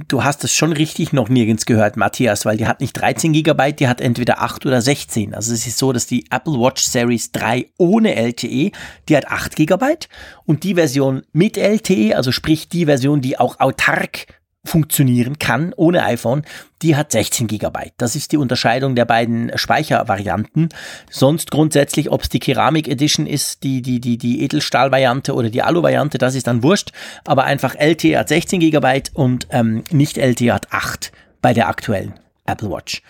[0.07, 3.79] du hast es schon richtig noch nirgends gehört, Matthias, weil die hat nicht 13 Gigabyte,
[3.79, 5.33] die hat entweder 8 oder 16.
[5.33, 8.73] Also es ist so, dass die Apple Watch Series 3 ohne LTE,
[9.09, 10.07] die hat 8 Gigabyte
[10.45, 14.27] und die Version mit LTE, also sprich die Version, die auch autark
[14.67, 16.43] funktionieren kann ohne iPhone,
[16.81, 17.91] die hat 16 GB.
[17.97, 20.69] Das ist die Unterscheidung der beiden Speichervarianten.
[21.09, 25.63] Sonst grundsätzlich, ob es die Keramik Edition ist, die, die, die, die Edelstahl-Variante oder die
[25.63, 26.91] Alu-Variante, das ist dann wurscht.
[27.25, 31.11] Aber einfach LTE hat 16 GB und ähm, nicht LTE hat 8
[31.41, 32.13] bei der aktuellen
[32.45, 33.01] Apple Watch.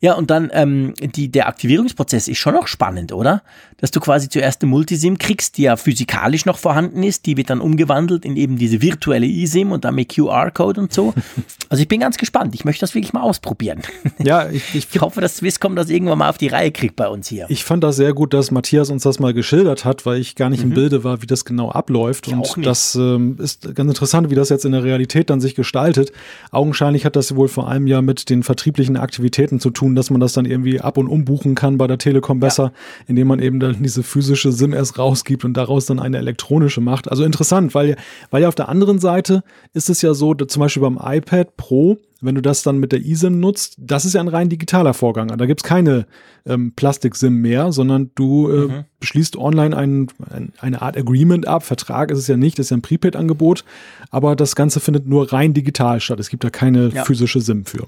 [0.00, 3.42] Ja, und dann ähm, die, der Aktivierungsprozess ist schon noch spannend, oder?
[3.78, 7.48] Dass du quasi zuerst eine Multisim kriegst, die ja physikalisch noch vorhanden ist, die wird
[7.48, 11.14] dann umgewandelt in eben diese virtuelle eSIM und dann mit QR-Code und so.
[11.68, 12.54] Also ich bin ganz gespannt.
[12.54, 13.82] Ich möchte das wirklich mal ausprobieren.
[14.20, 17.08] Ja, ich, ich, ich hoffe, dass Swisscom das irgendwann mal auf die Reihe kriegt bei
[17.08, 17.46] uns hier.
[17.48, 20.48] Ich fand das sehr gut, dass Matthias uns das mal geschildert hat, weil ich gar
[20.48, 20.70] nicht mhm.
[20.70, 22.28] im Bilde war, wie das genau abläuft.
[22.28, 25.56] Ich und das ähm, ist ganz interessant, wie das jetzt in der Realität dann sich
[25.56, 26.12] gestaltet.
[26.52, 30.20] Augenscheinlich hat das wohl vor allem ja mit den vertrieblichen Aktivitäten zu tun, dass man
[30.20, 32.72] das dann irgendwie ab und umbuchen kann bei der Telekom besser, ja.
[33.06, 37.10] indem man eben dann diese physische SIM erst rausgibt und daraus dann eine elektronische macht.
[37.10, 37.96] Also interessant, weil,
[38.30, 39.42] weil ja auf der anderen Seite
[39.72, 43.04] ist es ja so, zum Beispiel beim iPad Pro, wenn du das dann mit der
[43.04, 45.28] eSIM nutzt, das ist ja ein rein digitaler Vorgang.
[45.28, 46.06] Da gibt's keine
[46.46, 48.84] ähm, Plastik-SIM mehr, sondern du äh, mhm.
[49.00, 51.62] beschließt online ein, ein, eine Art Agreement ab.
[51.62, 53.64] Vertrag ist es ja nicht, das ist ja ein Prepaid-Angebot,
[54.10, 56.18] aber das Ganze findet nur rein digital statt.
[56.18, 57.04] Es gibt da keine ja.
[57.04, 57.86] physische SIM für.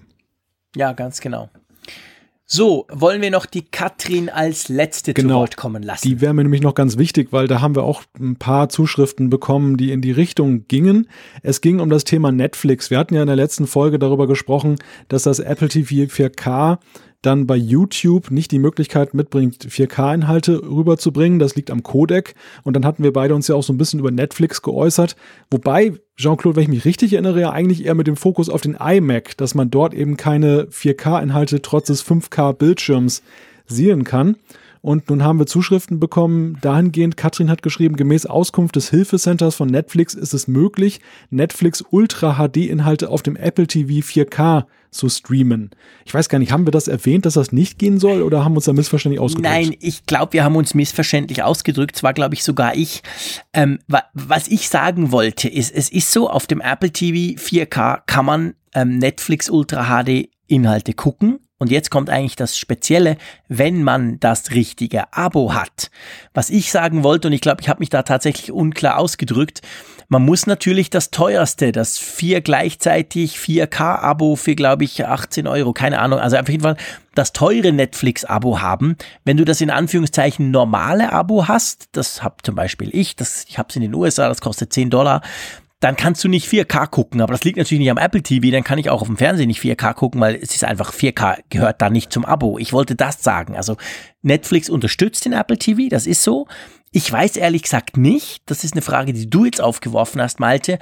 [0.76, 1.48] Ja, ganz genau.
[2.50, 6.08] So, wollen wir noch die Katrin als letzte genau, zu Wort kommen lassen?
[6.08, 9.28] Die wäre mir nämlich noch ganz wichtig, weil da haben wir auch ein paar Zuschriften
[9.28, 11.10] bekommen, die in die Richtung gingen.
[11.42, 12.88] Es ging um das Thema Netflix.
[12.90, 14.76] Wir hatten ja in der letzten Folge darüber gesprochen,
[15.08, 16.78] dass das Apple TV 4K
[17.22, 21.38] dann bei YouTube nicht die Möglichkeit mitbringt, 4K-Inhalte rüberzubringen.
[21.38, 22.34] Das liegt am Codec.
[22.62, 25.16] Und dann hatten wir beide uns ja auch so ein bisschen über Netflix geäußert.
[25.50, 28.74] Wobei, Jean-Claude, wenn ich mich richtig erinnere, ja eigentlich eher mit dem Fokus auf den
[28.74, 33.22] iMac, dass man dort eben keine 4K-Inhalte trotz des 5K-Bildschirms
[33.66, 34.36] sehen kann.
[34.80, 39.68] Und nun haben wir Zuschriften bekommen, dahingehend, Katrin hat geschrieben, gemäß Auskunft des Hilfecenters von
[39.68, 41.00] Netflix ist es möglich,
[41.30, 45.70] Netflix Ultra HD-Inhalte auf dem Apple TV 4K zu streamen.
[46.04, 48.54] Ich weiß gar nicht, haben wir das erwähnt, dass das nicht gehen soll oder haben
[48.54, 49.48] uns da missverständlich ausgedrückt?
[49.48, 51.96] Nein, ich glaube, wir haben uns missverständlich ausgedrückt.
[51.96, 53.02] Zwar glaube ich sogar ich.
[53.52, 58.02] Ähm, wa was ich sagen wollte, ist, es ist so, auf dem Apple TV 4K
[58.06, 61.40] kann man ähm, Netflix Ultra HD Inhalte gucken.
[61.58, 63.16] Und jetzt kommt eigentlich das Spezielle,
[63.48, 65.90] wenn man das richtige Abo hat.
[66.32, 69.62] Was ich sagen wollte, und ich glaube, ich habe mich da tatsächlich unklar ausgedrückt,
[70.10, 75.98] man muss natürlich das teuerste, das vier gleichzeitig 4K-Abo für, glaube ich, 18 Euro, keine
[75.98, 76.76] Ahnung, also auf jeden Fall
[77.14, 78.96] das teure Netflix-Abo haben.
[79.24, 83.58] Wenn du das in Anführungszeichen normale Abo hast, das habe zum Beispiel ich, das, ich
[83.58, 85.20] habe es in den USA, das kostet 10 Dollar,
[85.80, 87.20] dann kannst du nicht 4K gucken.
[87.20, 89.48] Aber das liegt natürlich nicht am Apple TV, dann kann ich auch auf dem Fernsehen
[89.48, 92.58] nicht 4K gucken, weil es ist einfach 4K gehört da nicht zum Abo.
[92.58, 93.56] Ich wollte das sagen.
[93.56, 93.76] Also
[94.22, 96.46] Netflix unterstützt den Apple TV, das ist so.
[96.90, 100.78] Ich weiß ehrlich gesagt nicht, das ist eine Frage, die du jetzt aufgeworfen hast, Malte,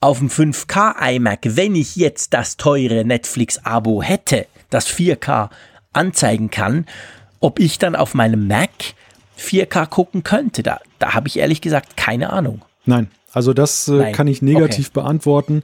[0.00, 5.50] auf dem 5K iMac, wenn ich jetzt das teure Netflix-Abo hätte, das 4K
[5.92, 6.86] anzeigen kann,
[7.38, 8.70] ob ich dann auf meinem Mac
[9.38, 10.62] 4K gucken könnte.
[10.62, 12.64] Da, da habe ich ehrlich gesagt keine Ahnung.
[12.84, 15.00] Nein, also das äh, kann ich negativ okay.
[15.00, 15.62] beantworten.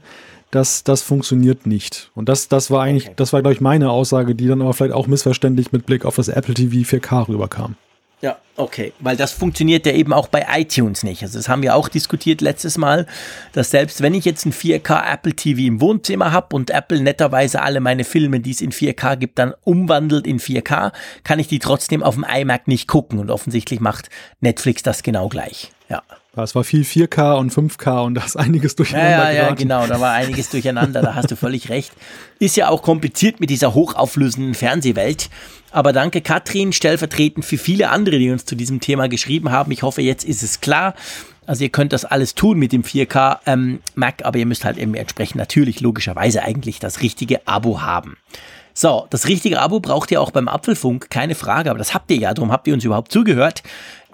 [0.51, 2.11] Das, das funktioniert nicht.
[2.15, 3.15] Und das, das war eigentlich, okay.
[3.17, 6.17] das war, glaube ich, meine Aussage, die dann aber vielleicht auch missverständlich mit Blick auf
[6.17, 7.77] das Apple TV 4K rüberkam.
[8.21, 11.23] Ja, okay, weil das funktioniert ja eben auch bei iTunes nicht.
[11.23, 13.07] Also das haben wir auch diskutiert letztes Mal,
[13.53, 17.63] dass selbst wenn ich jetzt ein 4K Apple TV im Wohnzimmer habe und Apple netterweise
[17.63, 20.93] alle meine Filme, die es in 4K gibt, dann umwandelt in 4K,
[21.23, 25.29] kann ich die trotzdem auf dem iMac nicht gucken und offensichtlich macht Netflix das genau
[25.29, 25.71] gleich.
[25.89, 26.03] Ja.
[26.43, 29.11] Es war viel 4K und 5K und da ist einiges durcheinander.
[29.11, 31.93] Ja, ja, ja, genau, da war einiges durcheinander, da hast du völlig recht.
[32.39, 35.31] Ist ja auch kompliziert mit dieser hochauflösenden Fernsehwelt.
[35.71, 39.71] Aber danke Katrin, stellvertretend für viele andere, die uns zu diesem Thema geschrieben haben.
[39.71, 40.95] Ich hoffe, jetzt ist es klar.
[41.47, 44.77] Also ihr könnt das alles tun mit dem 4K ähm, Mac, aber ihr müsst halt
[44.77, 48.19] eben entsprechend natürlich logischerweise eigentlich das richtige Abo haben.
[48.75, 52.19] So, das richtige Abo braucht ihr auch beim Apfelfunk, keine Frage, aber das habt ihr
[52.19, 53.63] ja, darum habt ihr uns überhaupt zugehört.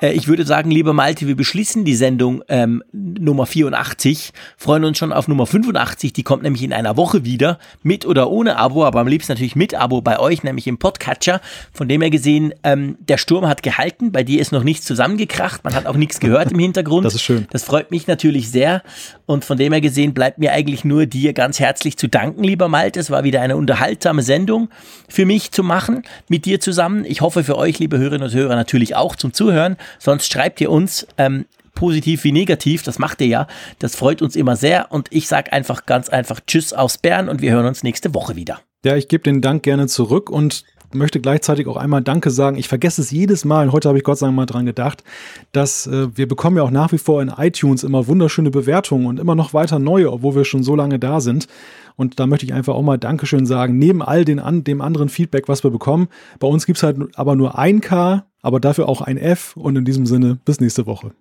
[0.01, 4.99] Äh, ich würde sagen, lieber Malte, wir beschließen die Sendung ähm, Nummer 84, freuen uns
[4.99, 8.85] schon auf Nummer 85, die kommt nämlich in einer Woche wieder, mit oder ohne Abo,
[8.85, 11.41] aber am liebsten natürlich mit Abo bei euch, nämlich im Podcatcher.
[11.73, 15.65] Von dem her gesehen, ähm, der Sturm hat gehalten, bei dir ist noch nichts zusammengekracht,
[15.65, 17.05] man hat auch nichts gehört im Hintergrund.
[17.05, 17.47] Das ist schön.
[17.51, 18.83] Das freut mich natürlich sehr
[19.27, 22.69] und von dem her gesehen bleibt mir eigentlich nur dir ganz herzlich zu danken, lieber
[22.69, 23.01] Malte.
[23.01, 24.69] Es war wieder eine unterhaltsame Sendung
[25.09, 27.05] für mich zu machen, mit dir zusammen.
[27.07, 29.77] Ich hoffe für euch, liebe Hörerinnen und Hörer, natürlich auch zum Zuhören.
[29.99, 32.83] Sonst schreibt ihr uns ähm, positiv wie negativ.
[32.83, 33.47] Das macht ihr ja.
[33.79, 34.93] Das freut uns immer sehr.
[34.93, 38.37] Und ich sage einfach ganz einfach Tschüss aus Bern und wir hören uns nächste Woche
[38.37, 38.61] wieder.
[38.85, 40.65] Ja, ich gebe den Dank gerne zurück und
[40.95, 42.57] möchte gleichzeitig auch einmal Danke sagen.
[42.57, 45.05] Ich vergesse es jedes Mal, und heute habe ich Gott sei Dank mal dran gedacht,
[45.53, 49.21] dass äh, wir bekommen ja auch nach wie vor in iTunes immer wunderschöne Bewertungen und
[49.21, 51.49] immer noch weiter neue, obwohl wir schon so lange da sind.
[51.97, 53.79] Und da möchte ich einfach auch mal Dankeschön sagen.
[53.79, 56.09] Neben all den an, dem anderen Feedback, was wir bekommen,
[56.41, 59.57] bei uns gibt es halt aber nur ein K, aber dafür auch ein F.
[59.57, 61.13] Und in diesem Sinne, bis nächste Woche.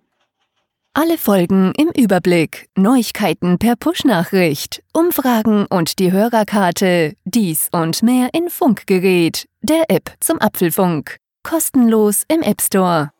[0.96, 8.48] Alle Folgen im Überblick, Neuigkeiten per Push-Nachricht, Umfragen und die Hörerkarte, dies und mehr in
[8.48, 11.16] Funkgerät, der App zum Apfelfunk.
[11.42, 13.10] Kostenlos im App Store.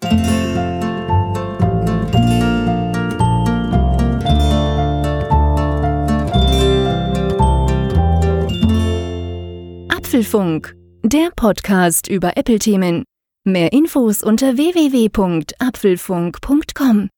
[9.88, 13.02] Apfelfunk, der Podcast über Apple-Themen.
[13.42, 17.09] Mehr Infos unter www.apfelfunk.com.